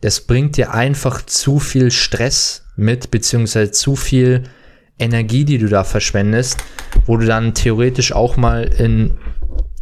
Das 0.01 0.21
bringt 0.21 0.57
dir 0.57 0.73
einfach 0.73 1.25
zu 1.25 1.59
viel 1.59 1.91
Stress 1.91 2.64
mit, 2.75 3.11
beziehungsweise 3.11 3.71
zu 3.71 3.95
viel 3.95 4.43
Energie, 4.97 5.45
die 5.45 5.57
du 5.57 5.67
da 5.67 5.83
verschwendest, 5.83 6.63
wo 7.05 7.17
du 7.17 7.25
dann 7.25 7.53
theoretisch 7.53 8.13
auch 8.13 8.37
mal 8.37 8.63
in 8.63 9.13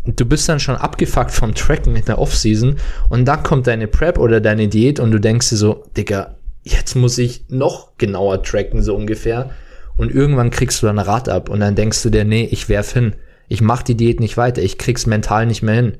du 0.05 0.25
bist 0.25 0.49
dann 0.49 0.59
schon 0.59 0.75
abgefuckt 0.75 1.31
vom 1.31 1.55
Tracken 1.55 1.95
in 1.95 2.05
der 2.05 2.19
Off-Season 2.19 2.75
und 3.09 3.25
dann 3.25 3.43
kommt 3.43 3.67
deine 3.67 3.87
Prep 3.87 4.17
oder 4.17 4.41
deine 4.41 4.67
Diät 4.67 4.99
und 4.99 5.11
du 5.11 5.19
denkst 5.19 5.49
dir 5.49 5.55
so, 5.55 5.85
Digga, 5.95 6.35
jetzt 6.63 6.95
muss 6.95 7.17
ich 7.17 7.45
noch 7.49 7.97
genauer 7.97 8.43
tracken, 8.43 8.81
so 8.81 8.95
ungefähr. 8.95 9.51
Und 9.95 10.13
irgendwann 10.13 10.49
kriegst 10.49 10.81
du 10.81 10.87
dann 10.87 10.99
Rad 10.99 11.29
ab 11.29 11.49
und 11.49 11.59
dann 11.59 11.75
denkst 11.75 12.01
du 12.03 12.09
dir, 12.09 12.25
nee, 12.25 12.47
ich 12.51 12.67
werf 12.67 12.93
hin. 12.93 13.15
Ich 13.47 13.61
mach 13.61 13.83
die 13.83 13.95
Diät 13.95 14.19
nicht 14.19 14.37
weiter, 14.37 14.61
ich 14.61 14.77
krieg's 14.77 15.05
mental 15.05 15.45
nicht 15.45 15.61
mehr 15.61 15.75
hin. 15.75 15.97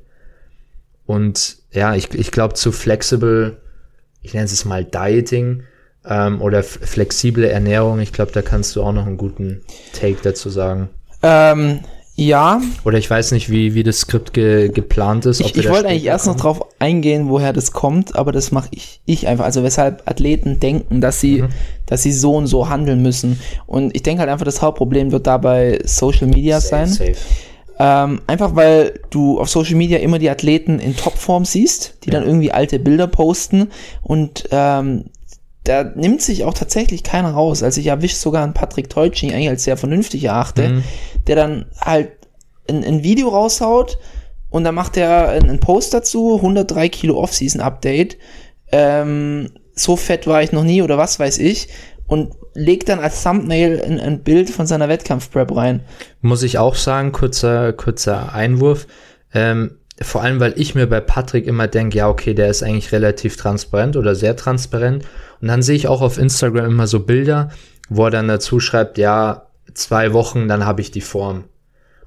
Und 1.06 1.58
ja, 1.72 1.96
ich, 1.96 2.14
ich 2.14 2.32
glaube 2.32 2.56
zu 2.56 2.72
flexible, 2.72 3.62
ich 4.22 4.34
nenne 4.34 4.46
es 4.46 4.66
mal 4.66 4.84
Dieting 4.84 5.64
ähm, 6.08 6.42
oder 6.42 6.64
flexible 6.64 7.46
Ernährung, 7.50 8.00
ich 8.00 8.12
glaube, 8.14 8.32
da 8.32 8.42
kannst 8.42 8.76
du 8.76 8.84
auch 8.84 8.92
noch 8.92 9.06
einen 9.08 9.18
guten 9.18 9.62
Take 10.00 10.18
dazu 10.24 10.50
sagen. 10.50 10.90
Ähm, 11.22 11.80
ja, 12.16 12.62
Oder 12.86 13.00
ich 13.00 13.10
weiß 13.10 13.32
nicht, 13.32 13.50
wie, 13.50 13.74
wie 13.74 13.82
das 13.82 14.02
Skript 14.02 14.34
ge, 14.34 14.70
geplant 14.70 15.26
ist. 15.26 15.40
ich, 15.40 15.58
ich 15.58 15.68
wollte 15.68 15.88
eigentlich 15.88 16.06
erst 16.06 16.28
noch 16.28 16.36
drauf 16.36 16.62
eingehen, 16.78 17.28
woher 17.28 17.54
das 17.54 17.72
kommt, 17.72 18.16
aber 18.16 18.32
das 18.32 18.52
mache 18.52 18.68
ich, 18.70 19.02
ich 19.06 19.28
einfach. 19.28 19.46
Also 19.46 19.64
weshalb 19.64 20.04
Athleten 20.08 20.60
denken, 20.60 21.02
dass 21.02 21.20
sie, 21.20 21.42
Mhm. 21.42 21.50
dass 21.88 22.04
sie 22.04 22.12
so 22.12 22.36
und 22.36 22.46
so 22.46 22.70
handeln 22.70 23.02
müssen. 23.02 23.40
Und 23.66 23.96
ich 23.96 24.04
denke 24.04 24.20
halt 24.20 24.30
einfach, 24.30 24.46
das 24.46 24.62
Hauptproblem 24.62 25.12
wird 25.12 25.26
dabei 25.26 25.80
Social 25.86 26.28
Media 26.28 26.62
sein. 26.62 26.88
Safe, 26.88 27.16
safe. 27.16 27.26
Ähm, 27.80 28.22
einfach 28.28 28.56
weil 28.56 29.00
du 29.10 29.40
auf 29.40 29.50
Social 29.50 29.76
Media 29.76 29.98
immer 29.98 30.20
die 30.20 30.30
Athleten 30.30 30.78
in 30.78 30.96
Topform 30.96 31.46
siehst, 31.46 31.96
die 32.04 32.12
dann 32.12 32.24
irgendwie 32.24 32.52
alte 32.52 32.78
Bilder 32.78 33.08
posten 33.08 33.72
und 34.04 34.48
ähm, 34.52 35.06
da 35.64 35.84
nimmt 35.84 36.22
sich 36.22 36.44
auch 36.44 36.54
tatsächlich 36.54 37.04
keiner 37.04 37.32
raus. 37.32 37.64
Also 37.64 37.80
ich 37.80 37.88
erwische 37.88 38.16
sogar 38.16 38.44
einen 38.44 38.54
Patrick 38.54 38.90
Teutsching 38.90 39.32
eigentlich 39.34 39.50
als 39.50 39.64
sehr 39.64 39.78
vernünftig 39.78 40.24
erachte, 40.26 40.70
Mhm. 40.70 40.84
der 41.28 41.36
dann 41.36 41.66
halt 41.80 42.12
ein, 42.70 42.84
ein 42.84 43.04
Video 43.04 43.30
raushaut 43.30 43.98
und 44.50 44.64
dann 44.66 44.76
macht 44.76 44.98
er 44.98 45.30
einen 45.30 45.60
Post 45.60 45.94
dazu, 45.94 46.36
103 46.42 46.90
Kilo 46.90 47.18
Off-Season-Update. 47.18 48.18
Ähm, 48.72 49.50
so 49.76 49.96
fett 49.96 50.28
war 50.28 50.44
ich 50.44 50.52
noch 50.52 50.64
nie 50.64 50.82
oder 50.82 50.98
was 50.98 51.20
weiß 51.20 51.38
ich. 51.40 51.70
Und 52.08 52.34
legt 52.54 52.90
dann 52.90 53.00
als 53.00 53.24
Thumbnail 53.24 53.82
ein, 53.84 54.00
ein 54.00 54.24
Bild 54.24 54.50
von 54.50 54.68
seiner 54.68 54.90
Wettkampf-Prep 54.90 55.56
rein. 55.56 55.82
Muss 56.22 56.44
ich 56.44 56.58
auch 56.60 56.76
sagen, 56.76 57.12
kurzer, 57.12 57.74
kurzer 57.74 58.34
Einwurf. 58.34 58.86
Ähm, 59.34 59.78
vor 60.02 60.22
allem, 60.22 60.40
weil 60.40 60.54
ich 60.58 60.76
mir 60.76 60.88
bei 60.88 61.00
Patrick 61.00 61.48
immer 61.48 61.68
denke, 61.68 61.98
ja, 61.98 62.10
okay, 62.10 62.34
der 62.34 62.50
ist 62.50 62.62
eigentlich 62.62 62.92
relativ 62.92 63.38
transparent 63.38 63.96
oder 63.96 64.16
sehr 64.16 64.36
transparent. 64.36 65.06
Und 65.44 65.50
dann 65.50 65.62
sehe 65.62 65.76
ich 65.76 65.90
auch 65.90 66.00
auf 66.00 66.18
Instagram 66.18 66.68
immer 66.68 66.88
so 66.88 67.02
Bilder, 67.02 67.50
wo 67.90 68.06
er 68.06 68.12
dann 68.12 68.30
dazu 68.30 68.62
schreibt, 68.62 68.98
ja, 68.98 69.48
zwei 69.74 70.14
Wochen, 70.14 70.48
dann 70.48 70.66
habe 70.66 70.80
ich 70.80 70.90
die 70.90 71.02
Form. 71.02 71.44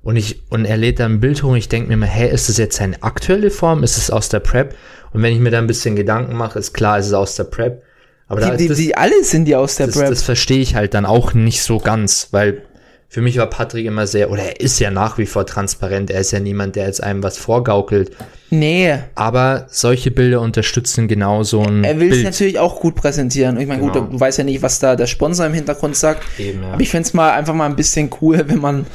Und 0.01 0.16
ich, 0.16 0.41
und 0.49 0.64
er 0.64 0.78
lädt 0.78 1.01
dann 1.01 1.12
ein 1.12 1.20
Bild 1.20 1.43
hoch 1.43 1.51
und 1.51 1.59
ich 1.59 1.68
denke 1.68 1.89
mir 1.89 1.95
immer, 1.95 2.07
hä, 2.07 2.30
ist 2.30 2.49
das 2.49 2.57
jetzt 2.57 2.78
seine 2.78 3.03
aktuelle 3.03 3.51
Form? 3.51 3.82
Ist 3.82 3.99
es 3.99 4.11
aus 4.11 4.30
der 4.30 4.41
Prep? 4.41 4.74
Und 5.12 5.20
wenn 5.20 5.34
ich 5.34 5.39
mir 5.39 5.51
da 5.51 5.59
ein 5.59 5.66
bisschen 5.66 5.97
Gedanken 5.97 6.34
mache, 6.34 6.59
ist 6.59 6.72
klar, 6.72 6.99
ist 6.99 7.09
es 7.09 7.12
aus 7.12 7.37
der 7.37 7.45
Prep. 7.45 7.82
Aber 8.26 8.41
da 8.41 8.53
Die, 8.53 8.57
die, 8.57 8.64
ist 8.64 8.70
das, 8.70 8.78
die 8.78 8.97
alle 8.97 9.22
sind 9.22 9.45
die 9.45 9.55
aus 9.55 9.76
der 9.76 9.89
das, 9.89 9.97
Prep. 9.97 10.09
das 10.09 10.22
verstehe 10.22 10.61
ich 10.61 10.74
halt 10.74 10.95
dann 10.95 11.05
auch 11.05 11.34
nicht 11.34 11.62
so 11.62 11.76
ganz, 11.76 12.28
weil 12.30 12.62
für 13.09 13.23
mich 13.23 13.39
war 13.39 13.47
Patrick 13.49 13.87
immer 13.87 14.07
sehr, 14.07 14.31
oder 14.31 14.43
er 14.43 14.61
ist 14.61 14.79
ja 14.81 14.91
nach 14.91 15.17
wie 15.17 15.27
vor 15.27 15.47
transparent, 15.47 16.11
er 16.11 16.21
ist 16.21 16.33
ja 16.33 16.41
niemand, 16.41 16.77
der 16.77 16.87
jetzt 16.87 17.03
einem 17.03 17.23
was 17.23 17.39
vorgaukelt. 17.39 18.11
nee, 18.51 18.95
Aber 19.15 19.67
solche 19.71 20.11
Bilder 20.11 20.41
unterstützen 20.41 21.09
genau 21.09 21.43
so 21.43 21.63
ein 21.63 21.85
er 21.85 22.01
will 22.01 22.13
es 22.13 22.23
natürlich 22.25 22.59
auch 22.59 22.81
gut 22.81 22.95
präsentieren. 22.95 23.59
Ich 23.59 23.67
meine, 23.67 23.81
Genau. 23.81 23.93
gut, 23.93 24.13
du 24.13 24.21
weißt 24.21 24.39
ja 24.39 24.45
nicht, 24.45 24.61
was 24.63 24.81
da 24.81 24.97
der 24.97 25.07
Sponsor 25.07 25.47
im 25.47 25.55
Hintergrund 25.55 25.97
sagt. 25.97 26.25
Eben, 26.39 26.63
ja. 26.63 26.73
Aber 26.73 26.81
ich 26.81 26.91
fänd's 26.91 27.15
mal 27.15 27.31
einfach 27.33 27.55
mal 27.55 27.67
ein 27.67 27.77
bisschen 27.77 28.11
cool, 28.21 28.45
wenn 28.49 28.59
man, 28.61 28.87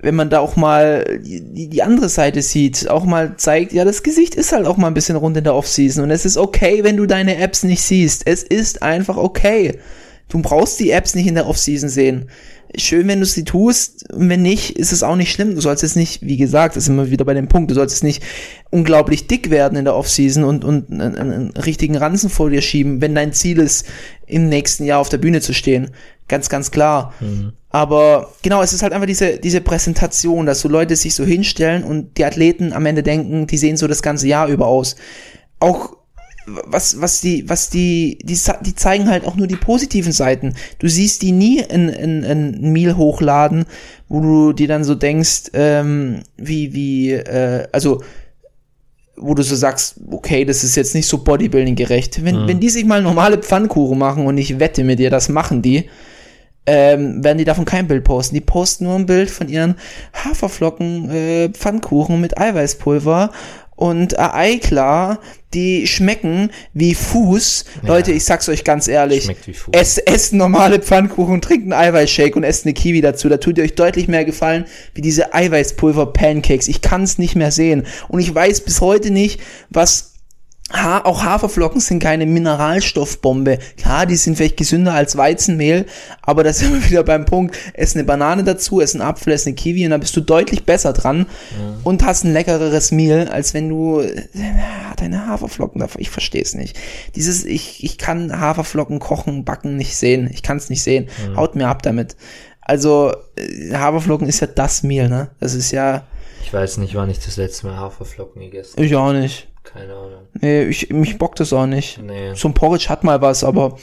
wenn 0.00 0.14
man 0.14 0.30
da 0.30 0.40
auch 0.40 0.56
mal 0.56 1.20
die, 1.22 1.68
die 1.68 1.82
andere 1.82 2.08
Seite 2.08 2.40
sieht, 2.40 2.88
auch 2.88 3.04
mal 3.04 3.34
zeigt, 3.36 3.72
ja, 3.72 3.84
das 3.84 4.02
Gesicht 4.02 4.34
ist 4.34 4.52
halt 4.52 4.66
auch 4.66 4.78
mal 4.78 4.86
ein 4.86 4.94
bisschen 4.94 5.16
rund 5.16 5.36
in 5.36 5.44
der 5.44 5.54
Offseason. 5.54 6.02
Und 6.04 6.10
es 6.10 6.24
ist 6.24 6.38
okay, 6.38 6.82
wenn 6.82 6.96
du 6.96 7.04
deine 7.06 7.36
Apps 7.36 7.62
nicht 7.62 7.82
siehst. 7.82 8.26
Es 8.26 8.42
ist 8.42 8.82
einfach 8.82 9.18
okay. 9.18 9.78
Du 10.30 10.40
brauchst 10.40 10.80
die 10.80 10.90
Apps 10.90 11.14
nicht 11.14 11.26
in 11.26 11.34
der 11.34 11.46
Offseason 11.46 11.88
sehen. 11.90 12.30
Schön, 12.76 13.08
wenn 13.08 13.20
du 13.20 13.26
sie 13.26 13.44
tust, 13.44 14.12
und 14.12 14.28
wenn 14.28 14.42
nicht, 14.42 14.78
ist 14.78 14.92
es 14.92 15.02
auch 15.02 15.16
nicht 15.16 15.32
schlimm. 15.32 15.54
Du 15.54 15.60
sollst 15.60 15.82
jetzt 15.82 15.96
nicht, 15.96 16.22
wie 16.22 16.36
gesagt, 16.36 16.76
das 16.76 16.84
ist 16.84 16.88
immer 16.88 17.10
wieder 17.10 17.24
bei 17.24 17.34
dem 17.34 17.48
Punkt, 17.48 17.70
du 17.70 17.74
sollst 17.74 17.96
jetzt 17.96 18.04
nicht 18.04 18.22
unglaublich 18.70 19.26
dick 19.26 19.50
werden 19.50 19.76
in 19.76 19.84
der 19.84 19.96
Offseason 19.96 20.44
und, 20.44 20.64
und 20.64 20.90
einen, 20.90 21.16
einen 21.16 21.50
richtigen 21.50 21.96
Ranzen 21.96 22.30
vor 22.30 22.50
dir 22.50 22.62
schieben, 22.62 23.00
wenn 23.00 23.14
dein 23.14 23.32
Ziel 23.32 23.58
ist, 23.58 23.86
im 24.26 24.48
nächsten 24.48 24.84
Jahr 24.84 25.00
auf 25.00 25.08
der 25.08 25.18
Bühne 25.18 25.40
zu 25.40 25.52
stehen. 25.52 25.90
Ganz, 26.28 26.48
ganz 26.48 26.70
klar. 26.70 27.12
Aber 27.70 28.32
genau, 28.42 28.62
es 28.62 28.72
ist 28.72 28.82
halt 28.82 28.92
einfach 28.92 29.06
diese, 29.06 29.38
diese 29.38 29.60
Präsentation, 29.60 30.46
dass 30.46 30.60
so 30.60 30.68
Leute 30.68 30.94
sich 30.94 31.14
so 31.14 31.24
hinstellen 31.24 31.82
und 31.82 32.18
die 32.18 32.24
Athleten 32.24 32.72
am 32.72 32.86
Ende 32.86 33.02
denken, 33.02 33.48
die 33.48 33.58
sehen 33.58 33.76
so 33.76 33.88
das 33.88 34.02
ganze 34.02 34.28
Jahr 34.28 34.46
über 34.48 34.66
aus. 34.66 34.94
Auch 35.58 35.96
was, 36.64 37.00
was 37.00 37.20
die, 37.20 37.48
was 37.48 37.70
die, 37.70 38.18
die, 38.22 38.38
die 38.62 38.74
zeigen 38.74 39.08
halt 39.08 39.24
auch 39.24 39.36
nur 39.36 39.46
die 39.46 39.56
positiven 39.56 40.12
Seiten. 40.12 40.54
Du 40.78 40.88
siehst 40.88 41.22
die 41.22 41.32
nie 41.32 41.60
in, 41.60 41.88
in, 41.88 42.22
in 42.22 42.72
Meal 42.72 42.96
hochladen, 42.96 43.64
wo 44.08 44.20
du 44.20 44.52
dir 44.52 44.68
dann 44.68 44.84
so 44.84 44.94
denkst, 44.94 45.50
ähm, 45.54 46.22
wie, 46.36 46.72
wie, 46.74 47.12
äh, 47.12 47.66
also, 47.72 48.02
wo 49.16 49.34
du 49.34 49.42
so 49.42 49.54
sagst, 49.54 49.96
okay, 50.10 50.44
das 50.44 50.64
ist 50.64 50.76
jetzt 50.76 50.94
nicht 50.94 51.06
so 51.06 51.18
Bodybuilding 51.18 51.76
gerecht. 51.76 52.24
Wenn, 52.24 52.46
wenn 52.46 52.58
die 52.58 52.70
sich 52.70 52.86
mal 52.86 53.02
normale 53.02 53.38
Pfannkuchen 53.38 53.98
machen 53.98 54.26
und 54.26 54.38
ich 54.38 54.58
wette 54.58 54.82
mit 54.82 54.98
dir, 54.98 55.10
das 55.10 55.28
machen 55.28 55.60
die, 55.60 55.90
ähm, 56.66 57.22
werden 57.22 57.38
die 57.38 57.44
davon 57.44 57.64
kein 57.64 57.86
Bild 57.86 58.04
posten. 58.04 58.34
Die 58.34 58.40
posten 58.40 58.84
nur 58.84 58.94
ein 58.94 59.06
Bild 59.06 59.30
von 59.30 59.48
ihren 59.48 59.74
Haferflocken, 60.14 61.10
äh, 61.10 61.48
Pfannkuchen 61.50 62.20
mit 62.20 62.38
Eiweißpulver 62.38 63.30
und 63.80 64.18
Eiklar, 64.18 65.20
die 65.54 65.86
schmecken 65.86 66.50
wie 66.74 66.94
Fuß. 66.94 67.64
Leute, 67.82 68.12
ich 68.12 68.24
sag's 68.26 68.46
euch 68.50 68.62
ganz 68.62 68.88
ehrlich. 68.88 69.24
Schmeckt 69.24 69.46
wie 69.46 69.54
Fuß. 69.54 69.72
Esst, 69.72 70.06
esst 70.06 70.32
normale 70.34 70.80
Pfannkuchen, 70.80 71.40
trinkt 71.40 71.64
einen 71.64 71.72
Eiweißshake 71.72 72.36
und 72.36 72.44
esst 72.44 72.66
eine 72.66 72.74
Kiwi 72.74 73.00
dazu. 73.00 73.30
Da 73.30 73.38
tut 73.38 73.56
ihr 73.56 73.64
euch 73.64 73.74
deutlich 73.74 74.06
mehr 74.06 74.26
gefallen 74.26 74.66
wie 74.94 75.00
diese 75.00 75.32
Eiweißpulver-Pancakes. 75.32 76.68
Ich 76.68 76.82
kann's 76.82 77.16
nicht 77.16 77.36
mehr 77.36 77.50
sehen. 77.50 77.86
Und 78.08 78.20
ich 78.20 78.32
weiß 78.34 78.60
bis 78.60 78.82
heute 78.82 79.10
nicht, 79.10 79.40
was 79.70 80.09
Ha 80.72 81.00
auch 81.04 81.24
Haferflocken 81.24 81.80
sind 81.80 82.00
keine 82.00 82.26
Mineralstoffbombe. 82.26 83.58
Klar, 83.76 84.06
die 84.06 84.14
sind 84.14 84.36
vielleicht 84.36 84.56
gesünder 84.56 84.94
als 84.94 85.16
Weizenmehl, 85.16 85.86
aber 86.22 86.44
da 86.44 86.52
sind 86.54 86.72
wir 86.72 86.88
wieder 86.88 87.02
beim 87.02 87.24
Punkt. 87.24 87.56
Ess 87.74 87.94
eine 87.94 88.04
Banane 88.04 88.44
dazu, 88.44 88.80
ess 88.80 88.94
einen 88.94 89.02
Apfel, 89.02 89.32
ess 89.32 89.46
eine 89.46 89.56
Kiwi 89.56 89.84
und 89.84 89.90
dann 89.90 90.00
bist 90.00 90.16
du 90.16 90.20
deutlich 90.20 90.64
besser 90.64 90.92
dran 90.92 91.26
und 91.82 92.04
hast 92.04 92.24
ein 92.24 92.32
leckereres 92.32 92.92
Meal, 92.92 93.28
als 93.28 93.52
wenn 93.52 93.68
du 93.68 94.00
äh, 94.00 94.22
deine 94.96 95.26
Haferflocken 95.26 95.80
davon. 95.80 96.00
Ich 96.00 96.10
verstehe 96.10 96.42
es 96.42 96.54
nicht. 96.54 96.78
Dieses, 97.16 97.44
ich, 97.44 97.82
ich 97.82 97.98
kann 97.98 98.38
Haferflocken 98.38 99.00
kochen, 99.00 99.44
backen 99.44 99.76
nicht 99.76 99.96
sehen. 99.96 100.30
Ich 100.32 100.42
kann 100.42 100.58
es 100.58 100.70
nicht 100.70 100.82
sehen. 100.82 101.08
Haut 101.36 101.56
mir 101.56 101.68
ab 101.68 101.82
damit. 101.82 102.16
Also, 102.60 103.12
äh, 103.36 103.74
Haferflocken 103.74 104.28
ist 104.28 104.40
ja 104.40 104.46
das 104.46 104.84
Meal, 104.84 105.08
ne? 105.08 105.30
Das 105.40 105.54
ist 105.54 105.72
ja, 105.72 106.04
Ich 106.44 106.52
weiß 106.52 106.76
nicht, 106.78 106.94
wann 106.94 107.10
ich 107.10 107.18
das 107.18 107.36
letzte 107.36 107.66
Mal 107.66 107.76
Haferflocken 107.76 108.40
gegessen 108.40 108.80
ich 108.80 108.94
auch 108.94 109.12
nicht. 109.12 109.49
Keine 109.62 109.94
Ahnung. 109.94 110.26
Nee, 110.40 110.64
ich, 110.64 110.90
mich 110.90 111.18
bockt 111.18 111.40
das 111.40 111.52
auch 111.52 111.66
nicht. 111.66 112.00
Nee. 112.02 112.34
So 112.34 112.48
ein 112.48 112.54
Porridge 112.54 112.88
hat 112.88 113.04
mal 113.04 113.20
was, 113.20 113.44
aber 113.44 113.76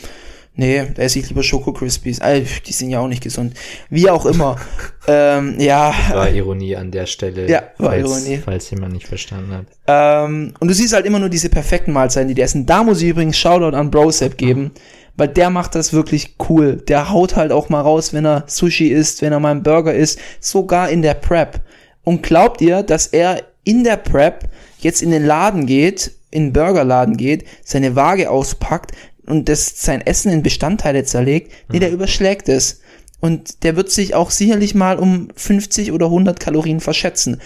nee, 0.56 0.84
da 0.96 1.04
esse 1.04 1.20
ich 1.20 1.30
lieber 1.30 1.44
Schoko 1.44 1.72
Crispies. 1.72 2.20
Äh, 2.20 2.44
die 2.66 2.74
sind 2.74 2.90
ja 2.90 3.00
auch 3.00 3.08
nicht 3.08 3.24
gesund. 3.24 3.54
Wie 3.90 4.10
auch 4.10 4.26
immer. 4.26 4.58
ähm, 5.08 5.56
ja. 5.60 5.94
War 6.12 6.30
Ironie 6.30 6.76
an 6.76 6.92
der 6.92 7.06
Stelle. 7.06 7.48
Ja, 7.50 7.64
war 7.78 7.92
falls, 7.92 8.10
Ironie. 8.10 8.42
Falls 8.44 8.70
jemand 8.72 8.94
nicht 8.94 9.08
verstanden 9.08 9.54
hat. 9.54 9.66
Ähm, 9.88 10.54
und 10.60 10.68
du 10.68 10.74
siehst 10.74 10.94
halt 10.94 11.06
immer 11.06 11.20
nur 11.20 11.30
diese 11.30 11.50
perfekten 11.50 11.94
Mahlzeiten, 11.94 12.28
die 12.28 12.34
die 12.34 12.42
essen. 12.42 12.66
Da 12.66 12.84
muss 12.84 13.02
ich 13.02 13.10
übrigens 13.10 13.38
Shoutout 13.38 13.76
an 13.76 13.92
Brosep 13.92 14.38
geben, 14.38 14.72
weil 15.16 15.30
der 15.30 15.50
macht 15.50 15.76
das 15.76 15.94
wirklich 15.94 16.36
cool. 16.50 16.78
Der 16.88 17.12
haut 17.12 17.36
halt 17.36 17.52
auch 17.52 17.70
mal 17.70 17.82
raus, 17.82 18.14
wenn 18.14 18.26
er 18.26 18.44
Sushi 18.48 18.88
isst, 18.88 19.22
wenn 19.22 19.32
er 19.32 19.40
mal 19.40 19.52
einen 19.52 19.64
Burger 19.64 19.94
isst, 19.94 20.20
sogar 20.40 20.90
in 20.90 21.02
der 21.02 21.14
Prep. 21.14 21.62
Und 22.04 22.24
glaubt 22.24 22.62
ihr, 22.62 22.84
dass 22.84 23.08
er 23.08 23.44
in 23.64 23.84
der 23.84 23.98
Prep 23.98 24.50
jetzt 24.80 25.02
in 25.02 25.12
den 25.12 25.26
Laden 25.26 25.66
geht, 25.66 26.12
in 26.32 26.48
den 26.48 26.54
Burgerladen 26.54 27.18
geht, 27.18 27.46
seine 27.64 27.96
Waage 27.96 28.30
auspackt 28.30 28.92
und 29.26 29.50
das 29.50 29.82
sein 29.82 30.02
Essen 30.02 30.32
in 30.32 30.44
Bestandteile 30.44 31.04
zerlegt? 31.04 31.52
Nee, 31.70 31.80
der 31.80 31.92
überschlägt 31.92 32.50
es. 32.50 32.82
Und 33.20 33.64
der 33.64 33.76
wird 33.76 33.90
sich 33.90 34.14
auch 34.14 34.30
sicherlich 34.30 34.76
mal 34.76 35.00
um 35.00 35.30
50 35.36 35.92
oder 35.92 36.06
100 36.08 36.40
Kalorien 36.40 36.80
verschätzen. 36.80 37.42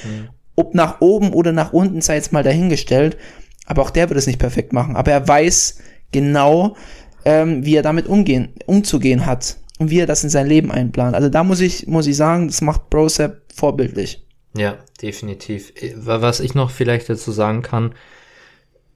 Ob 0.56 0.76
nach 0.76 1.00
oben 1.00 1.32
oder 1.32 1.54
nach 1.54 1.72
unten 1.74 2.02
sei 2.02 2.16
jetzt 2.16 2.34
mal 2.34 2.44
dahingestellt. 2.44 3.18
Aber 3.66 3.82
auch 3.84 3.90
der 3.90 4.10
wird 4.10 4.20
es 4.20 4.28
nicht 4.28 4.40
perfekt 4.40 4.74
machen. 4.74 4.96
Aber 4.96 5.12
er 5.12 5.26
weiß 5.28 5.78
genau, 6.12 6.76
ähm, 7.24 7.66
wie 7.66 7.76
er 7.76 7.84
damit 7.84 8.08
umgehen, 8.08 8.50
umzugehen 8.66 9.26
hat 9.26 9.58
und 9.80 9.90
wie 9.90 10.00
er 10.00 10.08
das 10.08 10.24
in 10.24 10.30
sein 10.30 10.48
Leben 10.48 10.72
einplant. 10.72 11.16
Also 11.16 11.30
da 11.30 11.44
muss 11.44 11.62
ich, 11.62 11.88
muss 11.88 12.08
ich 12.08 12.18
sagen, 12.18 12.48
das 12.48 12.62
macht 12.62 12.90
Brosep 12.90 13.42
vorbildlich. 13.54 14.26
Ja, 14.56 14.78
definitiv. 15.02 15.72
Äh, 15.82 15.94
Was 15.98 16.40
ich 16.40 16.56
noch 16.56 16.72
vielleicht 16.72 17.10
dazu 17.10 17.32
sagen 17.32 17.62
kann, 17.62 17.96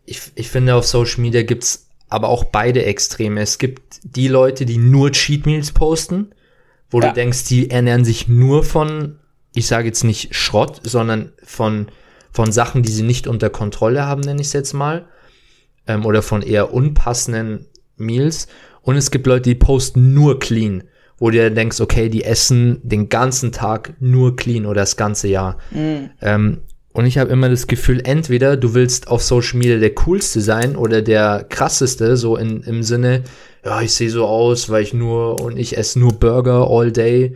ich, 0.06 0.22
ich 0.36 0.50
finde 0.50 0.76
auf 0.76 0.86
Social 0.86 1.22
Media 1.22 1.44
gibt's 1.44 1.90
aber 2.10 2.30
auch 2.30 2.44
beide 2.44 2.86
Extreme. 2.86 3.42
Es 3.42 3.58
gibt 3.58 4.00
die 4.04 4.28
Leute, 4.28 4.66
die 4.66 4.78
nur 4.78 5.12
Cheat 5.12 5.46
Meals 5.46 5.72
posten, 5.72 6.34
wo 6.92 7.02
Ja. 7.02 7.08
du 7.08 7.14
denkst, 7.14 7.46
die 7.46 7.72
ernähren 7.72 8.06
sich 8.06 8.28
nur 8.28 8.64
von, 8.64 9.18
ich 9.56 9.66
sage 9.68 9.88
jetzt 9.88 10.04
nicht 10.04 10.36
Schrott, 10.36 10.82
sondern 10.84 11.32
von, 11.44 11.88
von 12.32 12.52
Sachen, 12.52 12.84
die 12.84 12.92
sie 12.92 13.02
nicht 13.04 13.26
unter 13.28 13.50
Kontrolle 13.50 14.06
haben, 14.06 14.22
nenne 14.22 14.42
ich 14.42 14.48
es 14.48 14.54
jetzt 14.54 14.74
mal. 14.74 15.08
Ähm, 15.88 16.06
oder 16.06 16.22
von 16.22 16.42
eher 16.42 16.74
unpassenden 16.74 17.66
Meals. 17.98 18.48
Und 18.82 18.98
es 18.98 19.10
gibt 19.10 19.26
Leute, 19.26 19.50
die 19.50 19.56
posten 19.56 20.14
nur 20.14 20.40
clean, 20.40 20.84
wo 21.18 21.30
du 21.30 21.38
dir 21.38 21.50
denkst, 21.50 21.80
okay, 21.80 22.10
die 22.10 22.24
essen 22.24 22.80
den 22.84 23.10
ganzen 23.10 23.52
Tag 23.52 23.94
nur 24.00 24.36
clean 24.36 24.66
oder 24.66 24.82
das 24.82 24.98
ganze 24.98 25.28
Jahr. 25.28 25.58
Ähm, 26.22 26.62
und 26.96 27.06
ich 27.06 27.18
habe 27.18 27.30
immer 27.30 27.50
das 27.50 27.68
Gefühl, 27.68 28.02
entweder 28.06 28.56
du 28.56 28.74
willst 28.74 29.10
auf 29.10 29.22
Social 29.22 29.58
Media 29.60 29.78
der 29.78 29.94
coolste 29.96 30.40
sein 30.40 30.78
oder 30.78 31.02
der 31.02 31.46
krasseste, 31.50 32.16
so 32.16 32.38
in, 32.38 32.62
im 32.64 32.84
Sinne, 32.84 33.24
ja, 33.66 33.82
ich 33.82 33.94
sehe 33.94 34.10
so 34.10 34.26
aus, 34.26 34.70
weil 34.70 34.84
ich 34.84 34.94
nur 34.94 35.42
und 35.42 35.58
ich 35.58 35.78
esse 35.78 36.00
nur 36.00 36.14
Burger 36.14 36.70
all 36.70 36.92
day. 36.92 37.36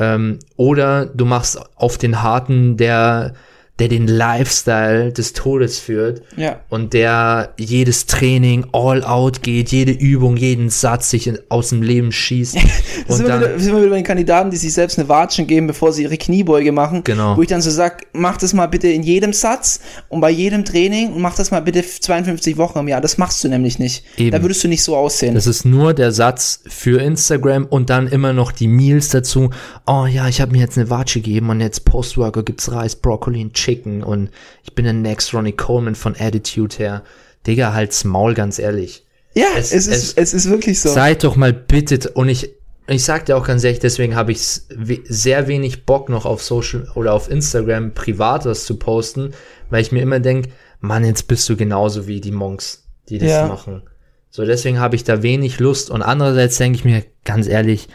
Ähm, 0.00 0.38
oder 0.56 1.06
du 1.06 1.24
machst 1.24 1.60
auf 1.76 1.98
den 1.98 2.22
harten, 2.22 2.76
der, 2.76 3.34
der 3.80 3.88
den 3.88 4.06
Lifestyle 4.06 5.12
des 5.12 5.32
Todes 5.32 5.78
führt 5.78 6.22
Ja. 6.36 6.60
und 6.68 6.92
der 6.92 7.52
jedes 7.58 8.06
Training 8.06 8.66
all 8.72 9.02
out 9.04 9.42
geht, 9.42 9.70
jede 9.72 9.92
Übung, 9.92 10.36
jeden 10.36 10.70
Satz 10.70 11.10
sich 11.10 11.26
in, 11.26 11.38
aus 11.48 11.70
dem 11.70 11.82
Leben 11.82 12.12
schießt. 12.12 12.56
Das 13.06 13.18
und 13.18 13.24
sind 13.24 13.26
wir, 13.26 13.40
dann, 13.40 13.40
wieder, 13.40 13.58
sind 13.58 13.72
wir 13.74 13.80
wieder 13.80 13.90
bei 13.90 13.96
den 13.96 14.04
Kandidaten, 14.04 14.50
die 14.50 14.56
sich 14.56 14.72
selbst 14.72 14.98
eine 14.98 15.08
Watschen 15.08 15.46
geben, 15.46 15.66
bevor 15.66 15.92
sie 15.92 16.02
ihre 16.02 16.16
Kniebeuge 16.18 16.70
machen. 16.70 17.02
Genau. 17.02 17.36
Wo 17.36 17.42
ich 17.42 17.48
dann 17.48 17.60
so 17.62 17.70
sag, 17.70 18.06
mach 18.12 18.36
das 18.36 18.52
mal 18.52 18.66
bitte 18.66 18.88
in 18.88 19.02
jedem 19.02 19.32
Satz 19.32 19.80
und 20.08 20.20
bei 20.20 20.30
jedem 20.30 20.64
Training 20.64 21.12
und 21.14 21.20
mach 21.22 21.34
das 21.34 21.50
mal 21.50 21.60
bitte 21.60 21.82
52 21.82 22.56
Wochen 22.58 22.78
im 22.78 22.88
Jahr. 22.88 23.00
Das 23.00 23.16
machst 23.18 23.42
du 23.42 23.48
nämlich 23.48 23.78
nicht. 23.78 24.04
Eben. 24.16 24.30
Da 24.32 24.42
würdest 24.42 24.62
du 24.62 24.68
nicht 24.68 24.82
so 24.82 24.96
aussehen. 24.96 25.34
Das 25.34 25.46
ist 25.46 25.64
nur 25.64 25.94
der 25.94 26.12
Satz 26.12 26.60
für 26.68 27.00
Instagram 27.00 27.64
und 27.66 27.90
dann 27.90 28.06
immer 28.06 28.32
noch 28.32 28.52
die 28.52 28.68
Meals 28.68 29.08
dazu. 29.08 29.50
Oh 29.86 30.06
ja, 30.06 30.28
ich 30.28 30.40
habe 30.40 30.52
mir 30.52 30.58
jetzt 30.58 30.76
eine 30.78 30.90
Watsche 30.90 31.20
gegeben 31.20 31.48
und 31.50 31.60
jetzt 31.60 31.84
Post-Worker 31.86 32.42
gibt's 32.42 32.70
Reis, 32.70 32.94
Brokkoli 32.96 33.42
und 33.42 33.54
Chicken 33.54 33.69
schicken 33.70 34.02
und 34.02 34.30
ich 34.64 34.74
bin 34.74 34.84
der 34.84 34.94
next 34.94 35.32
Ronnie 35.34 35.52
Coleman 35.52 35.94
von 35.94 36.14
Attitude 36.18 36.76
her. 36.76 37.02
Digga, 37.46 37.72
halt's 37.72 38.04
Maul, 38.04 38.34
ganz 38.34 38.58
ehrlich. 38.58 39.04
Ja, 39.34 39.46
Es- 39.56 39.72
es, 39.72 39.86
ist, 39.86 39.92
es- 39.92 40.12
es 40.14 40.34
ist 40.34 40.50
wirklich 40.50 40.80
so. 40.80 40.88
Seid 40.90 41.22
doch 41.24 41.36
mal 41.36 41.52
bitte, 41.52 42.10
und 42.10 42.28
ich, 42.28 42.50
ich 42.88 43.04
sag 43.04 43.26
dir 43.26 43.36
auch 43.36 43.46
ganz 43.46 43.62
ehrlich, 43.64 43.78
deswegen 43.78 44.16
habe 44.16 44.32
ich 44.32 44.40
we 44.74 44.98
sehr 45.08 45.46
wenig 45.46 45.86
Bock 45.86 46.08
noch 46.08 46.26
auf 46.26 46.42
Social 46.42 46.88
oder 46.96 47.12
auf 47.14 47.30
Instagram 47.30 47.94
privat 47.94 48.44
was 48.44 48.64
zu 48.64 48.76
posten, 48.76 49.32
weil 49.70 49.82
ich 49.82 49.92
mir 49.92 50.02
immer 50.02 50.18
denk, 50.20 50.48
Mann, 50.80 51.04
jetzt 51.04 51.28
bist 51.28 51.48
du 51.48 51.56
genauso 51.56 52.06
wie 52.08 52.20
die 52.20 52.32
Monks, 52.32 52.84
die 53.08 53.18
das 53.18 53.30
Ja. 53.30 53.46
machen. 53.46 53.82
So, 54.30 54.44
deswegen 54.44 54.78
habe 54.80 54.96
ich 54.96 55.04
da 55.04 55.22
wenig 55.22 55.58
Lust 55.60 55.90
und 55.90 56.02
andererseits 56.02 56.56
denke 56.58 56.78
ich 56.78 56.84
mir 56.84 57.04
ganz 57.24 57.46
ehrlich, 57.48 57.88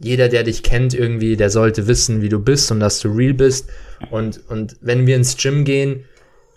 jeder, 0.00 0.28
der 0.28 0.44
dich 0.44 0.62
kennt 0.62 0.94
irgendwie, 0.94 1.36
der 1.36 1.50
sollte 1.50 1.86
wissen, 1.86 2.22
wie 2.22 2.28
du 2.28 2.38
bist 2.38 2.70
und 2.70 2.80
dass 2.80 3.00
du 3.00 3.08
real 3.08 3.34
bist. 3.34 3.68
Und, 4.10 4.40
und 4.48 4.76
wenn 4.80 5.06
wir 5.06 5.16
ins 5.16 5.36
Gym 5.36 5.64
gehen, 5.64 6.04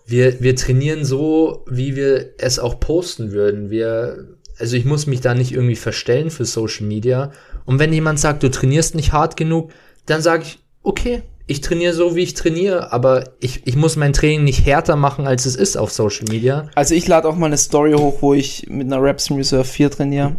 wir, 0.06 0.42
wir 0.42 0.56
trainieren 0.56 1.06
so, 1.06 1.66
wie 1.70 1.96
wir 1.96 2.32
es 2.38 2.60
auch 2.60 2.80
posten 2.80 3.32
würden. 3.32 3.70
Wir, 3.70 4.28
also 4.60 4.76
ich 4.76 4.86
muss 4.86 5.08
mich 5.08 5.22
da 5.22 5.34
nicht 5.34 5.54
irgendwie 5.54 5.76
verstellen 5.76 6.30
für 6.30 6.46
Social 6.46 6.86
Media. 6.86 7.32
Und 7.66 7.80
wenn 7.80 7.94
jemand 7.94 8.20
sagt, 8.20 8.44
du 8.44 8.52
trainierst 8.52 8.96
nicht 8.96 9.14
hart 9.14 9.38
genug, 9.38 9.72
dann 10.06 10.22
sage 10.22 10.44
ich, 10.44 10.60
okay, 10.84 11.24
ich 11.48 11.62
trainiere 11.62 11.94
so, 11.94 12.16
wie 12.16 12.22
ich 12.22 12.34
trainiere, 12.34 12.94
aber 12.94 13.34
ich, 13.40 13.66
ich 13.66 13.76
muss 13.76 13.96
mein 13.96 14.14
Training 14.14 14.44
nicht 14.44 14.66
härter 14.66 14.96
machen, 14.96 15.28
als 15.28 15.46
es 15.46 15.56
ist 15.56 15.76
auf 15.76 15.92
Social 15.92 16.26
Media. 16.30 16.70
Also 16.76 16.96
ich 16.96 17.08
lade 17.08 17.28
auch 17.28 17.36
mal 17.36 17.48
eine 17.48 17.58
Story 17.58 17.94
hoch, 17.94 18.22
wo 18.22 18.34
ich 18.34 18.68
mit 18.70 18.88
einer 18.88 19.02
Reps 19.02 19.32
Reserve 19.32 19.66
4 19.66 19.92
trainiere. 19.92 20.36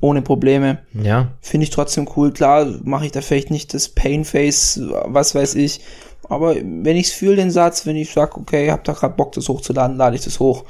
Ohne 0.00 0.22
Probleme. 0.22 0.78
Ja, 0.92 1.32
Finde 1.40 1.64
ich 1.64 1.70
trotzdem 1.70 2.08
cool. 2.16 2.32
Klar, 2.32 2.66
mache 2.84 3.06
ich 3.06 3.12
da 3.12 3.22
vielleicht 3.22 3.50
nicht 3.50 3.72
das 3.72 3.88
Pain-Face, 3.88 4.80
was 5.06 5.34
weiß 5.34 5.54
ich. 5.54 5.80
Aber 6.28 6.56
wenn 6.56 6.96
ich 6.96 7.06
es 7.06 7.12
fühle, 7.12 7.36
den 7.36 7.50
Satz, 7.50 7.86
wenn 7.86 7.96
ich 7.96 8.12
sage, 8.12 8.36
okay, 8.36 8.70
hab 8.70 8.84
da 8.84 8.92
gerade 8.92 9.14
Bock, 9.14 9.32
das 9.32 9.48
hochzuladen, 9.48 9.96
lade 9.96 10.16
ich 10.16 10.22
das 10.22 10.40
hoch. 10.40 10.62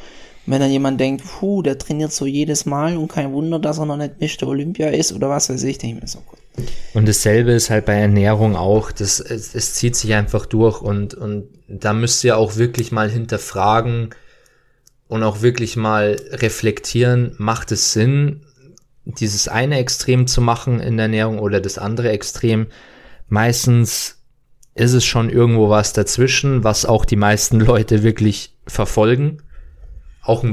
Und 0.46 0.52
wenn 0.52 0.60
dann 0.60 0.70
jemand 0.70 1.00
denkt, 1.00 1.24
puh, 1.24 1.62
der 1.62 1.78
trainiert 1.78 2.12
so 2.12 2.26
jedes 2.26 2.66
Mal 2.66 2.96
und 2.96 3.08
kein 3.08 3.32
Wunder, 3.32 3.58
dass 3.58 3.78
er 3.78 3.86
noch 3.86 3.96
nicht 3.96 4.20
Mr. 4.20 4.46
Olympia 4.46 4.88
ist 4.88 5.12
oder 5.12 5.28
was 5.28 5.48
weiß 5.48 5.64
ich, 5.64 5.78
denke 5.78 5.96
ich 5.96 6.02
mir 6.02 6.08
so 6.08 6.20
gut. 6.20 6.38
Und 6.94 7.08
dasselbe 7.08 7.52
ist 7.52 7.68
halt 7.68 7.84
bei 7.84 7.94
Ernährung 7.94 8.54
auch. 8.54 8.92
Das, 8.92 9.18
es, 9.18 9.54
es 9.54 9.74
zieht 9.74 9.96
sich 9.96 10.14
einfach 10.14 10.46
durch 10.46 10.80
und, 10.80 11.14
und 11.14 11.48
da 11.68 11.92
müsst 11.92 12.22
ihr 12.22 12.38
auch 12.38 12.56
wirklich 12.56 12.92
mal 12.92 13.10
hinterfragen 13.10 14.10
und 15.08 15.22
auch 15.22 15.42
wirklich 15.42 15.76
mal 15.76 16.16
reflektieren, 16.30 17.34
macht 17.38 17.72
es 17.72 17.92
Sinn, 17.92 18.42
dieses 19.06 19.48
eine 19.48 19.78
Extrem 19.78 20.26
zu 20.26 20.40
machen 20.40 20.80
in 20.80 20.96
der 20.96 21.04
Ernährung 21.04 21.38
oder 21.38 21.60
das 21.60 21.78
andere 21.78 22.10
Extrem? 22.10 22.66
Meistens 23.28 24.22
ist 24.74 24.92
es 24.92 25.04
schon 25.04 25.30
irgendwo 25.30 25.70
was 25.70 25.92
dazwischen, 25.94 26.62
was 26.64 26.84
auch 26.84 27.04
die 27.04 27.16
meisten 27.16 27.60
Leute 27.60 28.02
wirklich 28.02 28.54
verfolgen. 28.66 29.38
Auch, 30.22 30.44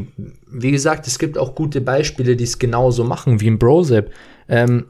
wie 0.52 0.72
gesagt, 0.72 1.08
es 1.08 1.18
gibt 1.18 1.38
auch 1.38 1.56
gute 1.56 1.82
Beispiele, 1.82 2.36
die 2.36 2.44
es 2.44 2.60
genauso 2.60 3.04
machen, 3.04 3.42
wie 3.42 3.48
im 3.48 3.58
Brosep. 3.60 4.12
Ähm, 4.48 4.86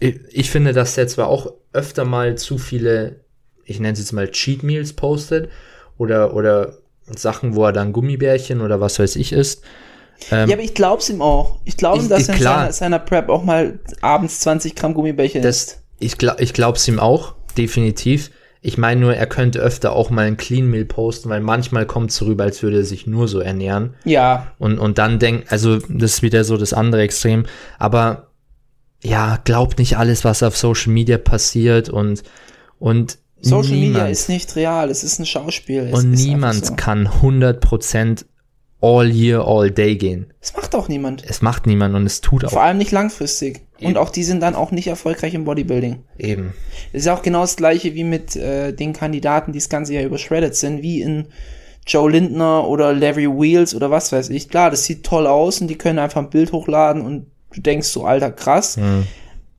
ich- 0.00 0.20
ich 0.30 0.50
finde, 0.50 0.72
dass 0.72 0.94
der 0.94 1.08
zwar 1.08 1.28
auch 1.28 1.52
öfter 1.72 2.04
mal 2.04 2.36
zu 2.36 2.58
viele, 2.58 3.20
ich 3.64 3.78
nenne 3.78 3.92
es 3.92 3.98
jetzt 4.00 4.12
mal 4.12 4.30
Cheat 4.30 4.62
Meals 4.62 4.94
postet 4.94 5.50
oder, 5.98 6.34
oder 6.34 6.78
Sachen, 7.06 7.54
wo 7.54 7.64
er 7.64 7.72
dann 7.72 7.92
Gummibärchen 7.92 8.60
oder 8.60 8.80
was 8.80 8.98
weiß 8.98 9.16
ich 9.16 9.32
isst. 9.32 9.62
Ja, 10.30 10.42
aber 10.44 10.58
ich 10.60 10.74
glaub's 10.74 11.08
ihm 11.08 11.22
auch. 11.22 11.58
Ich 11.64 11.76
glaube 11.76 12.06
dass 12.06 12.28
er 12.28 12.34
in 12.36 12.42
seiner, 12.42 12.72
seiner 12.72 12.98
Prep 12.98 13.28
auch 13.28 13.42
mal 13.44 13.78
abends 14.00 14.40
20 14.40 14.74
Gramm 14.74 14.94
Gummibärchen 14.94 15.42
isst. 15.42 15.70
Das, 15.70 15.82
ich 15.98 16.18
glaub, 16.18 16.40
ich 16.40 16.52
glaub's 16.52 16.86
ihm 16.88 16.98
auch, 17.00 17.34
definitiv. 17.56 18.30
Ich 18.62 18.76
meine 18.76 19.00
nur, 19.00 19.14
er 19.16 19.26
könnte 19.26 19.58
öfter 19.60 19.92
auch 19.92 20.10
mal 20.10 20.26
ein 20.26 20.36
Clean 20.36 20.66
Meal 20.68 20.84
posten, 20.84 21.30
weil 21.30 21.40
manchmal 21.40 21.86
kommt 21.86 22.10
es 22.10 22.20
rüber, 22.20 22.44
als 22.44 22.62
würde 22.62 22.76
er 22.78 22.84
sich 22.84 23.06
nur 23.06 23.26
so 23.26 23.40
ernähren. 23.40 23.94
Ja, 24.04 24.48
Und, 24.58 24.78
und 24.78 24.98
dann 24.98 25.18
denkt, 25.18 25.50
also 25.50 25.78
das 25.88 26.14
ist 26.14 26.22
wieder 26.22 26.44
so 26.44 26.58
das 26.58 26.74
andere 26.74 27.00
Extrem. 27.00 27.46
Aber 27.78 28.26
ja, 29.02 29.38
glaubt 29.44 29.78
nicht 29.78 29.96
alles, 29.96 30.24
was 30.24 30.42
auf 30.42 30.58
Social 30.58 30.92
Media 30.92 31.16
passiert 31.16 31.88
und, 31.88 32.22
und 32.78 33.16
Social 33.40 33.70
Media 33.72 33.88
niemand- 33.88 34.10
ist 34.10 34.28
nicht 34.28 34.54
real, 34.56 34.90
es 34.90 35.02
ist 35.04 35.18
ein 35.18 35.24
Schauspiel. 35.24 35.88
Und 35.94 36.12
ist 36.12 36.22
niemand 36.26 36.66
so. 36.66 36.74
kann 36.76 37.08
100% 37.08 38.26
all 38.80 39.10
year, 39.10 39.46
all 39.46 39.70
day 39.70 39.96
gehen. 39.96 40.32
Das 40.40 40.54
macht 40.54 40.74
auch 40.74 40.88
niemand. 40.88 41.24
Es 41.26 41.42
macht 41.42 41.66
niemand 41.66 41.94
und 41.94 42.06
es 42.06 42.20
tut 42.20 42.44
auch 42.44 42.50
Vor 42.50 42.62
allem 42.62 42.78
nicht 42.78 42.92
langfristig. 42.92 43.60
Und 43.82 43.96
auch 43.96 44.10
die 44.10 44.24
sind 44.24 44.40
dann 44.40 44.54
auch 44.54 44.72
nicht 44.72 44.88
erfolgreich 44.88 45.32
im 45.34 45.44
Bodybuilding. 45.44 46.00
eben. 46.18 46.52
Das 46.92 47.00
ist 47.00 47.06
ja 47.06 47.14
auch 47.14 47.22
genau 47.22 47.40
das 47.40 47.56
gleiche 47.56 47.94
wie 47.94 48.04
mit 48.04 48.36
äh, 48.36 48.72
den 48.72 48.92
Kandidaten, 48.92 49.52
die 49.52 49.58
das 49.58 49.70
ganze 49.70 49.94
Jahr 49.94 50.04
übershredded 50.04 50.54
sind, 50.54 50.82
wie 50.82 51.00
in 51.00 51.28
Joe 51.86 52.10
Lindner 52.10 52.68
oder 52.68 52.92
Larry 52.92 53.26
Wheels 53.26 53.74
oder 53.74 53.90
was 53.90 54.12
weiß 54.12 54.28
ich. 54.30 54.50
Klar, 54.50 54.70
das 54.70 54.84
sieht 54.84 55.04
toll 55.04 55.26
aus 55.26 55.62
und 55.62 55.68
die 55.68 55.78
können 55.78 55.98
einfach 55.98 56.20
ein 56.20 56.28
Bild 56.28 56.52
hochladen 56.52 57.02
und 57.02 57.26
du 57.54 57.60
denkst 57.62 57.88
so, 57.88 58.04
alter, 58.04 58.30
krass. 58.30 58.78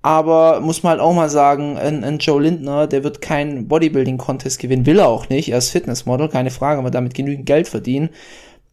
Aber 0.03 0.61
muss 0.61 0.83
man 0.83 0.91
halt 0.91 1.01
auch 1.01 1.13
mal 1.13 1.29
sagen, 1.29 1.77
ein, 1.77 2.03
ein 2.03 2.19
Joe 2.19 2.41
Lindner, 2.41 2.87
der 2.87 3.03
wird 3.03 3.21
keinen 3.21 3.67
Bodybuilding-Contest 3.67 4.59
gewinnen, 4.59 4.85
will 4.85 4.99
er 4.99 5.07
auch 5.07 5.29
nicht. 5.29 5.49
Er 5.51 5.57
ist 5.57 5.69
Fitnessmodel, 5.69 6.29
keine 6.29 6.51
Frage, 6.51 6.79
aber 6.79 6.91
damit 6.91 7.13
genügend 7.13 7.45
Geld 7.45 7.67
verdienen. 7.67 8.09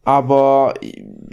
Aber 0.09 0.73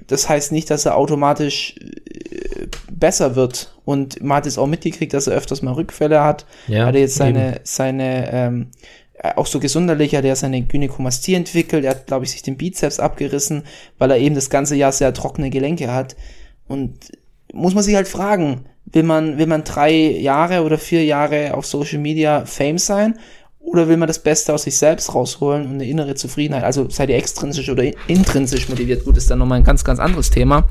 das 0.07 0.29
heißt 0.29 0.53
nicht, 0.53 0.69
dass 0.69 0.85
er 0.85 0.99
automatisch 0.99 1.77
äh, 1.79 2.67
besser 2.93 3.35
wird. 3.35 3.75
Und 3.87 4.23
man 4.23 4.37
hat 4.37 4.47
es 4.47 4.59
auch 4.59 4.67
mitgekriegt, 4.67 5.15
dass 5.15 5.29
er 5.29 5.35
öfters 5.35 5.63
mal 5.63 5.73
Rückfälle 5.73 6.23
hat. 6.23 6.45
Ja, 6.69 6.85
hat 6.85 6.95
er 6.95 7.01
jetzt 7.01 7.15
seine, 7.15 7.61
seine, 7.63 8.31
ähm, 8.31 8.71
äh, 9.15 9.33
auch 9.37 9.47
so 9.47 9.61
gesundheitlich 9.61 10.15
hat 10.15 10.27
er 10.27 10.37
seine 10.37 10.61
Gynäkomastie 10.61 11.33
entwickelt. 11.33 11.87
Er 11.87 11.93
hat, 11.93 12.07
glaube 12.07 12.27
ich, 12.27 12.33
sich 12.33 12.43
den 12.43 12.59
Bizeps 12.59 13.01
abgerissen, 13.01 13.63
weil 13.97 14.11
er 14.11 14.19
eben 14.19 14.35
das 14.35 14.51
ganze 14.51 14.77
Jahr 14.77 14.93
sehr 14.93 15.15
trockene 15.15 15.49
Gelenke 15.49 15.91
hat. 15.91 16.15
Und 16.69 17.13
muss 17.55 17.73
man 17.73 17.83
sich 17.83 17.95
halt 17.95 18.09
fragen, 18.09 18.67
will 18.85 19.05
man, 19.05 19.39
will 19.39 19.47
man 19.47 19.65
drei 19.65 19.95
Jahre 19.95 20.65
oder 20.65 20.77
vier 20.77 21.03
Jahre 21.03 21.55
auf 21.55 21.65
Social 21.65 21.99
Media 21.99 22.45
Fame 22.45 22.77
sein? 22.77 23.19
Oder 23.67 23.89
will 23.89 23.97
man 23.97 24.07
das 24.07 24.21
Beste 24.21 24.55
aus 24.55 24.63
sich 24.63 24.79
selbst 24.79 25.13
rausholen 25.13 25.67
und 25.67 25.75
eine 25.75 25.87
innere 25.87 26.15
Zufriedenheit? 26.15 26.63
Also 26.65 26.89
seid 26.89 27.11
ihr 27.11 27.17
extrinsisch 27.17 27.69
oder 27.69 27.83
intrinsisch 28.07 28.69
motiviert? 28.69 29.05
Gut, 29.05 29.17
ist 29.17 29.29
dann 29.31 29.41
nochmal 29.41 29.59
ein 29.59 29.65
ganz, 29.65 29.83
ganz 29.85 29.99
anderes 29.99 30.31
Thema. 30.31 30.69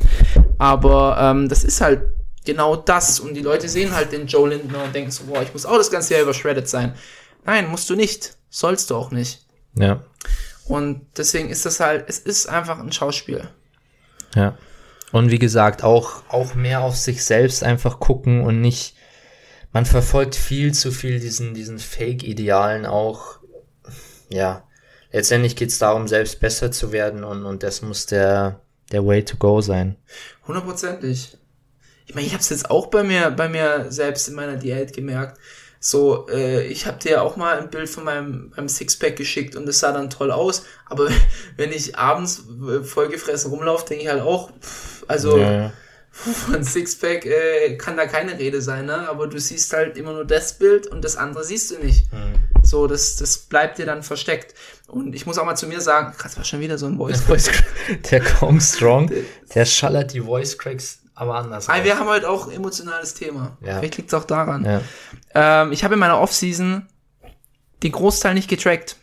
Aber 0.58 1.18
ähm, 1.20 1.50
das 1.50 1.66
ist 1.66 1.82
halt 1.82 2.02
genau 2.46 2.78
das. 2.78 3.20
Und 3.20 3.34
die 3.34 3.41
Leute 3.41 3.68
sehen 3.68 3.93
halt 3.93 4.14
den 4.14 4.28
Joe 4.28 4.48
Lindner 4.48 4.84
und 4.86 4.96
denken 4.96 5.12
so, 5.12 5.26
boah, 5.26 5.41
ich 5.43 5.52
muss 5.52 5.66
auch 5.66 5.78
das 5.78 5.91
ganze 5.91 6.14
Jahr 6.14 6.24
übershredded 6.24 6.70
sein. 6.70 6.96
Nein, 7.46 7.70
musst 7.70 7.89
du 7.89 7.96
nicht. 7.96 8.38
Sollst 8.50 8.89
du 8.89 8.96
auch 8.96 9.12
nicht. 9.12 9.46
Ja, 9.78 10.02
Und 10.68 11.02
deswegen 11.18 11.50
ist 11.50 11.66
das 11.66 11.82
halt, 11.82 12.06
es 12.08 12.18
ist 12.18 12.48
einfach 12.48 12.80
ein 12.80 12.91
Schauspiel. 12.93 13.50
ja. 14.36 14.58
Und 15.12 15.32
wie 15.32 15.39
gesagt, 15.39 15.84
auch, 15.84 16.24
auch 16.30 16.56
mehr 16.56 16.82
auf 16.82 16.96
sich 16.98 17.24
selbst 17.24 17.64
einfach 17.64 18.00
gucken 18.00 18.41
und 18.41 18.60
nicht, 18.60 18.96
man 19.76 19.86
verfolgt 19.86 20.36
viel 20.36 20.73
zu 20.73 20.89
viel 20.89 21.19
diesen, 21.19 21.53
diesen 21.53 21.80
Fake-Idealen 21.80 22.86
auch. 22.86 23.39
Ja, 24.30 24.65
letztendlich 25.11 25.57
geht's 25.57 25.80
darum, 25.80 26.07
selbst 26.07 26.39
besser 26.39 26.71
zu 26.71 26.93
werden 26.93 27.26
und, 27.26 27.45
und 27.45 27.61
das 27.61 27.82
muss 27.82 28.05
der, 28.05 28.61
der 28.93 29.05
Way 29.05 29.26
to 29.26 29.36
go 29.36 29.59
sein. 29.59 29.97
Hundertprozentig. 30.47 31.38
Ich 32.05 32.15
meine, 32.15 32.26
ich 32.26 32.32
habe 32.32 32.39
es 32.39 32.51
jetzt 32.51 32.71
auch 32.71 32.88
bei 32.88 33.03
mir, 33.03 33.32
bei 33.32 33.49
mir 33.49 33.88
selbst 33.89 34.30
in 34.30 34.36
meiner 34.36 34.55
Diät 34.55 34.93
gemerkt. 34.93 35.41
So, 35.82 36.30
äh, 36.30 36.65
ich 36.67 36.86
habe 36.86 36.99
dir 36.99 37.21
auch 37.21 37.36
mal 37.36 37.59
ein 37.59 37.69
Bild 37.69 37.89
von 37.89 38.05
meinem, 38.05 38.53
meinem 38.55 38.69
Sixpack 38.69 39.17
geschickt 39.17 39.57
und 39.57 39.67
es 39.67 39.80
sah 39.80 39.91
dann 39.91 40.09
toll 40.09 40.32
aus. 40.32 40.63
Aber 40.86 41.09
wenn 41.57 41.73
ich 41.73 41.97
abends 41.97 42.45
äh, 42.65 42.82
vollgefressen 42.82 43.51
rumlaufe, 43.51 43.88
denke 43.89 44.05
ich 44.05 44.09
halt 44.09 44.21
auch, 44.21 44.51
pff, 44.57 45.03
also 45.09 45.38
Ja. 45.38 45.73
Von 46.16 46.63
Sixpack 46.63 47.26
äh, 47.26 47.76
kann 47.76 47.97
da 47.97 48.05
keine 48.05 48.39
Rede 48.39 48.61
sein, 48.61 48.86
ne? 48.86 49.07
Aber 49.09 49.28
du 49.28 49.39
siehst 49.39 49.74
halt 49.74 49.97
immer 49.97 50.13
nur 50.13 50.26
das 50.26 50.57
Bild 50.57 50.88
und 50.88 51.03
das 51.03 51.18
andere 51.18 51.43
siehst 51.43 51.72
du 51.72 51.80
nicht. 51.84 52.07
So, 52.63 52.88
das, 52.88 53.18
das 53.18 53.38
bleibt 53.38 53.78
dir 53.78 53.86
dann 53.86 54.01
versteckt. 54.01 54.55
Und 54.88 55.13
ich 55.13 55.26
muss 55.26 55.38
auch 55.38 55.45
mal 55.45 55.55
zu 55.55 55.68
mir 55.68 55.82
sagen, 55.82 56.16
krass, 56.18 56.38
war 56.38 56.45
schon 56.45 56.61
wieder 56.61 56.78
so 56.78 56.86
ein 56.86 56.97
Voice. 56.97 57.22
Voice 57.22 57.51
der 58.11 58.22
Kong 58.22 58.59
Strong, 58.59 59.11
der 59.53 59.66
schallert 59.66 60.13
die 60.13 60.22
Voice 60.22 60.57
Cracks 60.57 60.99
aber 61.16 61.36
anders. 61.36 61.70
Ah, 61.70 61.76
raus. 61.76 61.84
wir 61.84 61.97
haben 61.97 62.07
heute 62.07 62.30
auch 62.30 62.47
ein 62.47 62.53
emotionales 62.53 63.13
Thema. 63.13 63.57
Ja. 63.61 63.80
Vielleicht 63.80 63.97
liegt 63.97 64.09
es 64.09 64.13
auch 64.13 64.26
daran. 64.26 64.66
Ja. 64.66 64.82
Ähm, 65.34 65.72
ich 65.72 65.84
habe 65.84 65.93
in 65.93 65.99
meiner 65.99 66.20
Offseason 66.20 66.86
den 67.84 67.91
Großteil 67.91 68.34
nicht 68.34 68.49
getrackt. 68.49 68.97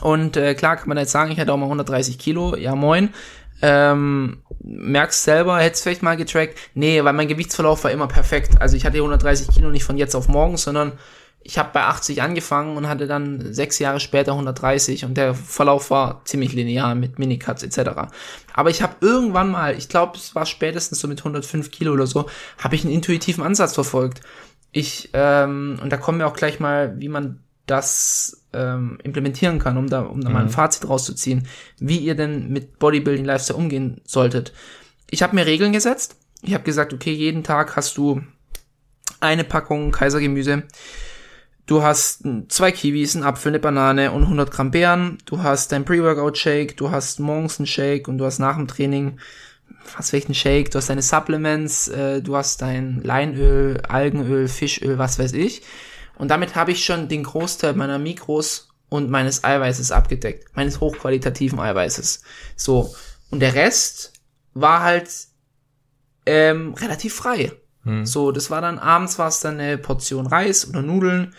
Und 0.00 0.36
äh, 0.36 0.54
klar 0.54 0.76
kann 0.76 0.88
man 0.88 0.96
jetzt 0.96 1.12
sagen, 1.12 1.30
ich 1.30 1.38
hatte 1.38 1.52
auch 1.52 1.56
mal 1.56 1.66
130 1.66 2.18
Kilo. 2.18 2.56
Ja, 2.56 2.74
moin. 2.74 3.12
Ähm, 3.60 4.42
merkst 4.60 5.24
selber, 5.24 5.58
hättest 5.58 5.82
vielleicht 5.82 6.02
mal 6.02 6.16
getrackt. 6.16 6.58
Nee, 6.74 7.02
weil 7.02 7.12
mein 7.12 7.28
Gewichtsverlauf 7.28 7.84
war 7.84 7.90
immer 7.90 8.08
perfekt. 8.08 8.60
Also 8.60 8.76
ich 8.76 8.84
hatte 8.84 8.98
130 8.98 9.48
Kilo 9.48 9.70
nicht 9.70 9.84
von 9.84 9.96
jetzt 9.96 10.14
auf 10.14 10.28
morgen, 10.28 10.56
sondern 10.56 10.92
ich 11.42 11.56
habe 11.56 11.70
bei 11.72 11.82
80 11.82 12.20
angefangen 12.20 12.76
und 12.76 12.88
hatte 12.88 13.06
dann 13.06 13.54
sechs 13.54 13.78
Jahre 13.78 14.00
später 14.00 14.32
130 14.32 15.04
und 15.04 15.16
der 15.16 15.34
Verlauf 15.34 15.90
war 15.90 16.22
ziemlich 16.24 16.52
linear 16.52 16.94
mit 16.94 17.18
Minicuts 17.18 17.62
etc. 17.62 18.10
Aber 18.52 18.70
ich 18.70 18.82
habe 18.82 18.96
irgendwann 19.00 19.50
mal, 19.50 19.76
ich 19.76 19.88
glaube, 19.88 20.18
es 20.18 20.34
war 20.34 20.46
spätestens 20.46 21.00
so 21.00 21.08
mit 21.08 21.20
105 21.20 21.70
Kilo 21.70 21.92
oder 21.92 22.06
so, 22.06 22.28
habe 22.58 22.74
ich 22.74 22.84
einen 22.84 22.92
intuitiven 22.92 23.42
Ansatz 23.42 23.74
verfolgt. 23.74 24.20
Ich, 24.72 25.10
ähm, 25.14 25.78
und 25.82 25.90
da 25.90 25.96
kommen 25.96 26.18
wir 26.18 26.26
auch 26.26 26.36
gleich 26.36 26.60
mal, 26.60 27.00
wie 27.00 27.08
man 27.08 27.40
das 27.70 28.42
ähm, 28.52 28.98
implementieren 29.02 29.58
kann, 29.58 29.76
um 29.76 29.88
da, 29.88 30.00
um 30.02 30.20
da 30.20 30.30
mal 30.30 30.42
ein 30.42 30.48
Fazit 30.48 30.88
rauszuziehen, 30.88 31.46
wie 31.78 31.98
ihr 31.98 32.14
denn 32.14 32.48
mit 32.48 32.78
Bodybuilding 32.78 33.24
Lifestyle 33.24 33.58
umgehen 33.58 34.00
solltet. 34.04 34.52
Ich 35.10 35.22
habe 35.22 35.34
mir 35.34 35.46
Regeln 35.46 35.72
gesetzt. 35.72 36.16
Ich 36.42 36.54
habe 36.54 36.64
gesagt, 36.64 36.92
okay, 36.92 37.12
jeden 37.12 37.44
Tag 37.44 37.76
hast 37.76 37.96
du 37.96 38.22
eine 39.20 39.44
Packung 39.44 39.90
Kaisergemüse. 39.92 40.64
Du 41.66 41.82
hast 41.82 42.24
zwei 42.48 42.72
Kiwis, 42.72 43.14
einen 43.14 43.24
Apfel, 43.24 43.50
eine 43.50 43.58
Banane 43.58 44.12
und 44.12 44.22
100 44.22 44.50
Gramm 44.50 44.70
Beeren. 44.70 45.18
Du 45.26 45.42
hast 45.42 45.70
dein 45.72 45.84
Pre-Workout-Shake, 45.84 46.76
du 46.76 46.90
hast 46.90 47.20
morgens 47.20 47.58
einen 47.58 47.66
Shake 47.66 48.08
und 48.08 48.18
du 48.18 48.24
hast 48.24 48.38
nach 48.38 48.56
dem 48.56 48.68
Training 48.68 49.18
was 49.96 50.12
welchen 50.12 50.34
Shake, 50.34 50.70
du 50.70 50.78
hast 50.78 50.90
deine 50.90 51.02
Supplements, 51.02 51.88
äh, 51.88 52.22
du 52.22 52.36
hast 52.36 52.62
dein 52.62 53.00
Leinöl, 53.02 53.80
Algenöl, 53.88 54.48
Fischöl, 54.48 54.98
was 54.98 55.18
weiß 55.18 55.32
ich. 55.32 55.62
Und 56.18 56.28
damit 56.28 56.54
habe 56.54 56.72
ich 56.72 56.84
schon 56.84 57.08
den 57.08 57.22
Großteil 57.22 57.74
meiner 57.74 57.98
Mikros 57.98 58.68
und 58.88 59.10
meines 59.10 59.44
Eiweißes 59.44 59.92
abgedeckt, 59.92 60.56
meines 60.56 60.80
hochqualitativen 60.80 61.60
Eiweißes. 61.60 62.22
So, 62.56 62.94
und 63.30 63.40
der 63.40 63.54
Rest 63.54 64.12
war 64.54 64.82
halt 64.82 65.10
ähm, 66.26 66.74
relativ 66.74 67.14
frei. 67.14 67.52
So, 68.04 68.32
das 68.32 68.50
war 68.50 68.60
dann 68.60 68.78
abends 68.78 69.18
war 69.18 69.28
es 69.28 69.40
dann 69.40 69.60
eine 69.60 69.78
Portion 69.78 70.26
Reis 70.26 70.68
oder 70.68 70.82
Nudeln. 70.82 71.34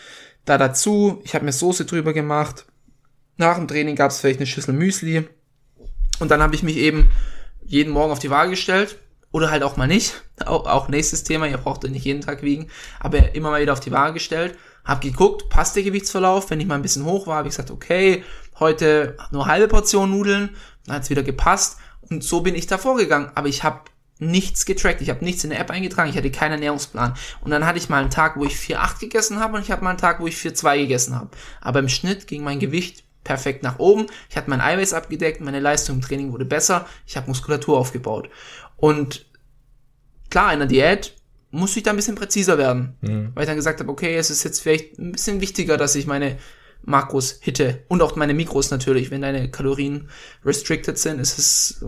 Da 0.46 0.58
dazu, 0.58 1.22
ich 1.24 1.36
habe 1.36 1.46
mir 1.46 1.52
Soße 1.52 1.86
drüber 1.86 2.14
gemacht. 2.14 2.66
Nach 3.38 3.56
dem 3.56 3.68
Training 3.68 3.96
gab 3.96 4.12
es 4.12 4.20
vielleicht 4.20 4.40
eine 4.40 4.48
Schüssel 4.48 4.74
Müsli. 4.74 5.28
Und 6.20 6.32
dann 6.32 6.42
habe 6.42 6.56
ich 6.56 6.64
mich 6.64 6.78
eben 6.78 7.12
jeden 7.66 7.94
Morgen 7.94 8.12
auf 8.12 8.20
die 8.20 8.32
Waage 8.32 8.52
gestellt. 8.52 8.98
Oder 9.32 9.52
halt 9.52 9.62
auch 9.62 9.78
mal 9.78 9.88
nicht. 9.88 10.24
Auch, 10.44 10.66
auch 10.66 10.88
nächstes 10.88 11.24
Thema, 11.24 11.46
ihr 11.46 11.58
braucht 11.58 11.84
nicht 11.84 12.06
jeden 12.06 12.22
Tag 12.22 12.42
wiegen. 12.42 12.70
Aber 13.00 13.36
immer 13.36 13.52
mal 13.52 13.62
wieder 13.62 13.74
auf 13.74 13.80
die 13.80 13.92
Waage 13.92 14.14
gestellt. 14.14 14.58
Hab 14.90 15.02
geguckt, 15.02 15.50
passt 15.50 15.76
der 15.76 15.84
Gewichtsverlauf. 15.84 16.50
Wenn 16.50 16.60
ich 16.60 16.68
mal 16.68 16.76
ein 16.76 16.82
bisschen 16.82 17.06
hoch 17.06 17.28
war, 17.28 17.38
habe 17.38 17.48
ich 17.48 17.54
gesagt, 17.54 17.70
okay, 17.70 18.24
heute 18.60 19.16
nur 19.32 19.46
halbe 19.46 19.68
Portion 19.68 20.10
Nudeln. 20.10 20.56
Dann 20.86 20.96
hat's 20.96 21.10
wieder 21.10 21.24
gepasst. 21.24 21.78
Und 22.10 22.24
so 22.24 22.42
bin 22.42 22.56
ich 22.56 22.66
da 22.66 22.78
vorgegangen. 22.78 23.32
Aber 23.36 23.48
ich 23.48 23.64
habe 23.64 23.82
nichts 24.18 24.66
getrackt. 24.66 25.02
Ich 25.02 25.10
habe 25.10 25.24
nichts 25.24 25.44
in 25.44 25.52
der 25.52 25.60
App 25.60 25.70
eingetragen. 25.70 26.10
Ich 26.10 26.18
hatte 26.18 26.32
keinen 26.32 26.54
Ernährungsplan. 26.54 27.14
Und 27.42 27.52
dann 27.52 27.66
hatte 27.68 27.78
ich 27.78 27.90
mal 27.90 28.02
einen 28.02 28.10
Tag, 28.10 28.36
wo 28.38 28.46
ich 28.46 28.56
4,8 28.56 29.00
gegessen 29.00 29.40
habe 29.40 29.58
und 29.58 29.64
ich 29.64 29.72
hatte 29.72 29.84
mal 29.84 29.92
einen 29.92 30.00
Tag, 30.00 30.20
wo 30.20 30.28
ich 30.28 30.36
4,2 30.36 30.78
gegessen 30.80 31.16
habe. 31.16 31.30
Aber 31.62 31.80
im 31.80 31.90
Schnitt 31.90 32.26
ging 32.28 32.44
mein 32.44 32.60
Gewicht 32.60 33.04
perfekt 33.24 33.62
nach 33.62 33.80
oben. 33.80 34.08
Ich 34.30 34.38
hatte 34.38 34.50
mein 34.50 34.62
Eiweiß 34.62 34.94
abgedeckt, 34.94 35.40
meine 35.40 35.60
Leistung 35.60 35.98
im 35.98 36.02
Training 36.02 36.32
wurde 36.32 36.46
besser. 36.46 36.88
Ich 37.06 37.16
habe 37.16 37.28
Muskulatur 37.28 37.78
aufgebaut. 37.78 38.30
Und 38.76 39.28
klar, 40.30 40.52
in 40.52 40.60
der 40.60 40.68
Diät 40.68 41.16
musste 41.52 41.80
ich 41.80 41.84
da 41.84 41.92
ein 41.92 41.96
bisschen 41.96 42.16
präziser 42.16 42.58
werden. 42.58 42.96
Weil 43.34 43.44
ich 43.44 43.48
dann 43.48 43.56
gesagt 43.56 43.80
habe, 43.80 43.92
okay, 43.92 44.16
es 44.18 44.30
ist 44.30 44.44
jetzt 44.44 44.62
vielleicht 44.62 45.00
ein 45.00 45.12
bisschen 45.12 45.42
wichtiger, 45.42 45.78
dass 45.78 45.96
ich 45.96 46.06
meine 46.08 46.38
Makros 46.84 47.40
hitte 47.42 47.84
und 47.88 48.02
auch 48.02 48.16
meine 48.16 48.34
Mikros 48.34 48.72
natürlich. 48.72 49.12
Wenn 49.12 49.22
deine 49.22 49.50
Kalorien 49.52 50.08
restricted 50.46 50.98
sind, 50.98 51.20
ist 51.20 51.38
es 51.38 51.84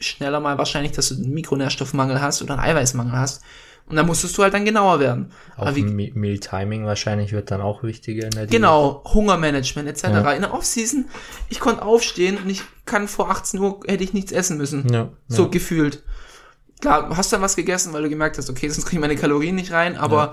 schneller 0.00 0.40
mal 0.40 0.58
wahrscheinlich, 0.58 0.92
dass 0.92 1.08
du 1.10 1.14
einen 1.16 1.32
Mikronährstoffmangel 1.32 2.20
hast 2.20 2.42
oder 2.42 2.54
einen 2.58 2.62
Eiweißmangel 2.62 3.12
hast. 3.16 3.42
Und 3.88 3.94
dann 3.94 4.06
musstest 4.06 4.36
du 4.36 4.42
halt 4.42 4.52
dann 4.52 4.64
genauer 4.64 4.98
werden. 4.98 5.30
Auch 5.56 5.66
Aber 5.66 5.76
wie, 5.76 5.84
Me- 5.84 6.10
Meal 6.12 6.40
Timing 6.40 6.86
wahrscheinlich 6.86 7.30
wird 7.32 7.52
dann 7.52 7.60
auch 7.60 7.84
wichtiger 7.84 8.24
in 8.24 8.30
der 8.32 8.46
Diät. 8.46 8.50
Genau, 8.50 9.04
Hungermanagement 9.14 9.88
etc. 9.88 10.02
Ja. 10.08 10.32
In 10.32 10.42
der 10.42 10.52
Offseason, 10.52 11.04
ich 11.50 11.60
konnte 11.60 11.82
aufstehen 11.82 12.36
und 12.36 12.50
ich 12.50 12.62
kann 12.84 13.06
vor 13.06 13.30
18 13.30 13.60
Uhr 13.60 13.78
hätte 13.86 14.02
ich 14.02 14.12
nichts 14.12 14.32
essen 14.32 14.56
müssen. 14.56 14.88
Ja, 14.92 15.10
So 15.28 15.44
ja. 15.44 15.48
gefühlt. 15.50 16.02
Klar, 16.80 17.08
du 17.08 17.16
hast 17.16 17.32
dann 17.32 17.42
was 17.42 17.56
gegessen, 17.56 17.92
weil 17.92 18.02
du 18.02 18.08
gemerkt 18.08 18.38
hast, 18.38 18.50
okay, 18.50 18.68
sonst 18.68 18.86
kriege 18.86 18.96
ich 18.96 19.00
meine 19.00 19.16
Kalorien 19.16 19.54
nicht 19.54 19.72
rein, 19.72 19.96
aber 19.96 20.32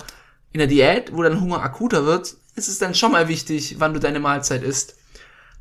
in 0.51 0.59
der 0.59 0.67
Diät, 0.67 1.15
wo 1.15 1.23
dein 1.23 1.39
Hunger 1.39 1.61
akuter 1.61 2.05
wird, 2.05 2.35
ist 2.55 2.67
es 2.67 2.79
dann 2.79 2.93
schon 2.95 3.11
mal 3.11 3.27
wichtig, 3.27 3.77
wann 3.79 3.93
du 3.93 3.99
deine 3.99 4.19
Mahlzeit 4.19 4.63
isst. 4.63 4.95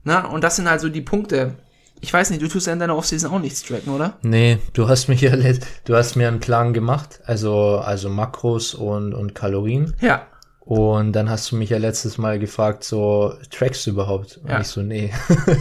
Na, 0.05 0.27
und 0.27 0.43
das 0.43 0.57
sind 0.57 0.69
halt 0.69 0.81
so 0.81 0.89
die 0.89 1.01
Punkte. 1.01 1.55
Ich 2.01 2.13
weiß 2.13 2.31
nicht, 2.31 2.43
du 2.43 2.49
tust 2.49 2.67
ja 2.67 2.73
in 2.73 2.81
deiner 2.81 2.97
Offseason 2.97 3.31
auch 3.31 3.39
nichts 3.39 3.63
tracken, 3.63 3.95
oder? 3.95 4.19
Nee, 4.23 4.59
du 4.73 4.89
hast 4.89 5.09
mir 5.09 5.15
ja 5.15 5.37
du 5.85 5.95
hast 5.95 6.17
mir 6.17 6.27
einen 6.27 6.41
Plan 6.41 6.73
gemacht, 6.73 7.21
also 7.25 7.79
also 7.79 8.09
Makros 8.11 8.75
und 8.75 9.15
und 9.15 9.35
Kalorien 9.35 9.95
Ja. 10.01 10.27
Und 10.65 11.13
dann 11.13 11.29
hast 11.29 11.51
du 11.51 11.57
mich 11.57 11.71
ja 11.71 11.79
letztes 11.79 12.19
Mal 12.19 12.39
gefragt, 12.39 12.85
so 12.85 13.35
trackst 13.51 13.85
du 13.87 13.91
überhaupt? 13.91 14.39
Und 14.43 14.49
Ja. 14.51 14.61
ich 14.61 14.69
so 14.69 14.81
nee. 14.83 15.13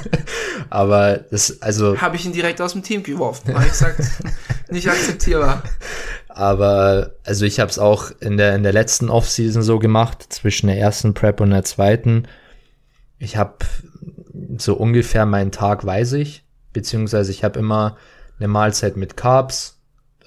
Aber 0.70 1.18
das 1.18 1.62
also 1.62 2.00
Habe 2.00 2.18
ich 2.18 2.26
ihn 2.26 2.34
direkt 2.34 2.62
aus 2.62 2.74
dem 2.74 2.84
Team 2.84 3.02
geworfen, 3.02 3.54
weil 3.54 3.64
ich 3.64 3.72
gesagt, 3.72 4.00
nicht 4.70 4.88
akzeptierbar. 4.88 5.64
Aber 6.30 7.16
also 7.26 7.46
ich 7.46 7.60
habe 7.60 7.72
es 7.72 7.80
auch 7.80 8.12
in 8.20 8.38
der 8.38 8.56
in 8.56 8.64
der 8.64 8.74
letzten 8.74 9.10
Offseason 9.10 9.64
so 9.64 9.80
gemacht 9.80 10.26
zwischen 10.30 10.68
der 10.68 10.78
ersten 10.78 11.14
Prep 11.16 11.42
und 11.42 11.50
der 11.50 11.64
zweiten. 11.64 12.28
Ich 13.18 13.38
habe 13.38 13.56
so 14.58 14.76
ungefähr 14.76 15.26
meinen 15.26 15.52
Tag 15.52 15.84
weiß 15.84 16.14
ich, 16.14 16.44
beziehungsweise 16.74 17.32
ich 17.32 17.44
habe 17.44 17.60
immer 17.60 17.98
eine 18.38 18.48
Mahlzeit 18.48 18.98
mit 18.98 19.18
Carbs, 19.18 19.80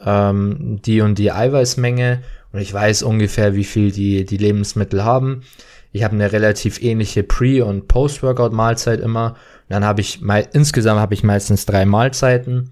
ähm, 0.05 0.81
die 0.85 1.01
und 1.01 1.17
die 1.19 1.31
Eiweißmenge 1.33 2.23
und 2.55 2.61
ich 2.61 2.73
weiß 2.73 3.03
ungefähr, 3.03 3.57
wie 3.57 3.65
viel 3.65 3.91
die 3.91 4.25
die 4.25 4.37
Lebensmittel 4.37 5.05
haben. 5.05 5.43
Ich 5.91 6.05
habe 6.05 6.15
eine 6.15 6.31
relativ 6.31 6.81
ähnliche 6.81 7.25
Pre- 7.25 7.65
und 7.65 7.89
Post-Workout-Mahlzeit 7.89 9.01
immer. 9.01 9.31
Und 9.31 9.71
dann 9.71 9.85
habe 9.85 10.01
ich 10.01 10.21
insgesamt 10.53 11.01
habe 11.01 11.15
ich 11.15 11.25
meistens 11.25 11.67
drei 11.67 11.85
Mahlzeiten 11.85 12.71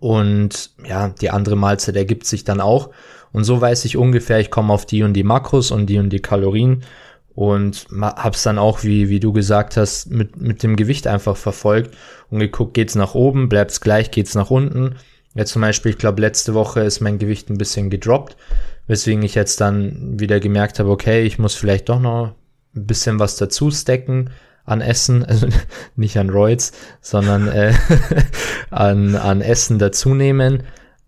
und 0.00 0.70
ja, 0.84 1.10
die 1.10 1.30
andere 1.30 1.54
Mahlzeit 1.54 1.94
ergibt 1.94 2.26
sich 2.26 2.42
dann 2.42 2.60
auch. 2.60 2.90
Und 3.30 3.44
so 3.44 3.60
weiß 3.60 3.84
ich 3.84 3.96
ungefähr, 3.96 4.40
ich 4.40 4.50
komme 4.50 4.72
auf 4.72 4.84
die 4.84 5.04
und 5.04 5.14
die 5.14 5.22
Makros 5.22 5.70
und 5.70 5.86
die 5.86 5.98
und 5.98 6.10
die 6.10 6.20
Kalorien 6.20 6.82
und 7.36 7.86
hab's 8.00 8.42
dann 8.42 8.58
auch, 8.58 8.82
wie, 8.82 9.08
wie 9.08 9.20
du 9.20 9.32
gesagt 9.32 9.76
hast, 9.76 10.10
mit, 10.10 10.40
mit 10.40 10.64
dem 10.64 10.74
Gewicht 10.74 11.06
einfach 11.06 11.36
verfolgt 11.36 11.96
und 12.30 12.40
geguckt, 12.40 12.74
geht's 12.74 12.96
nach 12.96 13.14
oben, 13.14 13.48
bleibt's 13.48 13.80
gleich, 13.80 14.10
geht's 14.10 14.34
nach 14.34 14.50
unten. 14.50 14.96
Jetzt 15.34 15.52
zum 15.52 15.62
Beispiel, 15.62 15.92
ich 15.92 15.98
glaube, 15.98 16.20
letzte 16.20 16.52
Woche 16.52 16.80
ist 16.80 17.00
mein 17.00 17.18
Gewicht 17.18 17.48
ein 17.48 17.56
bisschen 17.56 17.88
gedroppt, 17.88 18.36
weswegen 18.86 19.22
ich 19.22 19.34
jetzt 19.34 19.60
dann 19.60 20.18
wieder 20.18 20.40
gemerkt 20.40 20.78
habe, 20.78 20.90
okay, 20.90 21.22
ich 21.22 21.38
muss 21.38 21.54
vielleicht 21.54 21.88
doch 21.88 22.00
noch 22.00 22.34
ein 22.74 22.86
bisschen 22.86 23.18
was 23.18 23.36
dazu 23.36 23.70
stacken 23.70 24.30
an 24.64 24.80
Essen, 24.80 25.24
also 25.28 25.46
nicht 25.96 26.16
an 26.18 26.30
Roids, 26.30 26.72
sondern 27.00 27.48
äh, 27.48 27.72
an, 28.70 29.16
an 29.16 29.40
Essen 29.40 29.78
dazu 29.78 30.14
nehmen. 30.14 30.64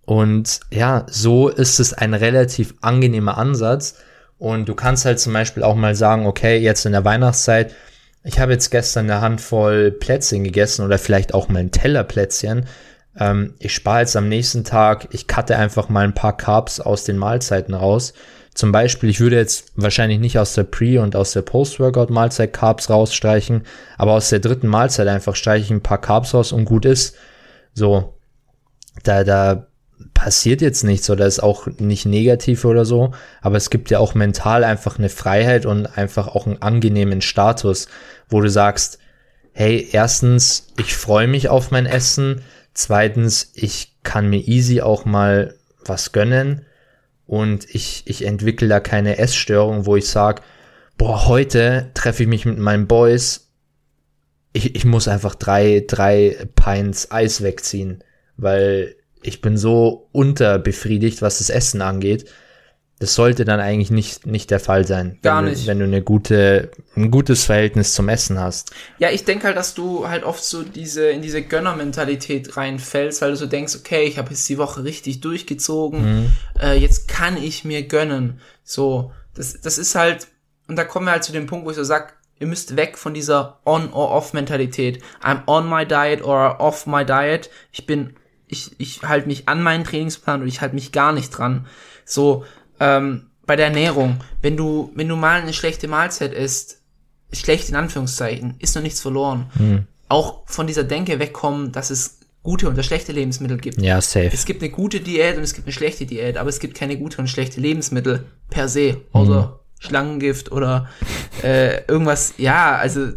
Und 0.06 0.60
ja, 0.70 1.06
so 1.08 1.48
ist 1.48 1.80
es 1.80 1.94
ein 1.94 2.14
relativ 2.14 2.74
angenehmer 2.82 3.38
Ansatz. 3.38 3.96
Und 4.38 4.68
du 4.68 4.74
kannst 4.74 5.04
halt 5.04 5.18
zum 5.18 5.32
Beispiel 5.32 5.62
auch 5.62 5.76
mal 5.76 5.94
sagen, 5.94 6.26
okay, 6.26 6.58
jetzt 6.58 6.84
in 6.84 6.92
der 6.92 7.04
Weihnachtszeit, 7.04 7.74
ich 8.24 8.38
habe 8.40 8.52
jetzt 8.52 8.70
gestern 8.70 9.10
eine 9.10 9.20
Handvoll 9.20 9.90
Plätzchen 9.92 10.44
gegessen 10.44 10.84
oder 10.84 10.98
vielleicht 10.98 11.34
auch 11.34 11.48
mal 11.48 11.60
ein 11.60 11.70
Teller 11.70 12.04
Plätzchen. 12.04 12.66
Ähm, 13.18 13.54
ich 13.58 13.74
spare 13.74 14.00
jetzt 14.00 14.16
am 14.16 14.28
nächsten 14.28 14.64
Tag, 14.64 15.08
ich 15.12 15.28
cutte 15.28 15.56
einfach 15.56 15.88
mal 15.88 16.04
ein 16.04 16.14
paar 16.14 16.36
Carbs 16.36 16.80
aus 16.80 17.04
den 17.04 17.16
Mahlzeiten 17.16 17.74
raus. 17.74 18.14
Zum 18.54 18.70
Beispiel, 18.70 19.10
ich 19.10 19.20
würde 19.20 19.36
jetzt 19.36 19.72
wahrscheinlich 19.74 20.20
nicht 20.20 20.38
aus 20.38 20.54
der 20.54 20.62
Pre- 20.62 21.00
und 21.00 21.16
aus 21.16 21.32
der 21.32 21.42
Post-Workout-Mahlzeit 21.42 22.52
Carbs 22.52 22.88
rausstreichen, 22.88 23.64
aber 23.98 24.12
aus 24.12 24.28
der 24.28 24.38
dritten 24.38 24.68
Mahlzeit 24.68 25.08
einfach 25.08 25.34
streiche 25.34 25.64
ich 25.64 25.70
ein 25.70 25.82
paar 25.82 26.00
Carbs 26.00 26.34
raus 26.34 26.52
und 26.52 26.64
gut 26.64 26.84
ist. 26.84 27.16
So, 27.72 28.14
da, 29.02 29.24
da 29.24 29.66
passiert 30.14 30.60
jetzt 30.60 30.84
nichts 30.84 31.10
oder 31.10 31.26
ist 31.26 31.42
auch 31.42 31.66
nicht 31.78 32.06
negativ 32.06 32.64
oder 32.64 32.84
so, 32.84 33.12
aber 33.42 33.56
es 33.56 33.70
gibt 33.70 33.90
ja 33.90 33.98
auch 33.98 34.14
mental 34.14 34.62
einfach 34.62 34.98
eine 34.98 35.08
Freiheit 35.08 35.66
und 35.66 35.98
einfach 35.98 36.28
auch 36.28 36.46
einen 36.46 36.62
angenehmen 36.62 37.20
Status, 37.20 37.88
wo 38.28 38.40
du 38.40 38.48
sagst, 38.48 38.98
hey, 39.52 39.88
erstens, 39.92 40.68
ich 40.78 40.94
freue 40.94 41.26
mich 41.26 41.48
auf 41.48 41.72
mein 41.72 41.86
Essen, 41.86 42.42
zweitens, 42.74 43.52
ich 43.54 43.96
kann 44.02 44.28
mir 44.28 44.40
easy 44.46 44.80
auch 44.80 45.04
mal 45.04 45.54
was 45.84 46.12
gönnen 46.12 46.66
und 47.26 47.66
ich, 47.74 48.02
ich 48.06 48.26
entwickle 48.26 48.68
da 48.68 48.80
keine 48.80 49.18
Essstörung, 49.18 49.86
wo 49.86 49.96
ich 49.96 50.08
sag, 50.08 50.42
boah, 50.98 51.26
heute 51.26 51.90
treffe 51.94 52.24
ich 52.24 52.28
mich 52.28 52.44
mit 52.44 52.58
meinen 52.58 52.86
Boys, 52.86 53.44
ich, 54.52 54.74
ich 54.76 54.84
muss 54.84 55.08
einfach 55.08 55.34
drei, 55.34 55.84
drei 55.86 56.46
Pints 56.54 57.10
Eis 57.10 57.42
wegziehen, 57.42 58.04
weil 58.36 58.94
ich 59.22 59.40
bin 59.40 59.56
so 59.56 60.08
unterbefriedigt, 60.12 61.22
was 61.22 61.38
das 61.38 61.50
Essen 61.50 61.82
angeht. 61.82 62.26
Das 63.00 63.14
sollte 63.14 63.44
dann 63.44 63.58
eigentlich 63.60 63.90
nicht, 63.90 64.24
nicht 64.24 64.50
der 64.50 64.60
Fall 64.60 64.86
sein. 64.86 65.18
Gar 65.22 65.42
wenn 65.42 65.50
nicht. 65.50 65.64
Du, 65.64 65.66
wenn 65.66 65.78
du 65.80 65.84
eine 65.84 66.00
gute, 66.00 66.70
ein 66.96 67.10
gutes 67.10 67.44
Verhältnis 67.44 67.92
zum 67.92 68.08
Essen 68.08 68.38
hast. 68.38 68.70
Ja, 68.98 69.10
ich 69.10 69.24
denke 69.24 69.46
halt, 69.46 69.56
dass 69.56 69.74
du 69.74 70.08
halt 70.08 70.22
oft 70.22 70.44
so 70.44 70.62
diese 70.62 71.08
in 71.08 71.20
diese 71.20 71.42
Gönnermentalität 71.42 72.56
reinfällst, 72.56 73.20
weil 73.20 73.30
du 73.30 73.36
so 73.36 73.46
denkst, 73.46 73.74
okay, 73.76 74.04
ich 74.04 74.16
habe 74.16 74.30
jetzt 74.30 74.48
die 74.48 74.58
Woche 74.58 74.84
richtig 74.84 75.20
durchgezogen, 75.20 76.32
äh, 76.60 76.78
jetzt 76.78 77.08
kann 77.08 77.36
ich 77.36 77.64
mir 77.64 77.82
gönnen. 77.82 78.40
So, 78.62 79.12
das, 79.34 79.60
das 79.60 79.76
ist 79.76 79.96
halt, 79.96 80.28
und 80.68 80.76
da 80.76 80.84
kommen 80.84 81.06
wir 81.06 81.12
halt 81.12 81.24
zu 81.24 81.32
dem 81.32 81.46
Punkt, 81.46 81.66
wo 81.66 81.70
ich 81.70 81.76
so 81.76 81.84
sag, 81.84 82.16
ihr 82.38 82.46
müsst 82.46 82.76
weg 82.76 82.96
von 82.96 83.12
dieser 83.12 83.60
On-or-Off-Mentalität. 83.64 85.02
I'm 85.22 85.42
on 85.46 85.68
my 85.68 85.84
diet 85.84 86.22
or 86.22 86.60
off 86.60 86.86
my 86.86 87.04
diet. 87.04 87.50
Ich 87.72 87.86
bin, 87.86 88.14
ich, 88.46 88.70
ich 88.78 89.02
halte 89.02 89.26
mich 89.26 89.48
an 89.48 89.62
meinen 89.62 89.84
Trainingsplan 89.84 90.42
und 90.42 90.48
ich 90.48 90.60
halte 90.60 90.74
mich 90.74 90.92
gar 90.92 91.12
nicht 91.12 91.30
dran. 91.30 91.66
So, 92.04 92.44
ähm, 92.80 93.30
bei 93.46 93.56
der 93.56 93.66
Ernährung, 93.66 94.20
wenn 94.42 94.56
du, 94.56 94.90
wenn 94.94 95.08
du 95.08 95.16
mal 95.16 95.40
eine 95.40 95.52
schlechte 95.52 95.88
Mahlzeit 95.88 96.32
isst, 96.32 96.80
schlecht 97.32 97.68
in 97.68 97.76
Anführungszeichen, 97.76 98.54
ist 98.58 98.74
noch 98.74 98.82
nichts 98.82 99.00
verloren. 99.00 99.86
Auch 100.08 100.42
von 100.46 100.66
dieser 100.66 100.84
Denke 100.84 101.18
wegkommen, 101.18 101.72
dass 101.72 101.90
es 101.90 102.20
gute 102.42 102.68
und 102.68 102.82
schlechte 102.84 103.12
Lebensmittel 103.12 103.58
gibt. 103.58 103.80
Ja, 103.80 104.00
safe. 104.00 104.30
Es 104.32 104.44
gibt 104.44 104.62
eine 104.62 104.70
gute 104.70 105.00
Diät 105.00 105.36
und 105.36 105.42
es 105.42 105.54
gibt 105.54 105.66
eine 105.66 105.72
schlechte 105.72 106.06
Diät, 106.06 106.36
aber 106.36 106.48
es 106.48 106.60
gibt 106.60 106.76
keine 106.76 106.96
gute 106.96 107.18
und 107.18 107.28
schlechte 107.28 107.60
Lebensmittel 107.60 108.26
per 108.50 108.68
se, 108.68 109.00
außer 109.12 109.60
Schlangengift 109.80 110.52
oder 110.52 110.88
äh, 111.42 111.84
irgendwas, 111.86 112.34
ja, 112.38 112.76
also 112.76 113.08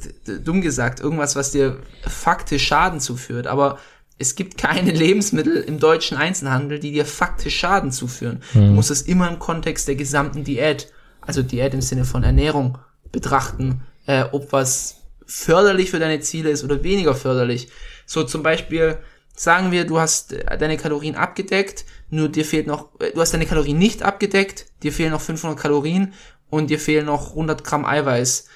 dumm 0.43 0.62
gesagt, 0.62 0.99
irgendwas, 0.99 1.36
was 1.36 1.51
dir 1.51 1.78
faktisch 2.01 2.66
Schaden 2.66 2.99
zuführt. 2.99 3.47
Aber 3.47 3.80
es 4.20 4.36
gibt 4.36 4.57
keine 4.57 4.91
Lebensmittel 4.93 5.57
im 5.57 5.80
deutschen 5.80 6.18
Einzelhandel, 6.18 6.80
die 6.80 6.91
dir 6.91 7.05
faktisch 7.05 7.57
Schaden 7.57 7.91
zuführen. 7.91 8.41
Du 8.53 8.74
musst 8.74 8.91
es 8.91 9.03
immer 9.03 9.30
im 9.30 9.39
Kontext 9.39 9.88
der 9.88 9.95
gesamten 9.95 10.43
Diät, 10.43 10.91
also 11.22 11.41
Diät 11.43 11.74
im 11.74 11.82
Sinne 11.82 12.05
von 12.05 12.24
Ernährung, 12.24 12.78
betrachten, 13.11 13.82
äh, 14.05 14.26
ob 14.32 14.51
was 14.51 14.97
förderlich 15.26 15.91
für 15.91 15.99
deine 15.99 16.20
Ziele 16.22 16.49
ist 16.49 16.63
oder 16.63 16.84
weniger 16.84 17.15
förderlich. 17.15 17.70
So 18.05 18.24
zum 18.24 18.43
Beispiel 18.43 18.97
sagen 19.36 19.72
wir, 19.72 19.86
du 19.86 19.99
hast 19.99 20.34
äh, 20.34 20.57
deine 20.57 20.78
Kalorien 20.78 21.15
abgedeckt, 21.15 21.86
nur 22.09 22.30
dir 22.30 22.45
fehlt 22.45 22.68
noch, 22.68 22.99
äh, 22.99 23.11
du 23.11 23.22
hast 23.22 23.34
deine 23.34 23.45
Kalorien 23.45 23.78
nicht 23.78 24.03
abgedeckt, 24.03 24.68
dir 24.84 24.91
fehlen 24.91 25.11
noch 25.11 25.22
500 25.22 25.59
Kalorien 25.59 26.13
und 26.49 26.70
dir 26.70 26.80
fehlen 26.80 27.05
noch 27.05 27.32
100 27.32 27.63
Gramm 27.63 27.86
Eiweiß. 27.86 28.47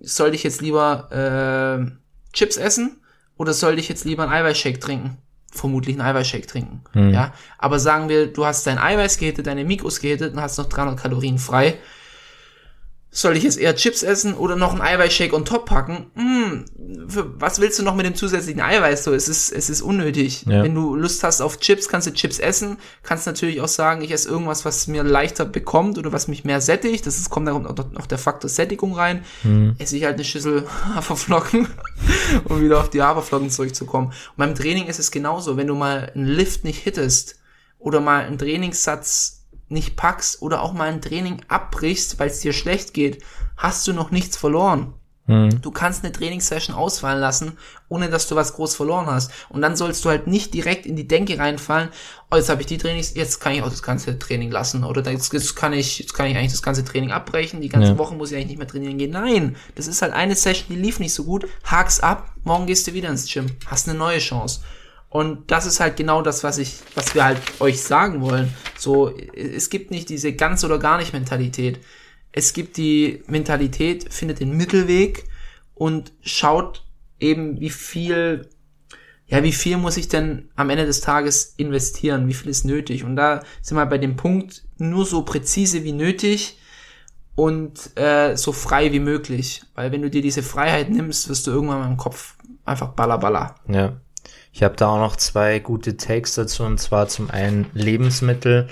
Soll 0.00 0.34
ich 0.34 0.42
jetzt 0.42 0.60
lieber 0.60 1.10
äh, 1.12 2.32
Chips 2.32 2.56
essen 2.56 3.01
oder 3.36 3.52
soll 3.52 3.78
ich 3.78 3.88
jetzt 3.88 4.04
lieber 4.04 4.24
einen 4.24 4.32
Eiweißshake 4.32 4.80
trinken? 4.80 5.18
Vermutlich 5.50 5.98
einen 5.98 6.06
Eiweißshake 6.08 6.46
trinken. 6.46 6.82
Ja, 7.12 7.32
aber 7.58 7.78
sagen 7.78 8.08
wir, 8.08 8.26
du 8.32 8.46
hast 8.46 8.66
dein 8.66 8.78
Eiweiß 8.78 9.18
gehittet, 9.18 9.46
deine 9.46 9.64
Mikros 9.64 10.00
gehittet 10.00 10.32
und 10.34 10.40
hast 10.40 10.58
noch 10.58 10.66
300 10.68 10.98
Kalorien 10.98 11.38
frei. 11.38 11.78
Soll 13.14 13.36
ich 13.36 13.42
jetzt 13.44 13.58
eher 13.58 13.76
Chips 13.76 14.02
essen 14.02 14.32
oder 14.32 14.56
noch 14.56 14.72
einen 14.72 14.80
Eiweißshake 14.80 15.34
on 15.34 15.44
top 15.44 15.66
packen? 15.66 16.06
Hm, 16.14 16.64
für, 17.08 17.38
was 17.38 17.60
willst 17.60 17.78
du 17.78 17.82
noch 17.82 17.94
mit 17.94 18.06
dem 18.06 18.14
zusätzlichen 18.14 18.62
Eiweiß? 18.62 19.04
So, 19.04 19.12
es 19.12 19.28
ist, 19.28 19.52
es 19.52 19.68
ist 19.68 19.82
unnötig. 19.82 20.46
Ja. 20.46 20.62
Wenn 20.62 20.74
du 20.74 20.96
Lust 20.96 21.22
hast 21.22 21.42
auf 21.42 21.60
Chips, 21.60 21.88
kannst 21.88 22.06
du 22.06 22.14
Chips 22.14 22.38
essen. 22.38 22.78
Kannst 23.02 23.26
natürlich 23.26 23.60
auch 23.60 23.68
sagen, 23.68 24.00
ich 24.00 24.12
esse 24.12 24.30
irgendwas, 24.30 24.64
was 24.64 24.86
mir 24.86 25.02
leichter 25.02 25.44
bekommt 25.44 25.98
oder 25.98 26.10
was 26.10 26.26
mich 26.26 26.44
mehr 26.44 26.62
sättigt. 26.62 27.06
Das 27.06 27.18
ist, 27.18 27.28
kommt 27.28 27.46
da 27.46 27.52
noch, 27.52 27.92
noch 27.92 28.06
der 28.06 28.16
Faktor 28.16 28.48
Sättigung 28.48 28.94
rein. 28.94 29.26
Esse 29.76 29.98
ich 29.98 30.04
halt 30.04 30.14
eine 30.14 30.24
Schüssel 30.24 30.66
Haferflocken, 30.94 31.68
um 32.44 32.62
wieder 32.62 32.80
auf 32.80 32.88
die 32.88 33.02
Haferflocken 33.02 33.50
zurückzukommen. 33.50 34.06
Und 34.06 34.36
beim 34.38 34.54
Training 34.54 34.86
ist 34.86 34.98
es 34.98 35.10
genauso. 35.10 35.58
Wenn 35.58 35.66
du 35.66 35.74
mal 35.74 36.10
einen 36.14 36.24
Lift 36.24 36.64
nicht 36.64 36.82
hittest 36.82 37.38
oder 37.78 38.00
mal 38.00 38.24
einen 38.24 38.38
Trainingssatz 38.38 39.41
nicht 39.72 39.96
packst 39.96 40.42
oder 40.42 40.62
auch 40.62 40.72
mal 40.72 40.88
ein 40.90 41.02
Training 41.02 41.42
abbrichst, 41.48 42.18
weil 42.18 42.28
es 42.28 42.40
dir 42.40 42.52
schlecht 42.52 42.94
geht, 42.94 43.22
hast 43.56 43.86
du 43.86 43.92
noch 43.92 44.10
nichts 44.10 44.36
verloren. 44.36 44.94
Du 45.62 45.70
kannst 45.70 46.02
eine 46.02 46.12
Trainingssession 46.12 46.74
ausfallen 46.74 47.20
lassen, 47.20 47.56
ohne 47.88 48.10
dass 48.10 48.26
du 48.26 48.34
was 48.34 48.54
groß 48.54 48.74
verloren 48.74 49.06
hast. 49.06 49.30
Und 49.50 49.62
dann 49.62 49.76
sollst 49.76 50.04
du 50.04 50.08
halt 50.08 50.26
nicht 50.26 50.52
direkt 50.52 50.84
in 50.84 50.96
die 50.96 51.06
Denke 51.06 51.38
reinfallen, 51.38 51.90
oh, 52.30 52.36
jetzt 52.36 52.48
habe 52.48 52.60
ich 52.60 52.66
die 52.66 52.76
Trainings, 52.76 53.14
jetzt 53.14 53.38
kann 53.40 53.52
ich 53.54 53.62
auch 53.62 53.70
das 53.70 53.84
ganze 53.84 54.18
Training 54.18 54.50
lassen. 54.50 54.82
Oder 54.82 55.08
jetzt, 55.10 55.32
jetzt 55.32 55.54
kann 55.54 55.72
ich, 55.72 56.00
jetzt 56.00 56.12
kann 56.12 56.26
ich 56.26 56.36
eigentlich 56.36 56.50
das 56.50 56.60
ganze 56.60 56.84
Training 56.84 57.12
abbrechen, 57.12 57.60
die 57.60 57.68
ganze 57.68 57.92
Ja. 57.92 57.98
Woche 57.98 58.14
muss 58.14 58.30
ich 58.30 58.36
eigentlich 58.36 58.48
nicht 58.48 58.58
mehr 58.58 58.66
trainieren 58.66 58.98
gehen. 58.98 59.12
Nein, 59.12 59.56
das 59.76 59.86
ist 59.86 60.02
halt 60.02 60.12
eine 60.12 60.34
Session, 60.34 60.66
die 60.68 60.82
lief 60.82 60.98
nicht 60.98 61.14
so 61.14 61.22
gut, 61.24 61.46
hak's 61.64 62.00
ab, 62.00 62.32
morgen 62.42 62.66
gehst 62.66 62.88
du 62.88 62.92
wieder 62.92 63.08
ins 63.08 63.32
Gym, 63.32 63.46
hast 63.66 63.88
eine 63.88 63.96
neue 63.96 64.18
Chance. 64.18 64.60
Und 65.12 65.50
das 65.50 65.66
ist 65.66 65.78
halt 65.78 65.96
genau 65.96 66.22
das, 66.22 66.42
was 66.42 66.56
ich, 66.56 66.78
was 66.94 67.14
wir 67.14 67.22
halt 67.22 67.38
euch 67.60 67.82
sagen 67.82 68.22
wollen. 68.22 68.50
So, 68.78 69.14
es 69.14 69.68
gibt 69.68 69.90
nicht 69.90 70.08
diese 70.08 70.32
ganz 70.32 70.64
oder 70.64 70.78
gar 70.78 70.96
nicht 70.96 71.12
Mentalität. 71.12 71.80
Es 72.32 72.54
gibt 72.54 72.78
die 72.78 73.22
Mentalität, 73.26 74.10
findet 74.10 74.40
den 74.40 74.56
Mittelweg 74.56 75.24
und 75.74 76.14
schaut 76.22 76.86
eben, 77.20 77.60
wie 77.60 77.68
viel, 77.68 78.48
ja, 79.26 79.42
wie 79.42 79.52
viel 79.52 79.76
muss 79.76 79.98
ich 79.98 80.08
denn 80.08 80.48
am 80.56 80.70
Ende 80.70 80.86
des 80.86 81.02
Tages 81.02 81.52
investieren? 81.58 82.26
Wie 82.26 82.34
viel 82.34 82.48
ist 82.48 82.64
nötig? 82.64 83.04
Und 83.04 83.16
da 83.16 83.42
sind 83.60 83.76
wir 83.76 83.84
bei 83.84 83.98
dem 83.98 84.16
Punkt, 84.16 84.64
nur 84.78 85.04
so 85.04 85.24
präzise 85.26 85.84
wie 85.84 85.92
nötig 85.92 86.58
und 87.34 87.98
äh, 87.98 88.34
so 88.36 88.52
frei 88.52 88.92
wie 88.92 89.00
möglich. 89.00 89.62
Weil 89.74 89.92
wenn 89.92 90.00
du 90.00 90.08
dir 90.08 90.22
diese 90.22 90.42
Freiheit 90.42 90.88
nimmst, 90.88 91.28
wirst 91.28 91.46
du 91.46 91.50
irgendwann 91.50 91.80
mal 91.80 91.90
im 91.90 91.98
Kopf 91.98 92.36
einfach 92.64 92.94
baller 92.94 93.18
baller. 93.18 93.56
Ja. 93.68 94.00
Ich 94.52 94.62
habe 94.62 94.76
da 94.76 94.88
auch 94.88 94.98
noch 94.98 95.16
zwei 95.16 95.58
gute 95.58 95.96
Takes 95.96 96.34
dazu 96.34 96.64
und 96.64 96.78
zwar 96.78 97.08
zum 97.08 97.30
einen 97.30 97.66
Lebensmittel. 97.74 98.68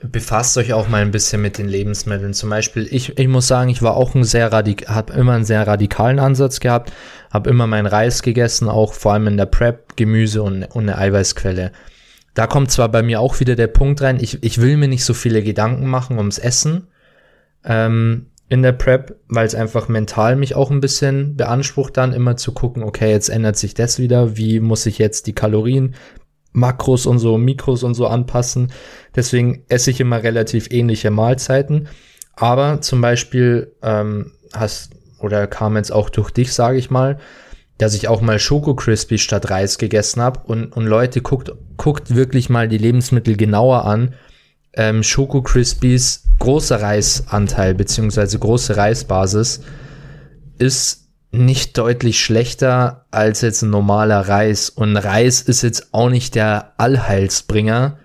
Befasst 0.00 0.56
euch 0.58 0.72
auch 0.72 0.88
mal 0.88 1.02
ein 1.02 1.10
bisschen 1.10 1.42
mit 1.42 1.58
den 1.58 1.68
Lebensmitteln. 1.68 2.32
Zum 2.32 2.50
Beispiel, 2.50 2.86
ich, 2.90 3.18
ich 3.18 3.28
muss 3.28 3.48
sagen, 3.48 3.68
ich 3.68 3.82
war 3.82 3.96
auch 3.96 4.14
ein 4.14 4.22
sehr 4.22 4.52
radik, 4.52 4.88
habe 4.88 5.12
immer 5.14 5.32
einen 5.32 5.44
sehr 5.44 5.66
radikalen 5.66 6.20
Ansatz 6.20 6.60
gehabt, 6.60 6.92
habe 7.32 7.50
immer 7.50 7.66
meinen 7.66 7.86
Reis 7.86 8.22
gegessen, 8.22 8.68
auch 8.68 8.92
vor 8.92 9.14
allem 9.14 9.26
in 9.26 9.36
der 9.36 9.46
Prep, 9.46 9.96
Gemüse 9.96 10.42
und, 10.42 10.62
und 10.64 10.88
eine 10.88 10.98
Eiweißquelle. 10.98 11.72
Da 12.34 12.46
kommt 12.46 12.70
zwar 12.70 12.88
bei 12.88 13.02
mir 13.02 13.20
auch 13.20 13.40
wieder 13.40 13.56
der 13.56 13.66
Punkt 13.66 14.00
rein, 14.00 14.18
ich, 14.20 14.42
ich 14.44 14.60
will 14.60 14.76
mir 14.76 14.86
nicht 14.86 15.04
so 15.04 15.14
viele 15.14 15.42
Gedanken 15.42 15.86
machen 15.86 16.18
ums 16.18 16.38
Essen 16.38 16.86
ähm, 17.64 18.26
in 18.48 18.62
der 18.62 18.72
Prep, 18.72 19.20
weil 19.28 19.46
es 19.46 19.54
einfach 19.54 19.88
mental 19.88 20.36
mich 20.36 20.54
auch 20.54 20.70
ein 20.70 20.80
bisschen 20.80 21.36
beansprucht, 21.36 21.96
dann 21.96 22.12
immer 22.12 22.36
zu 22.36 22.52
gucken, 22.52 22.82
okay, 22.82 23.10
jetzt 23.10 23.28
ändert 23.28 23.56
sich 23.56 23.74
das 23.74 23.98
wieder, 23.98 24.36
wie 24.36 24.60
muss 24.60 24.86
ich 24.86 24.98
jetzt 24.98 25.26
die 25.26 25.34
Kalorien, 25.34 25.94
Makros 26.52 27.06
und 27.06 27.18
so, 27.18 27.36
Mikros 27.36 27.82
und 27.82 27.94
so 27.94 28.06
anpassen. 28.06 28.72
Deswegen 29.14 29.64
esse 29.68 29.90
ich 29.90 30.00
immer 30.00 30.22
relativ 30.22 30.70
ähnliche 30.70 31.10
Mahlzeiten. 31.10 31.88
Aber 32.34 32.80
zum 32.80 33.00
Beispiel 33.00 33.74
ähm, 33.82 34.32
hast 34.54 34.92
oder 35.20 35.46
kam 35.46 35.76
jetzt 35.76 35.92
auch 35.92 36.08
durch 36.08 36.30
dich, 36.30 36.52
sage 36.52 36.78
ich 36.78 36.90
mal, 36.90 37.18
dass 37.76 37.94
ich 37.94 38.08
auch 38.08 38.20
mal 38.20 38.38
Schoko 38.38 38.74
Crispy 38.74 39.18
statt 39.18 39.50
Reis 39.50 39.78
gegessen 39.78 40.22
habe 40.22 40.40
und, 40.44 40.76
und 40.76 40.86
Leute 40.86 41.20
guckt 41.20 41.52
guckt 41.76 42.14
wirklich 42.14 42.48
mal 42.48 42.68
die 42.68 42.78
Lebensmittel 42.78 43.36
genauer 43.36 43.84
an. 43.84 44.14
Ähm, 44.72 45.02
Schoko 45.02 45.42
Crispies 45.42 46.27
großer 46.38 46.80
Reisanteil 46.80 47.74
beziehungsweise 47.74 48.38
große 48.38 48.76
Reisbasis 48.76 49.60
ist 50.58 51.08
nicht 51.30 51.76
deutlich 51.76 52.20
schlechter 52.20 53.06
als 53.10 53.42
jetzt 53.42 53.62
ein 53.62 53.70
normaler 53.70 54.28
Reis. 54.28 54.70
Und 54.70 54.96
Reis 54.96 55.42
ist 55.42 55.62
jetzt 55.62 55.92
auch 55.92 56.08
nicht 56.08 56.34
der 56.34 56.72
Allheilsbringer. 56.78 57.98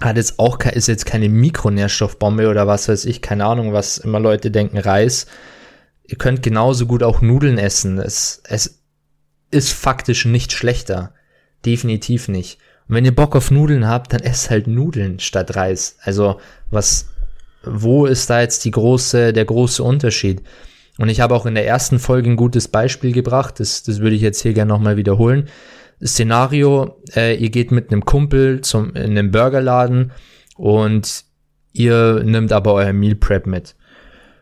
Hat 0.00 0.16
jetzt 0.16 0.38
auch, 0.38 0.58
ist 0.58 0.88
jetzt 0.88 1.06
keine 1.06 1.28
Mikronährstoffbombe 1.28 2.48
oder 2.48 2.66
was 2.66 2.88
weiß 2.88 3.04
ich, 3.04 3.22
keine 3.22 3.44
Ahnung, 3.44 3.72
was 3.72 3.98
immer 3.98 4.18
Leute 4.18 4.50
denken, 4.50 4.78
Reis. 4.78 5.26
Ihr 6.04 6.18
könnt 6.18 6.42
genauso 6.42 6.86
gut 6.86 7.02
auch 7.02 7.20
Nudeln 7.20 7.58
essen. 7.58 7.98
Es, 7.98 8.42
es 8.44 8.80
ist 9.50 9.72
faktisch 9.72 10.24
nicht 10.24 10.52
schlechter. 10.52 11.14
Definitiv 11.64 12.28
nicht. 12.28 12.58
Und 12.88 12.96
wenn 12.96 13.04
ihr 13.04 13.14
Bock 13.14 13.36
auf 13.36 13.50
Nudeln 13.50 13.86
habt, 13.86 14.12
dann 14.12 14.20
esst 14.20 14.50
halt 14.50 14.66
Nudeln 14.66 15.20
statt 15.20 15.54
Reis. 15.54 15.96
Also, 16.02 16.40
was, 16.70 17.06
wo 17.64 18.06
ist 18.06 18.30
da 18.30 18.40
jetzt 18.40 18.64
die 18.64 18.70
große, 18.70 19.32
der 19.32 19.44
große 19.44 19.82
Unterschied? 19.82 20.42
Und 20.98 21.08
ich 21.08 21.20
habe 21.20 21.34
auch 21.34 21.46
in 21.46 21.54
der 21.54 21.66
ersten 21.66 21.98
Folge 21.98 22.30
ein 22.30 22.36
gutes 22.36 22.68
Beispiel 22.68 23.12
gebracht, 23.12 23.60
das, 23.60 23.82
das 23.82 24.00
würde 24.00 24.16
ich 24.16 24.22
jetzt 24.22 24.42
hier 24.42 24.52
gerne 24.52 24.68
nochmal 24.68 24.96
wiederholen. 24.96 25.48
Szenario, 26.04 26.96
äh, 27.14 27.36
ihr 27.36 27.50
geht 27.50 27.70
mit 27.70 27.90
einem 27.90 28.04
Kumpel 28.04 28.60
zum, 28.60 28.94
in 28.94 29.12
einem 29.12 29.30
Burgerladen 29.30 30.12
und 30.56 31.24
ihr 31.72 32.22
nimmt 32.24 32.52
aber 32.52 32.74
euer 32.74 32.92
Meal 32.92 33.14
Prep 33.14 33.46
mit. 33.46 33.74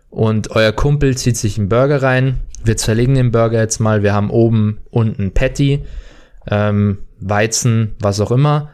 Und 0.09 0.51
euer 0.51 0.73
Kumpel 0.73 1.17
zieht 1.17 1.37
sich 1.37 1.57
einen 1.59 1.69
Burger 1.69 2.03
rein. 2.03 2.41
Wir 2.65 2.77
zerlegen 2.77 3.15
den 3.15 3.31
Burger 3.31 3.61
jetzt 3.61 3.79
mal. 3.79 4.03
Wir 4.03 4.13
haben 4.13 4.31
oben 4.31 4.81
unten 4.91 5.33
Patty, 5.33 5.85
ähm, 6.49 6.99
Weizen, 7.21 7.95
was 8.01 8.21
auch 8.21 8.33
immer. 8.33 8.71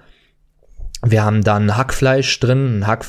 Wir 1.04 1.24
haben 1.24 1.44
dann 1.44 1.76
Hackfleisch 1.76 2.40
drin, 2.40 2.78
ein 2.78 2.86
Hack, 2.86 3.04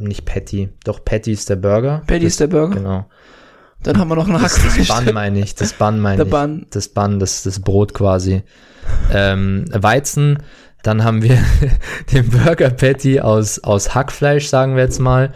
nicht 0.00 0.24
Patty, 0.24 0.70
doch 0.84 1.04
Patty 1.04 1.32
ist 1.32 1.48
der 1.48 1.56
Burger. 1.56 2.02
Patty 2.06 2.26
ist 2.26 2.40
der 2.40 2.46
Burger. 2.46 2.74
Genau. 2.76 3.06
Dann 3.82 3.98
haben 3.98 4.08
wir 4.08 4.16
noch 4.16 4.26
ein 4.26 4.34
Das, 4.34 4.54
das 4.54 4.64
Hackfleisch. 4.64 4.88
Bun 4.88 5.14
meine 5.14 5.40
ich, 5.40 5.54
das 5.54 5.72
Bun 5.72 6.00
meine 6.00 6.22
ich. 6.22 6.30
Bun. 6.30 6.66
Das 6.70 6.88
Bun, 6.88 7.20
das, 7.20 7.42
das 7.42 7.60
Brot 7.60 7.94
quasi. 7.94 8.42
Ähm, 9.12 9.66
Weizen, 9.72 10.38
dann 10.82 11.04
haben 11.04 11.22
wir 11.22 11.38
den 12.12 12.28
Burger 12.30 12.70
Patty 12.70 13.20
aus, 13.20 13.58
aus 13.60 13.94
Hackfleisch, 13.94 14.48
sagen 14.48 14.74
wir 14.74 14.82
jetzt 14.82 14.98
mal. 14.98 15.32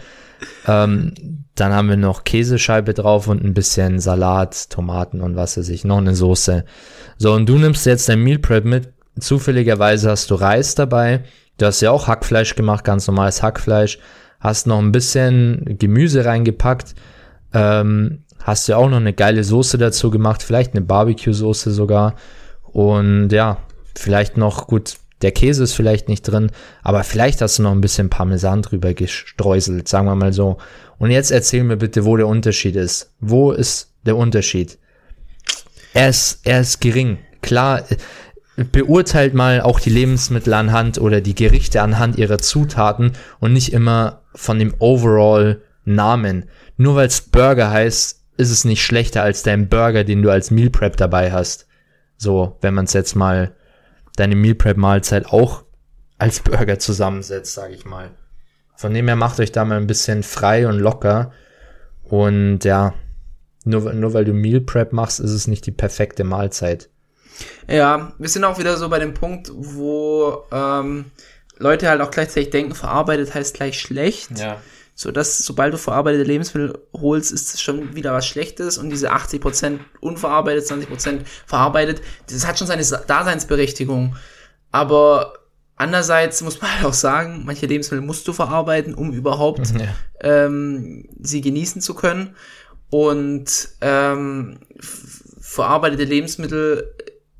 Ähm, 0.67 1.13
dann 1.55 1.71
haben 1.71 1.89
wir 1.89 1.97
noch 1.97 2.23
Käsescheibe 2.23 2.93
drauf 2.93 3.27
und 3.27 3.43
ein 3.43 3.53
bisschen 3.53 3.99
Salat, 3.99 4.69
Tomaten 4.69 5.21
und 5.21 5.35
was 5.35 5.57
weiß 5.57 5.69
ich, 5.69 5.85
noch 5.85 5.99
eine 5.99 6.15
Soße. 6.15 6.65
So, 7.17 7.33
und 7.33 7.47
du 7.47 7.57
nimmst 7.57 7.85
jetzt 7.85 8.09
dein 8.09 8.23
Meal 8.23 8.39
Prep 8.39 8.65
mit. 8.65 8.91
Zufälligerweise 9.19 10.09
hast 10.09 10.31
du 10.31 10.35
Reis 10.35 10.73
dabei. 10.73 11.23
Du 11.57 11.67
hast 11.67 11.81
ja 11.81 11.91
auch 11.91 12.07
Hackfleisch 12.07 12.55
gemacht, 12.55 12.83
ganz 12.83 13.05
normales 13.05 13.43
Hackfleisch. 13.43 13.99
Hast 14.43 14.67
noch 14.67 14.79
ein 14.79 14.91
bisschen 14.91 15.77
Gemüse 15.79 16.25
reingepackt. 16.25 16.95
Ähm, 17.53 18.23
hast 18.41 18.67
ja 18.67 18.75
auch 18.75 18.89
noch 18.89 18.97
eine 18.97 19.13
geile 19.13 19.45
Soße 19.45 19.77
dazu 19.77 20.11
gemacht, 20.11 20.43
vielleicht 20.43 20.73
eine 20.73 20.81
Barbecue-Soße 20.81 21.71
sogar. 21.71 22.15
Und 22.63 23.29
ja, 23.29 23.59
vielleicht 23.95 24.35
noch, 24.35 24.67
gut, 24.67 24.95
der 25.21 25.31
Käse 25.31 25.63
ist 25.63 25.73
vielleicht 25.73 26.09
nicht 26.09 26.23
drin, 26.23 26.51
aber 26.81 27.05
vielleicht 27.05 27.39
hast 27.39 27.57
du 27.57 27.63
noch 27.63 27.71
ein 27.71 27.79
bisschen 27.79 28.09
Parmesan 28.09 28.61
drüber 28.61 28.93
gestreuselt, 28.93 29.87
sagen 29.87 30.07
wir 30.07 30.15
mal 30.15 30.33
so. 30.33 30.57
Und 30.97 31.11
jetzt 31.11 31.31
erzähl 31.31 31.63
mir 31.63 31.77
bitte, 31.77 32.03
wo 32.03 32.17
der 32.17 32.27
Unterschied 32.27 32.75
ist. 32.75 33.11
Wo 33.21 33.53
ist 33.53 33.93
der 34.05 34.17
Unterschied. 34.17 34.77
Er 35.93 36.09
ist, 36.09 36.41
er 36.43 36.59
ist 36.59 36.81
gering. 36.81 37.19
Klar, 37.41 37.83
beurteilt 38.57 39.33
mal 39.33 39.61
auch 39.61 39.79
die 39.79 39.89
Lebensmittel 39.89 40.53
anhand 40.53 40.99
oder 40.99 41.21
die 41.21 41.35
Gerichte 41.35 41.81
anhand 41.81 42.17
ihrer 42.17 42.39
Zutaten 42.39 43.13
und 43.39 43.53
nicht 43.53 43.71
immer 43.71 44.22
von 44.35 44.59
dem 44.59 44.73
Overall 44.79 45.61
Namen. 45.85 46.49
Nur 46.77 46.95
weil 46.95 47.07
es 47.07 47.21
Burger 47.21 47.71
heißt, 47.71 48.21
ist 48.37 48.51
es 48.51 48.65
nicht 48.65 48.83
schlechter 48.83 49.23
als 49.23 49.43
dein 49.43 49.69
Burger, 49.69 50.03
den 50.03 50.21
du 50.21 50.29
als 50.29 50.51
Meal 50.51 50.69
Prep 50.69 50.97
dabei 50.97 51.31
hast. 51.31 51.67
So, 52.17 52.57
wenn 52.61 52.73
man 52.73 52.85
es 52.85 52.93
jetzt 52.93 53.15
mal 53.15 53.55
deine 54.15 54.35
Meal 54.35 54.55
Prep 54.55 54.77
Mahlzeit 54.77 55.27
auch 55.27 55.63
als 56.17 56.39
Burger 56.39 56.79
zusammensetzt, 56.79 57.53
sage 57.53 57.73
ich 57.73 57.85
mal. 57.85 58.11
Von 58.75 58.93
dem 58.93 59.07
her 59.07 59.15
macht 59.15 59.39
euch 59.39 59.51
da 59.51 59.65
mal 59.65 59.77
ein 59.77 59.87
bisschen 59.87 60.23
frei 60.23 60.67
und 60.67 60.79
locker. 60.79 61.31
Und 62.03 62.63
ja, 62.63 62.93
nur, 63.65 63.93
nur 63.93 64.13
weil 64.13 64.25
du 64.25 64.33
Meal 64.33 64.61
Prep 64.61 64.93
machst, 64.93 65.19
ist 65.19 65.31
es 65.31 65.47
nicht 65.47 65.65
die 65.65 65.71
perfekte 65.71 66.23
Mahlzeit. 66.23 66.89
Ja, 67.67 68.13
wir 68.17 68.29
sind 68.29 68.43
auch 68.43 68.59
wieder 68.59 68.77
so 68.77 68.89
bei 68.89 68.99
dem 68.99 69.13
Punkt, 69.13 69.51
wo 69.53 70.43
ähm, 70.51 71.05
Leute 71.57 71.89
halt 71.89 72.01
auch 72.01 72.11
gleichzeitig 72.11 72.49
denken, 72.49 72.75
verarbeitet 72.75 73.33
heißt 73.33 73.53
gleich 73.55 73.79
schlecht. 73.79 74.37
Ja. 74.39 74.61
So 74.95 75.11
dass, 75.11 75.39
sobald 75.39 75.73
du 75.73 75.77
verarbeitete 75.77 76.23
Lebensmittel 76.23 76.77
holst, 76.93 77.31
ist 77.31 77.53
es 77.55 77.61
schon 77.61 77.95
wieder 77.95 78.13
was 78.13 78.27
Schlechtes 78.27 78.77
und 78.77 78.91
diese 78.91 79.11
80% 79.11 79.79
unverarbeitet, 80.01 80.65
20% 80.69 81.21
verarbeitet, 81.47 82.01
das 82.29 82.45
hat 82.45 82.59
schon 82.59 82.67
seine 82.67 82.83
Daseinsberechtigung. 82.83 84.15
Aber 84.71 85.33
andererseits 85.77 86.41
muss 86.41 86.61
man 86.61 86.71
halt 86.75 86.85
auch 86.85 86.93
sagen, 86.93 87.41
manche 87.45 87.65
Lebensmittel 87.65 88.05
musst 88.05 88.27
du 88.27 88.33
verarbeiten, 88.33 88.93
um 88.93 89.13
überhaupt 89.13 89.71
Ja. 89.71 89.95
ähm, 90.21 91.09
sie 91.19 91.41
genießen 91.41 91.81
zu 91.81 91.95
können. 91.95 92.35
Und 92.91 93.69
ähm, 93.81 94.59
verarbeitete 95.41 96.03
Lebensmittel 96.03 96.93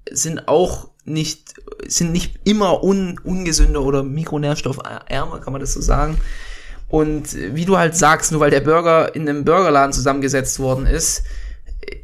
sind 0.10 0.48
auch 0.48 0.90
nicht, 1.06 1.56
sind 1.88 2.12
nicht 2.12 2.40
immer 2.46 2.84
un, 2.84 3.20
ungesünder 3.24 3.82
oder 3.82 4.04
mikronährstoffärmer, 4.04 5.40
kann 5.42 5.54
man 5.54 5.60
das 5.60 5.74
so 5.74 5.82
sagen. 5.82 6.18
Und 6.88 7.34
wie 7.34 7.66
du 7.66 7.78
halt 7.78 7.96
sagst, 7.96 8.32
nur 8.32 8.42
weil 8.42 8.52
der 8.52 8.62
Burger 8.62 9.16
in 9.16 9.28
einem 9.28 9.44
Burgerladen 9.46 9.94
zusammengesetzt 9.94 10.60
worden 10.60 10.86
ist, 10.86 11.24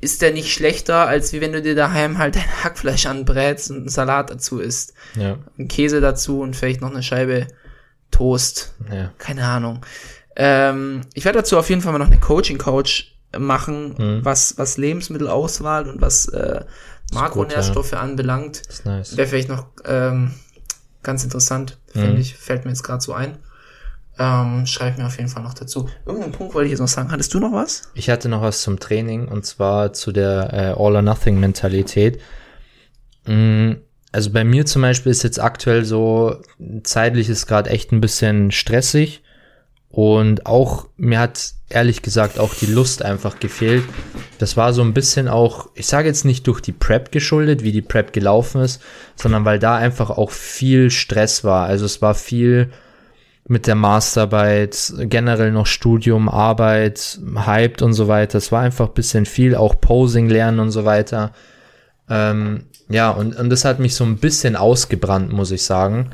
ist 0.01 0.21
der 0.21 0.33
nicht 0.33 0.51
schlechter, 0.51 1.07
als 1.07 1.31
wie 1.31 1.41
wenn 1.41 1.53
du 1.53 1.61
dir 1.61 1.75
daheim 1.75 2.17
halt 2.17 2.35
dein 2.35 2.63
Hackfleisch 2.63 3.05
anbrätst 3.05 3.69
und 3.71 3.77
einen 3.77 3.89
Salat 3.89 4.29
dazu 4.29 4.59
isst. 4.59 4.93
Ja, 5.15 5.37
Einen 5.57 5.67
Käse 5.67 6.01
dazu 6.01 6.41
und 6.41 6.55
vielleicht 6.55 6.81
noch 6.81 6.89
eine 6.91 7.03
Scheibe 7.03 7.47
Toast. 8.11 8.73
ja. 8.91 9.11
Keine 9.17 9.45
Ahnung. 9.45 9.81
Ähm, 10.35 11.01
ich 11.13 11.25
werde 11.25 11.39
dazu 11.39 11.57
auf 11.57 11.69
jeden 11.69 11.81
Fall 11.81 11.91
mal 11.91 11.99
noch 11.99 12.07
eine 12.07 12.19
Coaching-Couch 12.19 13.03
machen, 13.37 13.95
Mhm. 13.97 14.25
was, 14.25 14.57
was 14.57 14.77
Lebensmittelauswahl 14.77 15.87
und 15.87 16.01
was 16.01 16.27
äh, 16.29 16.61
Makronährstoffe 17.13 17.93
anbelangt. 17.93 18.61
ist 18.67 18.85
nice. 18.85 19.17
Wäre 19.17 19.27
vielleicht 19.27 19.49
noch 19.49 19.65
ähm, 19.85 20.33
ganz 21.03 21.23
interessant, 21.23 21.77
finde 21.91 22.13
Mhm. 22.13 22.17
ich. 22.19 22.35
Fällt 22.35 22.65
mir 22.65 22.71
jetzt 22.71 22.83
gerade 22.83 23.01
so 23.01 23.13
ein. 23.13 23.37
Ähm, 24.17 24.65
schreib 24.65 24.97
mir 24.97 25.05
auf 25.05 25.17
jeden 25.17 25.29
Fall 25.29 25.43
noch 25.43 25.53
dazu. 25.53 25.89
Irgendeinen 26.05 26.33
Punkt 26.33 26.53
wollte 26.53 26.65
ich 26.65 26.71
jetzt 26.71 26.81
noch 26.81 26.87
sagen. 26.89 27.09
Hattest 27.11 27.33
du 27.33 27.39
noch 27.39 27.53
was? 27.53 27.83
Ich 27.93 28.09
hatte 28.09 28.27
noch 28.27 28.41
was 28.41 28.61
zum 28.63 28.77
Training 28.79 29.27
und 29.29 29.45
zwar 29.45 29.93
zu 29.93 30.11
der 30.11 30.49
äh, 30.53 30.57
All-or-Nothing-Mentalität. 30.77 32.19
Mm, 33.25 33.73
Also 34.11 34.31
bei 34.31 34.43
mir 34.43 34.65
zum 34.65 34.81
Beispiel 34.81 35.11
ist 35.11 35.23
jetzt 35.23 35.39
aktuell 35.39 35.85
so, 35.85 36.41
zeitlich 36.83 37.29
ist 37.29 37.45
gerade 37.47 37.69
echt 37.69 37.91
ein 37.91 38.01
bisschen 38.01 38.51
stressig 38.51 39.21
und 39.89 40.45
auch 40.47 40.87
mir 40.97 41.19
hat 41.19 41.53
ehrlich 41.69 42.01
gesagt 42.01 42.39
auch 42.39 42.53
die 42.55 42.65
Lust 42.65 43.03
einfach 43.05 43.39
gefehlt. 43.39 43.83
Das 44.39 44.57
war 44.57 44.73
so 44.73 44.81
ein 44.81 44.93
bisschen 44.93 45.27
auch, 45.27 45.69
ich 45.75 45.85
sage 45.85 46.07
jetzt 46.07 46.23
nicht 46.25 46.47
durch 46.47 46.61
die 46.61 46.71
Prep 46.71 47.11
geschuldet, 47.11 47.61
wie 47.61 47.73
die 47.73 47.81
Prep 47.81 48.13
gelaufen 48.13 48.61
ist, 48.61 48.81
sondern 49.15 49.45
weil 49.45 49.59
da 49.59 49.75
einfach 49.75 50.09
auch 50.09 50.31
viel 50.31 50.89
Stress 50.89 51.43
war. 51.43 51.67
Also 51.67 51.85
es 51.85 52.01
war 52.01 52.15
viel 52.15 52.69
mit 53.47 53.67
der 53.67 53.75
Masterarbeit, 53.75 54.93
generell 54.99 55.51
noch 55.51 55.65
Studium, 55.65 56.29
Arbeit, 56.29 57.19
Hyped 57.35 57.81
und 57.81 57.93
so 57.93 58.07
weiter. 58.07 58.37
Es 58.37 58.51
war 58.51 58.61
einfach 58.61 58.87
ein 58.87 58.93
bisschen 58.93 59.25
viel, 59.25 59.55
auch 59.55 59.81
Posing 59.81 60.29
lernen 60.29 60.59
und 60.59 60.71
so 60.71 60.85
weiter. 60.85 61.33
Ähm, 62.09 62.63
ja, 62.89 63.09
und, 63.09 63.35
und 63.35 63.49
das 63.49 63.65
hat 63.65 63.79
mich 63.79 63.93
so 63.93 64.05
ein 64.05 64.17
bisschen 64.17 64.55
ausgebrannt, 64.55 65.33
muss 65.33 65.51
ich 65.51 65.63
sagen. 65.63 66.11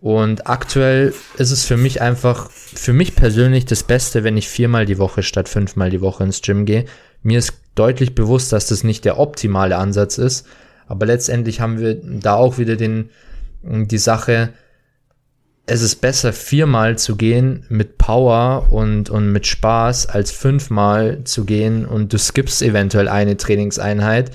Und 0.00 0.46
aktuell 0.46 1.12
ist 1.36 1.50
es 1.50 1.64
für 1.64 1.76
mich 1.76 2.00
einfach, 2.00 2.50
für 2.50 2.92
mich 2.92 3.14
persönlich 3.14 3.66
das 3.66 3.82
Beste, 3.82 4.24
wenn 4.24 4.36
ich 4.36 4.48
viermal 4.48 4.86
die 4.86 4.98
Woche 4.98 5.22
statt 5.22 5.48
fünfmal 5.48 5.90
die 5.90 6.00
Woche 6.00 6.24
ins 6.24 6.40
Gym 6.40 6.64
gehe. 6.64 6.84
Mir 7.22 7.38
ist 7.38 7.54
deutlich 7.74 8.14
bewusst, 8.14 8.52
dass 8.52 8.66
das 8.66 8.84
nicht 8.84 9.04
der 9.04 9.18
optimale 9.18 9.76
Ansatz 9.76 10.18
ist. 10.18 10.46
Aber 10.86 11.06
letztendlich 11.06 11.60
haben 11.60 11.78
wir 11.78 11.94
da 11.94 12.34
auch 12.34 12.58
wieder 12.58 12.76
den, 12.76 13.10
die 13.62 13.98
Sache, 13.98 14.50
es 15.70 15.82
ist 15.82 15.96
besser, 15.96 16.32
viermal 16.32 16.96
zu 16.96 17.16
gehen 17.16 17.66
mit 17.68 17.98
Power 17.98 18.72
und, 18.72 19.10
und 19.10 19.30
mit 19.30 19.46
Spaß, 19.46 20.06
als 20.06 20.30
fünfmal 20.30 21.24
zu 21.24 21.44
gehen 21.44 21.84
und 21.84 22.12
du 22.12 22.18
skippst 22.18 22.62
eventuell 22.62 23.06
eine 23.06 23.36
Trainingseinheit, 23.36 24.30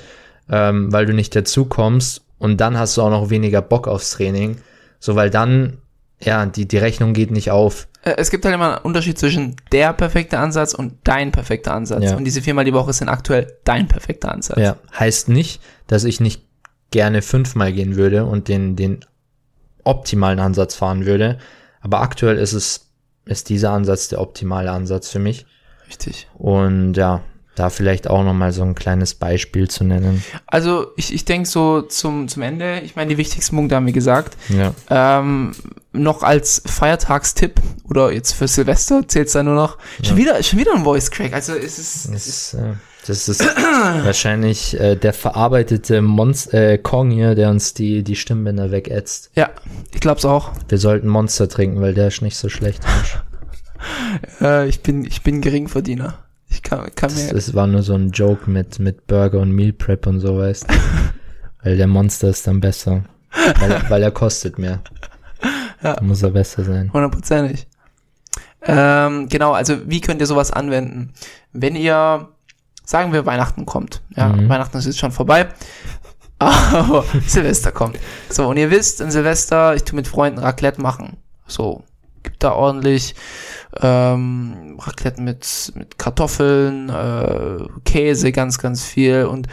ähm, 0.50 0.94
weil 0.94 1.08
du 1.08 1.14
nicht 1.14 1.36
dazu 1.36 1.66
kommst 1.66 2.22
und 2.38 2.62
dann 2.62 2.78
hast 2.78 2.98
du 2.98 3.02
auch 3.02 3.10
noch 3.10 3.32
weniger 3.32 3.64
Bock 3.64 3.88
aufs 3.88 4.12
Training. 4.12 4.58
So, 5.00 5.16
weil 5.16 5.32
dann, 5.32 5.78
ja, 6.22 6.46
die, 6.46 6.68
die 6.68 6.78
Rechnung 6.78 7.14
geht 7.14 7.32
nicht 7.32 7.50
auf. 7.50 7.88
Äh, 8.04 8.16
Es 8.18 8.30
gibt 8.30 8.46
halt 8.46 8.54
immer 8.54 8.78
einen 8.78 8.86
Unterschied 8.86 9.18
zwischen 9.18 9.56
der 9.72 9.94
perfekte 9.94 10.38
Ansatz 10.40 10.74
und 10.74 10.96
dein 11.04 11.32
perfekter 11.32 11.74
Ansatz. 11.74 12.04
Ja. 12.04 12.16
Und 12.16 12.26
diese 12.26 12.42
viermal 12.42 12.66
die 12.66 12.74
Woche 12.74 12.94
sind 12.94 13.10
aktuell 13.10 13.58
dein 13.64 13.88
perfekter 13.88 14.32
Ansatz. 14.32 14.60
Ja, 14.60 14.78
heißt 14.98 15.30
nicht, 15.30 15.62
dass 15.88 16.04
ich 16.04 16.20
nicht 16.20 16.44
gerne 16.92 17.22
fünfmal 17.22 17.74
gehen 17.74 17.96
würde 17.96 18.26
und 18.26 18.48
den, 18.48 18.76
den 18.76 19.06
optimalen 19.84 20.40
Ansatz 20.40 20.76
fahren 20.76 21.06
würde. 21.06 21.40
Aber 21.82 22.02
aktuell 22.02 22.38
ist 22.38 22.54
es, 22.54 22.92
ist 23.26 23.50
dieser 23.50 23.72
Ansatz 23.72 24.10
der 24.10 24.22
optimale 24.22 24.72
Ansatz 24.72 25.10
für 25.10 25.20
mich. 25.20 25.46
Richtig. 25.88 26.30
Und 26.36 26.96
ja, 26.96 27.22
da 27.56 27.70
vielleicht 27.70 28.10
auch 28.10 28.24
nochmal 28.24 28.52
so 28.52 28.64
ein 28.64 28.76
kleines 28.76 29.14
Beispiel 29.14 29.70
zu 29.70 29.84
nennen. 29.84 30.24
Also 30.48 30.88
ich, 30.98 31.14
ich 31.14 31.26
denke 31.26 31.48
so 31.48 31.82
zum, 31.82 32.28
zum 32.28 32.42
Ende, 32.42 32.82
ich 32.84 32.96
meine, 32.96 33.10
die 33.10 33.18
wichtigsten 33.18 33.56
Punkte 33.56 33.76
haben 33.76 33.86
wir 33.86 33.94
gesagt. 33.94 34.38
Ja. 34.50 34.74
Ähm, 34.90 35.52
noch 35.92 36.24
als 36.24 36.64
Feiertagstipp 36.66 37.62
oder 37.88 38.12
jetzt 38.12 38.34
für 38.34 38.48
Silvester 38.48 39.08
zählt 39.08 39.28
es 39.28 39.34
da 39.34 39.44
nur 39.44 39.56
noch. 39.56 39.78
Schon, 40.02 40.18
wieder, 40.18 40.42
schon 40.42 40.60
wieder 40.60 40.74
ein 40.74 40.84
Voice 40.84 41.12
Crack. 41.12 41.34
Also 41.34 41.54
es 41.54 41.78
ist, 41.78 42.12
Das 42.12 42.28
ist, 42.28 42.54
äh, 42.56 42.74
das 43.06 43.30
ist 43.30 43.46
wahrscheinlich 44.04 44.80
äh, 44.80 44.96
der 44.96 45.14
verarbeitete 45.14 46.02
Monster, 46.02 46.72
äh, 46.72 46.78
Kong 46.80 47.12
hier, 47.12 47.36
der 47.36 47.50
uns 47.50 47.76
die, 47.76 48.04
die 48.04 48.16
Stimmbänder 48.16 48.72
wegätzt. 48.72 49.30
ja, 49.36 49.52
ich 49.94 50.00
glaub's 50.00 50.26
auch. 50.26 50.52
Wir 50.70 50.80
sollten 50.80 51.08
Monster 51.08 51.48
trinken, 51.48 51.82
weil 51.82 51.94
der 51.94 52.08
ist 52.08 52.22
nicht 52.22 52.38
so 52.38 52.50
schlecht. 52.50 52.84
Äh, 54.40 54.70
ich 54.70 54.82
bin, 54.82 55.04
ich 55.04 55.24
bin 55.24 55.42
Geringverdiener. 55.42 56.18
Ich 56.54 56.62
kann, 56.62 56.82
kann 56.96 57.10
Das, 57.10 57.16
mir. 57.26 57.34
das 57.34 57.54
war 57.56 57.66
nur 57.68 57.82
so 57.82 57.94
ein 57.96 58.12
Joke 58.12 58.50
mit, 58.50 58.78
mit 58.80 59.08
Burger 59.08 59.40
und 59.40 59.52
Meal 59.52 59.74
Prep 59.74 60.06
und 60.08 60.20
so, 60.20 60.38
weißt? 60.38 60.68
Weil 61.64 61.78
der 61.78 61.88
Monster 61.88 62.30
ist 62.30 62.46
dann 62.46 62.60
besser. 62.60 63.04
Weil, 63.60 63.72
er- 63.72 63.90
weil 63.90 64.04
er 64.04 64.12
kostet 64.12 64.60
mehr. 64.60 64.80
Ja. 65.82 65.94
Dann 65.96 66.08
muss 66.08 66.22
er 66.22 66.30
besser 66.30 66.64
sein. 66.64 66.92
Hundertprozentig. 66.94 67.66
Ähm, 68.62 69.28
genau, 69.30 69.52
also 69.54 69.78
wie 69.90 70.00
könnt 70.02 70.22
ihr 70.22 70.28
sowas 70.28 70.52
anwenden? 70.52 71.14
Wenn 71.52 71.76
ihr, 71.76 72.30
sagen 72.86 73.12
wir, 73.12 73.26
Weihnachten 73.26 73.66
kommt. 73.66 74.02
Ja, 74.16 74.30
Mhm. 74.30 74.48
Weihnachten 74.50 74.78
ist 74.78 74.86
jetzt 74.86 75.00
schon 75.00 75.12
vorbei. 75.12 75.48
Aber 76.40 77.04
Silvester 77.26 77.72
kommt. 77.72 77.98
So, 78.30 78.48
und 78.50 78.58
ihr 78.58 78.70
wisst, 78.70 79.02
in 79.02 79.12
Silvester, 79.12 79.76
ich 79.76 79.84
tu 79.84 79.96
mit 79.96 80.08
Freunden 80.08 80.40
Raclette 80.40 80.82
machen. 80.82 81.18
So, 81.48 81.84
da 82.44 82.54
ordentlich 82.54 83.16
ähm, 83.82 84.78
Raclette 84.80 85.22
mit, 85.22 85.74
mit 85.76 85.98
Kartoffeln, 85.98 86.90
äh, 86.90 87.58
Käse, 87.86 88.32
ganz, 88.32 88.58
ganz 88.58 88.84
viel 88.84 89.26
und 89.26 89.48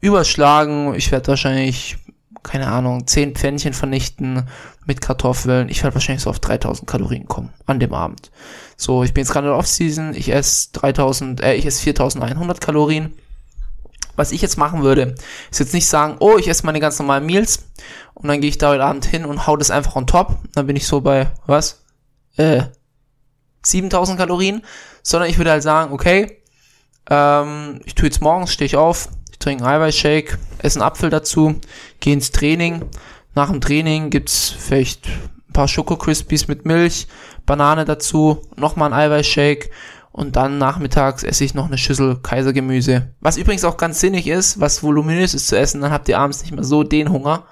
überschlagen. 0.00 0.94
Ich 0.94 1.12
werde 1.12 1.28
wahrscheinlich, 1.28 1.96
keine 2.42 2.68
Ahnung, 2.68 3.06
10 3.06 3.34
Pfännchen 3.34 3.72
vernichten 3.72 4.44
mit 4.86 5.00
Kartoffeln. 5.00 5.68
Ich 5.68 5.82
werde 5.82 5.94
wahrscheinlich 5.94 6.22
so 6.22 6.30
auf 6.30 6.40
3000 6.40 6.88
Kalorien 6.88 7.28
kommen 7.28 7.50
an 7.66 7.80
dem 7.80 7.94
Abend. 7.94 8.30
So, 8.76 9.04
ich 9.04 9.14
bin 9.14 9.22
jetzt 9.22 9.32
gerade 9.32 9.54
Off-Season. 9.54 10.14
Ich 10.14 10.32
esse 10.32 10.70
3000, 10.72 11.42
äh, 11.42 11.54
ich 11.54 11.66
esse 11.66 11.82
4100 11.82 12.60
Kalorien. 12.60 13.12
Was 14.14 14.32
ich 14.32 14.42
jetzt 14.42 14.58
machen 14.58 14.82
würde, 14.82 15.14
ist 15.50 15.60
jetzt 15.60 15.72
nicht 15.72 15.86
sagen, 15.86 16.16
oh, 16.18 16.36
ich 16.36 16.46
esse 16.46 16.66
meine 16.66 16.80
ganz 16.80 16.98
normalen 16.98 17.24
Meals 17.24 17.68
und 18.12 18.28
dann 18.28 18.42
gehe 18.42 18.50
ich 18.50 18.58
da 18.58 18.70
heute 18.70 18.84
Abend 18.84 19.06
hin 19.06 19.24
und 19.24 19.46
hau 19.46 19.56
das 19.56 19.70
einfach 19.70 19.96
on 19.96 20.06
top. 20.06 20.36
Dann 20.54 20.66
bin 20.66 20.76
ich 20.76 20.86
so 20.86 21.00
bei, 21.00 21.30
was? 21.46 21.81
Äh, 22.36 22.62
7000 23.64 24.18
Kalorien. 24.18 24.62
Sondern 25.02 25.28
ich 25.28 25.38
würde 25.38 25.50
halt 25.50 25.62
sagen, 25.62 25.92
okay, 25.92 26.42
ähm, 27.10 27.80
ich 27.84 27.94
tue 27.94 28.06
jetzt 28.06 28.20
morgens, 28.20 28.52
stehe 28.52 28.66
ich 28.66 28.76
auf, 28.76 29.08
ich 29.30 29.38
trinke 29.38 29.64
einen 29.64 29.74
Eiweißshake, 29.74 30.38
esse 30.58 30.78
einen 30.78 30.86
Apfel 30.86 31.10
dazu, 31.10 31.60
gehe 32.00 32.14
ins 32.14 32.30
Training. 32.30 32.84
Nach 33.34 33.50
dem 33.50 33.60
Training 33.60 34.10
gibt's 34.10 34.50
vielleicht 34.50 35.08
ein 35.08 35.52
paar 35.52 35.68
Schoko 35.68 35.96
Crispies 35.96 36.48
mit 36.48 36.64
Milch, 36.64 37.08
Banane 37.46 37.84
dazu, 37.84 38.42
nochmal 38.56 38.92
ein 38.92 38.98
Eiweißshake 38.98 39.70
Und 40.12 40.36
dann 40.36 40.58
nachmittags 40.58 41.24
esse 41.24 41.44
ich 41.44 41.54
noch 41.54 41.66
eine 41.66 41.78
Schüssel 41.78 42.18
Kaisergemüse. 42.22 43.08
Was 43.20 43.36
übrigens 43.36 43.64
auch 43.64 43.76
ganz 43.76 43.98
sinnig 44.00 44.26
ist, 44.26 44.60
was 44.60 44.82
voluminös 44.82 45.34
ist 45.34 45.48
zu 45.48 45.58
essen, 45.58 45.80
dann 45.80 45.92
habt 45.92 46.08
ihr 46.08 46.18
abends 46.18 46.42
nicht 46.42 46.52
mehr 46.52 46.64
so 46.64 46.84
den 46.84 47.10
Hunger. 47.10 47.46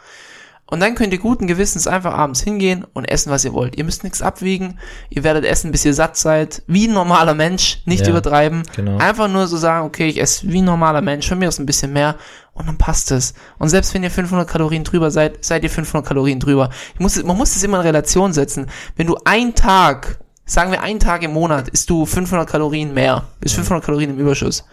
Und 0.70 0.80
dann 0.80 0.94
könnt 0.94 1.12
ihr 1.12 1.18
guten 1.18 1.46
Gewissens 1.48 1.86
einfach 1.88 2.14
abends 2.14 2.40
hingehen 2.42 2.84
und 2.92 3.04
essen, 3.04 3.30
was 3.30 3.44
ihr 3.44 3.52
wollt. 3.52 3.76
Ihr 3.76 3.84
müsst 3.84 4.04
nichts 4.04 4.22
abwiegen. 4.22 4.78
Ihr 5.08 5.24
werdet 5.24 5.44
essen, 5.44 5.72
bis 5.72 5.84
ihr 5.84 5.94
satt 5.94 6.16
seid. 6.16 6.62
Wie 6.68 6.86
ein 6.86 6.94
normaler 6.94 7.34
Mensch. 7.34 7.82
Nicht 7.86 8.04
Ja, 8.04 8.10
übertreiben. 8.10 8.62
genau. 8.76 8.98
Einfach 8.98 9.28
nur 9.28 9.48
so 9.48 9.56
sagen, 9.56 9.84
okay, 9.86 10.08
ich 10.08 10.20
esse 10.20 10.48
wie 10.48 10.62
ein 10.62 10.64
normaler 10.64 11.00
Mensch. 11.02 11.28
Von 11.28 11.38
mir 11.40 11.48
aus 11.48 11.58
ein 11.58 11.66
bisschen 11.66 11.92
mehr. 11.92 12.16
Und 12.52 12.68
dann 12.68 12.78
passt 12.78 13.10
es. 13.10 13.34
Und 13.58 13.68
selbst 13.68 13.92
wenn 13.94 14.02
ihr 14.04 14.10
500 14.10 14.48
Kalorien 14.48 14.84
drüber 14.84 15.10
seid, 15.10 15.44
seid 15.44 15.64
ihr 15.64 15.70
500 15.70 16.06
Kalorien 16.06 16.38
drüber. 16.40 16.70
Muss, 16.98 17.22
man 17.22 17.36
muss 17.36 17.56
es 17.56 17.62
immer 17.64 17.78
in 17.78 17.86
Relation 17.86 18.32
setzen. 18.32 18.66
Wenn 18.96 19.08
du 19.08 19.16
einen 19.24 19.54
Tag, 19.56 20.18
sagen 20.46 20.70
wir 20.70 20.82
einen 20.82 21.00
Tag 21.00 21.22
im 21.24 21.32
Monat, 21.32 21.68
isst 21.68 21.90
du 21.90 22.06
500 22.06 22.48
Kalorien 22.48 22.94
mehr. 22.94 23.24
Ist 23.40 23.54
500 23.56 23.84
Kalorien 23.84 24.10
im 24.10 24.18
Überschuss. 24.18 24.64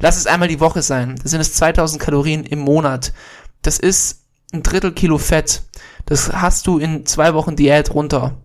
Lass 0.00 0.16
es 0.16 0.26
einmal 0.26 0.48
die 0.48 0.60
Woche 0.60 0.82
sein. 0.82 1.14
Das 1.22 1.30
sind 1.30 1.40
es 1.40 1.54
2000 1.54 2.02
Kalorien 2.02 2.44
im 2.44 2.58
Monat. 2.58 3.12
Das 3.62 3.78
ist 3.78 4.25
ein 4.56 4.62
Drittel 4.62 4.92
Kilo 4.92 5.18
Fett. 5.18 5.62
Das 6.06 6.32
hast 6.32 6.66
du 6.66 6.78
in 6.78 7.06
zwei 7.06 7.34
Wochen 7.34 7.56
Diät 7.56 7.94
runter. 7.94 8.36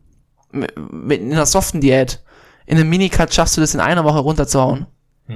Mit 0.52 1.22
in 1.22 1.32
einer 1.32 1.46
soften 1.46 1.82
Diät. 1.82 2.22
In 2.66 2.78
einem 2.78 2.90
Minicut 2.90 3.34
schaffst 3.34 3.58
du 3.58 3.62
das 3.62 3.74
in 3.74 3.80
einer 3.80 4.04
Woche 4.04 4.20
runterzuhauen. 4.20 4.88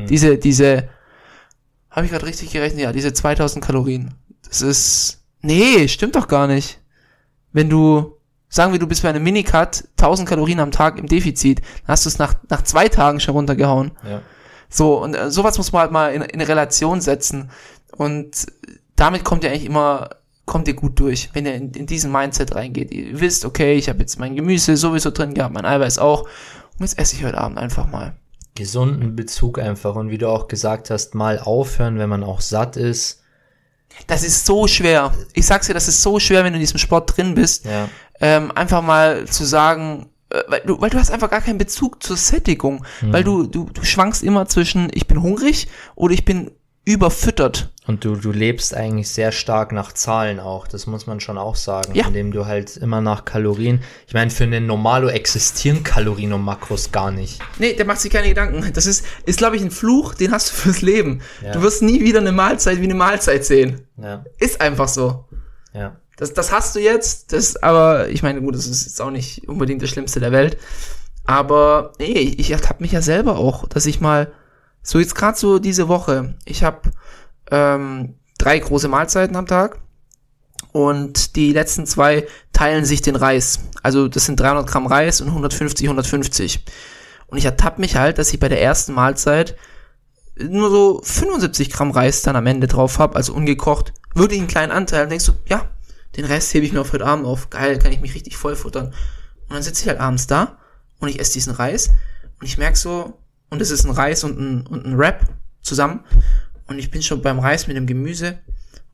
Diese, 0.09 0.37
diese, 0.37 0.89
habe 1.89 2.05
ich 2.05 2.11
gerade 2.11 2.25
richtig 2.25 2.51
gerechnet? 2.51 2.81
Ja, 2.81 2.91
diese 2.91 3.13
2000 3.13 3.63
Kalorien. 3.63 4.13
Das 4.47 4.61
ist, 4.61 5.23
nee, 5.41 5.87
stimmt 5.87 6.15
doch 6.15 6.27
gar 6.27 6.47
nicht. 6.47 6.81
Wenn 7.53 7.69
du, 7.69 8.17
sagen 8.49 8.73
wir, 8.73 8.79
du 8.79 8.87
bist 8.87 9.03
bei 9.03 9.09
einem 9.09 9.23
Minicut 9.23 9.85
1000 9.97 10.27
Kalorien 10.27 10.59
am 10.59 10.71
Tag 10.71 10.99
im 10.99 11.07
Defizit, 11.07 11.59
dann 11.59 11.93
hast 11.93 12.05
du 12.05 12.09
es 12.09 12.19
nach, 12.19 12.35
nach 12.49 12.63
zwei 12.63 12.89
Tagen 12.89 13.21
schon 13.21 13.35
runtergehauen. 13.35 13.91
Ja. 14.03 14.21
So, 14.67 15.01
und 15.01 15.13
äh, 15.13 15.31
sowas 15.31 15.57
muss 15.57 15.71
man 15.71 15.83
halt 15.83 15.91
mal 15.91 16.13
in, 16.13 16.21
in 16.21 16.41
Relation 16.41 16.99
setzen. 16.99 17.49
Und 17.95 18.47
damit 18.97 19.23
kommt 19.23 19.45
ihr 19.45 19.51
eigentlich 19.51 19.65
immer, 19.65 20.09
kommt 20.45 20.67
ihr 20.67 20.75
gut 20.75 20.99
durch, 20.99 21.29
wenn 21.33 21.45
ihr 21.45 21.55
in, 21.55 21.71
in 21.71 21.85
diesen 21.85 22.11
Mindset 22.11 22.55
reingeht. 22.55 22.91
Ihr 22.91 23.19
wisst, 23.19 23.45
okay, 23.45 23.75
ich 23.75 23.89
habe 23.89 23.99
jetzt 23.99 24.19
mein 24.19 24.35
Gemüse 24.35 24.77
sowieso 24.77 25.11
drin 25.11 25.33
gehabt, 25.33 25.53
mein 25.53 25.65
Eiweiß 25.65 25.99
auch. 25.99 26.23
Und 26.23 26.81
jetzt 26.81 26.99
esse 26.99 27.15
ich 27.15 27.23
heute 27.23 27.37
Abend 27.37 27.57
einfach 27.57 27.87
mal. 27.87 28.15
Gesunden 28.53 29.15
Bezug 29.15 29.59
einfach. 29.59 29.95
Und 29.95 30.09
wie 30.09 30.17
du 30.17 30.29
auch 30.29 30.47
gesagt 30.47 30.89
hast, 30.89 31.15
mal 31.15 31.39
aufhören, 31.39 31.97
wenn 31.97 32.09
man 32.09 32.23
auch 32.23 32.41
satt 32.41 32.77
ist. 32.77 33.21
Das 34.07 34.23
ist 34.23 34.45
so 34.45 34.67
schwer. 34.67 35.13
Ich 35.33 35.45
sag's 35.45 35.67
dir, 35.67 35.73
das 35.73 35.87
ist 35.87 36.01
so 36.01 36.19
schwer, 36.19 36.43
wenn 36.43 36.53
du 36.53 36.57
in 36.57 36.61
diesem 36.61 36.79
Sport 36.79 37.17
drin 37.17 37.35
bist. 37.35 37.65
Ja. 37.65 37.89
Ähm, 38.19 38.51
einfach 38.51 38.81
mal 38.81 39.25
zu 39.25 39.45
sagen, 39.45 40.09
äh, 40.29 40.41
weil 40.47 40.61
du, 40.65 40.79
weil 40.79 40.89
du 40.89 40.97
hast 40.97 41.11
einfach 41.11 41.29
gar 41.29 41.41
keinen 41.41 41.57
Bezug 41.57 42.03
zur 42.03 42.17
Sättigung. 42.17 42.85
Weil 43.01 43.23
du, 43.23 43.47
du, 43.47 43.69
du 43.73 43.83
schwankst 43.83 44.23
immer 44.23 44.47
zwischen, 44.47 44.89
ich 44.93 45.07
bin 45.07 45.21
hungrig 45.21 45.67
oder 45.95 46.13
ich 46.13 46.25
bin 46.25 46.51
überfüttert. 46.85 47.69
Und 47.87 48.03
du, 48.03 48.15
du 48.15 48.31
lebst 48.31 48.73
eigentlich 48.73 49.09
sehr 49.09 49.31
stark 49.31 49.71
nach 49.71 49.91
Zahlen 49.93 50.39
auch, 50.39 50.67
das 50.67 50.87
muss 50.87 51.05
man 51.05 51.19
schon 51.19 51.37
auch 51.37 51.55
sagen, 51.55 51.93
Ja. 51.93 52.07
indem 52.07 52.31
du 52.31 52.45
halt 52.47 52.77
immer 52.77 52.99
nach 53.01 53.25
Kalorien, 53.25 53.81
ich 54.07 54.13
meine, 54.15 54.31
für 54.31 54.43
einen 54.43 54.65
Normalo 54.65 55.07
existieren 55.09 55.83
Kalorien 55.83 56.33
und 56.33 56.41
Makros 56.41 56.91
gar 56.91 57.11
nicht. 57.11 57.39
Nee, 57.59 57.73
der 57.73 57.85
macht 57.85 57.99
sich 58.01 58.11
keine 58.11 58.29
Gedanken. 58.29 58.71
Das 58.73 58.85
ist, 58.87 59.05
ist 59.25 59.37
glaube 59.37 59.55
ich, 59.55 59.61
ein 59.61 59.69
Fluch, 59.71 60.15
den 60.15 60.31
hast 60.31 60.49
du 60.51 60.55
fürs 60.55 60.81
Leben. 60.81 61.21
Ja. 61.43 61.51
Du 61.51 61.61
wirst 61.61 61.81
nie 61.83 62.01
wieder 62.01 62.19
eine 62.19 62.31
Mahlzeit 62.31 62.79
wie 62.79 62.85
eine 62.85 62.95
Mahlzeit 62.95 63.45
sehen. 63.45 63.81
Ja, 64.01 64.23
Ist 64.39 64.61
einfach 64.61 64.87
so. 64.87 65.25
ja. 65.73 65.95
Das, 66.17 66.33
das 66.33 66.53
hast 66.53 66.73
du 66.75 66.79
jetzt, 66.79 67.33
das, 67.33 67.61
aber 67.61 68.07
ich 68.07 68.23
meine, 68.23 68.41
gut, 68.41 68.55
das 68.55 68.67
ist 68.67 68.85
jetzt 68.85 69.01
auch 69.01 69.11
nicht 69.11 69.49
unbedingt 69.49 69.81
das 69.81 69.89
Schlimmste 69.89 70.21
der 70.21 70.31
Welt. 70.31 70.57
Aber 71.25 71.91
nee, 71.99 72.35
ich 72.37 72.51
ertappe 72.51 72.81
mich 72.81 72.93
ja 72.93 73.01
selber 73.01 73.37
auch, 73.37 73.67
dass 73.67 73.85
ich 73.85 73.99
mal, 73.99 74.31
so 74.85 74.99
jetzt 74.99 75.15
gerade 75.15 75.37
so 75.37 75.57
diese 75.57 75.87
Woche, 75.87 76.35
ich 76.45 76.63
habe 76.63 76.91
ähm, 77.49 78.15
drei 78.37 78.59
große 78.59 78.87
Mahlzeiten 78.87 79.35
am 79.35 79.47
Tag 79.47 79.79
und 80.71 81.35
die 81.35 81.53
letzten 81.53 81.87
zwei 81.87 82.27
teilen 82.53 82.85
sich 82.85 83.01
den 83.01 83.15
Reis. 83.15 83.61
Also 83.81 84.07
das 84.07 84.25
sind 84.25 84.39
300 84.39 84.67
Gramm 84.67 84.85
Reis 84.85 85.21
und 85.21 85.29
150, 85.29 85.87
150. 85.87 86.65
Und 87.27 87.39
ich 87.39 87.45
ertappe 87.45 87.81
mich 87.81 87.95
halt, 87.95 88.19
dass 88.19 88.31
ich 88.31 88.39
bei 88.39 88.47
der 88.47 88.61
ersten 88.61 88.93
Mahlzeit 88.93 89.57
nur 90.37 90.69
so 90.69 91.01
75 91.03 91.71
Gramm 91.71 91.89
Reis 91.89 92.21
dann 92.21 92.35
am 92.35 92.45
Ende 92.45 92.67
drauf 92.67 92.99
habe, 92.99 93.15
also 93.15 93.33
ungekocht, 93.33 93.91
wirklich 94.13 94.39
einen 94.39 94.47
kleinen 94.47 94.71
Anteil. 94.71 95.05
Und 95.05 95.09
denkst 95.09 95.25
du, 95.25 95.31
ja, 95.47 95.67
den 96.15 96.25
Rest 96.25 96.53
hebe 96.53 96.65
ich 96.65 96.73
mir 96.73 96.81
auf 96.81 96.93
heute 96.93 97.07
Abend 97.07 97.25
auf. 97.25 97.49
Geil, 97.49 97.79
kann 97.79 97.91
ich 97.91 98.01
mich 98.01 98.13
richtig 98.13 98.37
voll 98.37 98.55
futtern. 98.55 98.93
Und 99.47 99.55
dann 99.55 99.63
sitze 99.63 99.81
ich 99.81 99.87
halt 99.87 99.99
abends 99.99 100.27
da 100.27 100.59
und 100.99 101.07
ich 101.07 101.19
esse 101.19 101.33
diesen 101.33 101.53
Reis 101.53 101.89
und 102.39 102.45
ich 102.45 102.59
merk 102.59 102.77
so, 102.77 103.17
und 103.55 103.61
es 103.61 103.71
ist 103.71 103.85
ein 103.85 103.91
Reis 103.91 104.25
und 104.25 104.37
ein, 104.37 104.67
und 104.67 104.85
ein 104.85 104.97
Wrap 104.97 105.29
zusammen. 105.61 106.01
Und 106.67 106.77
ich 106.77 106.91
bin 106.91 107.01
schon 107.01 107.21
beim 107.21 107.39
Reis 107.39 107.67
mit 107.67 107.77
dem 107.77 107.87
Gemüse 107.87 108.39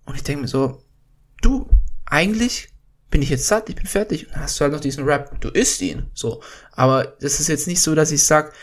und 0.05 0.15
ich 0.15 0.21
denke 0.21 0.43
mir 0.43 0.47
so, 0.47 0.83
du, 1.41 1.67
eigentlich 2.05 2.69
bin 3.09 3.23
ich 3.23 3.31
jetzt 3.31 3.47
satt, 3.47 3.69
ich 3.69 3.75
bin 3.75 3.87
fertig. 3.87 4.27
Und 4.27 4.37
hast 4.37 4.59
du 4.59 4.61
halt 4.61 4.73
noch 4.73 4.79
diesen 4.79 5.07
Wrap. 5.07 5.41
Du 5.41 5.49
isst 5.49 5.81
ihn. 5.81 6.11
So. 6.13 6.43
Aber 6.73 7.15
das 7.21 7.39
ist 7.39 7.47
jetzt 7.47 7.65
nicht 7.65 7.81
so, 7.81 7.95
dass 7.95 8.11
ich 8.11 8.23
sag, 8.23 8.53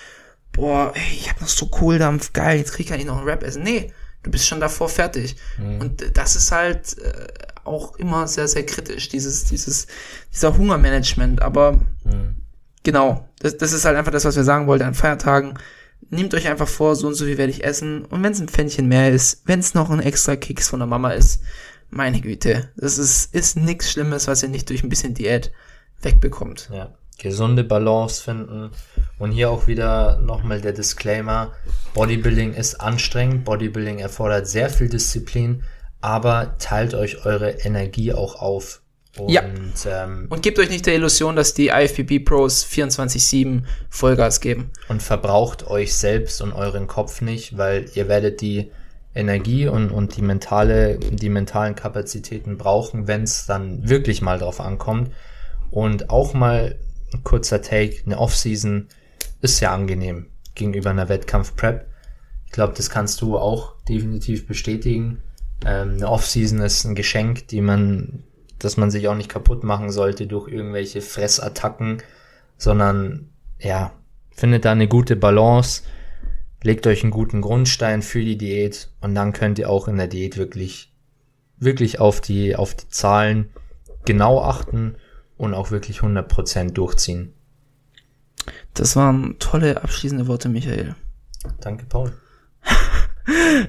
boah, 0.53 0.93
ey, 0.95 1.17
ich 1.17 1.29
habe 1.29 1.41
noch 1.41 1.49
so 1.49 1.67
Kohldampf, 1.67 2.33
geil, 2.33 2.59
jetzt 2.59 2.75
krieg 2.75 2.89
ich 2.89 3.05
noch 3.05 3.17
einen 3.17 3.27
Wrap 3.27 3.43
essen. 3.43 3.65
Nee, 3.65 3.93
du 4.23 4.31
bist 4.31 4.47
schon 4.47 4.61
davor 4.61 4.89
fertig. 4.89 5.35
Und 5.81 6.01
äh, 6.01 6.13
das 6.13 6.37
ist 6.37 6.53
halt 6.53 6.97
äh, 6.99 7.27
auch 7.65 7.97
immer 7.97 8.29
sehr, 8.29 8.47
sehr 8.47 8.65
kritisch, 8.65 9.09
dieses, 9.09 9.47
dieses, 9.47 9.89
dieser 10.33 10.57
Hungermanagement. 10.57 11.43
Aber 11.43 11.81
genau, 12.85 13.29
das, 13.41 13.57
das 13.57 13.73
ist 13.73 13.85
halt 13.85 13.97
einfach 13.97 14.13
das, 14.13 14.25
was 14.25 14.37
wir 14.37 14.45
sagen 14.45 14.69
wollten 14.69 14.85
an 14.85 14.95
Feiertagen. 14.95 15.59
Nehmt 16.11 16.33
euch 16.35 16.49
einfach 16.49 16.69
vor, 16.69 16.97
so 16.97 17.07
und 17.07 17.15
so 17.15 17.27
viel 17.27 17.39
werde 17.39 17.53
ich 17.53 17.65
essen. 17.65 18.05
Und 18.07 18.23
wenn 18.23 18.33
es 18.33 18.41
ein 18.41 18.49
Pfännchen 18.49 18.89
mehr 18.89 19.11
ist, 19.11 19.43
wenn 19.45 19.61
es 19.61 19.75
noch 19.75 19.91
ein 19.91 20.01
extra 20.01 20.37
Keks 20.37 20.69
von 20.69 20.81
der 20.81 20.87
Mama 20.87 21.11
ist, 21.11 21.43
meine 21.91 22.21
Güte, 22.21 22.71
das 22.77 22.99
ist, 22.99 23.35
ist 23.35 23.57
nichts 23.57 23.91
Schlimmes, 23.91 24.27
was 24.27 24.43
ihr 24.43 24.49
nicht 24.49 24.69
durch 24.69 24.83
ein 24.83 24.89
bisschen 24.89 25.15
Diät 25.15 25.53
wegbekommt. 26.01 26.71
Ja, 26.73 26.95
gesunde 27.19 27.65
Balance 27.65 28.23
finden. 28.23 28.71
Und 29.19 29.33
hier 29.33 29.51
auch 29.51 29.67
wieder 29.67 30.19
nochmal 30.21 30.61
der 30.61 30.73
Disclaimer. 30.73 31.53
Bodybuilding 31.95 32.55
ist 32.55 32.77
anstrengend. 32.81 33.45
Bodybuilding 33.45 33.99
erfordert 33.99 34.47
sehr 34.47 34.71
viel 34.71 34.89
Disziplin. 34.89 35.63
Aber 36.01 36.57
teilt 36.59 36.95
euch 36.95 37.27
eure 37.27 37.51
Energie 37.51 38.13
auch 38.13 38.37
auf. 38.37 38.83
Und, 39.17 39.31
Ja. 39.31 39.43
ähm, 39.87 40.27
Und 40.29 40.43
gebt 40.43 40.59
euch 40.59 40.71
nicht 40.71 40.87
der 40.87 40.95
Illusion, 40.95 41.35
dass 41.35 41.55
die 41.55 41.69
IFBB 41.69 42.21
Pros 42.25 42.65
24-7 42.65 43.65
Vollgas 43.89 44.41
geben. 44.41 44.71
und 44.89 45.03
verbraucht 45.03 45.67
euch 45.67 45.95
selbst 45.95 46.41
und 46.43 46.53
euren 46.53 46.87
Kopf 46.87 47.21
nicht, 47.21 47.57
weil 47.57 47.87
ihr 47.95 48.09
werdet 48.09 48.41
die 48.41 48.71
Energie 49.15 49.67
und, 49.67 49.91
und 49.91 50.17
die 50.17 50.23
mentale, 50.23 50.99
die 50.99 51.29
mentalen 51.31 51.75
Kapazitäten 51.75 52.59
brauchen, 52.59 53.09
wenn 53.09 53.23
es 53.23 53.47
dann 53.47 53.89
wirklich 53.89 54.23
mal 54.23 54.39
drauf 54.39 54.61
ankommt. 54.61 55.11
Und 55.71 56.11
auch 56.11 56.35
mal 56.35 56.79
ein 57.13 57.25
kurzer 57.25 57.61
Take, 57.63 57.97
eine 58.07 58.19
Offseason 58.19 58.87
ist 59.41 59.61
ja 59.61 59.75
angenehm 59.75 60.27
gegenüber 60.55 60.91
einer 60.91 61.09
Wettkampf-Prep. 61.09 61.87
Ich 62.47 62.53
glaube, 62.53 62.75
das 62.77 62.91
kannst 62.91 63.21
du 63.21 63.39
auch 63.39 63.75
definitiv 63.89 64.47
bestätigen. 64.47 65.23
Ähm, 65.67 65.95
eine 65.95 66.09
Offseason 66.09 66.61
ist 66.61 66.85
ein 66.85 66.95
Geschenk, 66.95 67.49
die 67.49 67.61
man, 67.61 68.23
dass 68.59 68.77
man 68.77 68.91
sich 68.91 69.09
auch 69.09 69.15
nicht 69.15 69.29
kaputt 69.29 69.65
machen 69.65 69.91
sollte 69.91 70.27
durch 70.27 70.49
irgendwelche 70.49 71.01
Fressattacken, 71.01 72.03
sondern 72.57 73.31
ja, 73.59 73.93
findet 74.31 74.65
da 74.65 74.73
eine 74.73 74.89
gute 74.89 75.17
Balance, 75.17 75.83
legt 76.63 76.87
euch 76.87 77.03
einen 77.03 77.11
guten 77.11 77.41
Grundstein 77.41 78.03
für 78.03 78.25
die 78.25 78.39
Diät 78.39 78.91
und 79.01 79.15
dann 79.15 79.33
könnt 79.33 79.59
ihr 79.59 79.71
auch 79.71 79.89
in 79.89 79.97
der 79.97 80.09
Diät 80.09 80.37
wirklich, 80.37 80.93
wirklich 81.59 82.01
auf 82.01 82.21
die, 82.21 82.57
auf 82.57 82.75
die 82.75 82.89
Zahlen 82.89 83.51
genau 84.05 84.43
achten 84.43 84.97
und 85.37 85.55
auch 85.55 85.71
wirklich 85.71 86.01
100% 86.01 86.73
durchziehen. 86.73 87.33
Das 88.75 88.97
waren 88.97 89.39
tolle 89.39 89.83
abschließende 89.83 90.27
Worte, 90.27 90.49
Michael. 90.49 90.95
Danke, 91.61 91.87
Paul. 91.87 92.13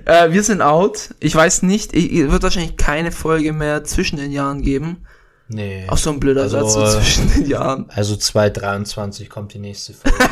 Äh, 0.06 0.32
wir 0.32 0.44
sind 0.44 0.62
out. 0.62 1.14
Ich 1.20 1.36
weiß 1.36 1.64
nicht, 1.64 1.94
ich, 1.94 2.14
es 2.14 2.32
wird 2.32 2.44
wahrscheinlich 2.44 2.78
keine 2.78 3.12
Folge 3.12 3.54
mehr 3.54 3.84
zwischen 3.84 4.18
den 4.18 4.32
Jahren 4.32 4.62
geben. 4.62 5.06
Nee. 5.50 5.86
Auch 5.88 5.98
so 5.98 6.12
ein 6.12 6.20
blöder 6.20 6.44
Also, 6.44 6.60
Satz 6.60 6.74
so 6.74 6.84
äh, 6.84 7.02
zwischen 7.02 7.34
den 7.34 7.50
Jahren. 7.50 7.86
Also 7.90 8.16
2023 8.16 9.30
kommt 9.30 9.54
die 9.54 9.60
nächste 9.60 9.94
Folge. 9.94 10.18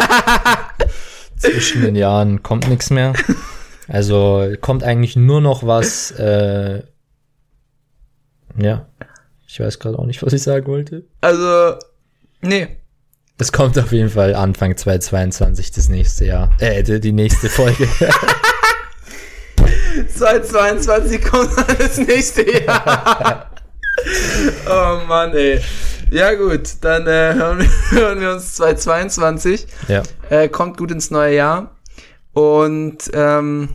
Zwischen 1.38 1.82
den 1.82 1.96
Jahren 1.96 2.42
kommt 2.42 2.68
nichts 2.68 2.90
mehr. 2.90 3.14
Also 3.88 4.54
kommt 4.62 4.84
eigentlich 4.84 5.16
nur 5.16 5.42
noch 5.42 5.66
was. 5.66 6.12
Äh, 6.12 6.84
ja, 8.58 8.88
ich 9.48 9.60
weiß 9.60 9.80
gerade 9.80 10.00
auch 10.00 10.06
nicht, 10.06 10.24
was 10.24 10.34
ich 10.34 10.42
sagen 10.42 10.68
wollte. 10.68 11.06
Also, 11.22 11.78
nee. 12.42 12.68
Es 13.40 13.52
kommt 13.52 13.78
auf 13.78 13.92
jeden 13.92 14.10
Fall 14.10 14.34
Anfang 14.34 14.76
2022 14.76 15.72
das 15.72 15.90
nächste 15.90 16.26
Jahr. 16.26 16.52
Äh, 16.60 16.82
die 16.84 17.12
nächste 17.12 17.50
Folge. 17.50 17.88
2022 20.18 21.24
kommt 21.24 21.52
das 21.80 21.98
nächste 21.98 22.64
Jahr. 22.64 23.52
oh 24.70 25.08
Mann, 25.08 25.34
ey. 25.34 25.62
Ja 26.10 26.34
gut, 26.36 26.78
dann 26.82 27.06
äh, 27.08 27.34
hören, 27.34 27.60
wir, 27.60 27.70
hören 28.00 28.22
wir 28.22 28.32
uns 28.32 28.56
2022. 28.56 29.68
ja. 29.88 30.04
Äh, 30.30 30.50
kommt 30.50 30.78
gut 30.78 30.92
ins 30.92 31.12
neue 31.12 31.36
Jahr. 31.36 31.76
Und 32.34 33.10
ähm, 33.14 33.70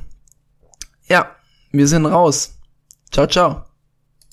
ja, 1.07 1.31
wir 1.73 1.87
sind 1.89 2.07
raus. 2.07 2.55
Ciao, 3.11 3.27
ciao. 3.27 3.72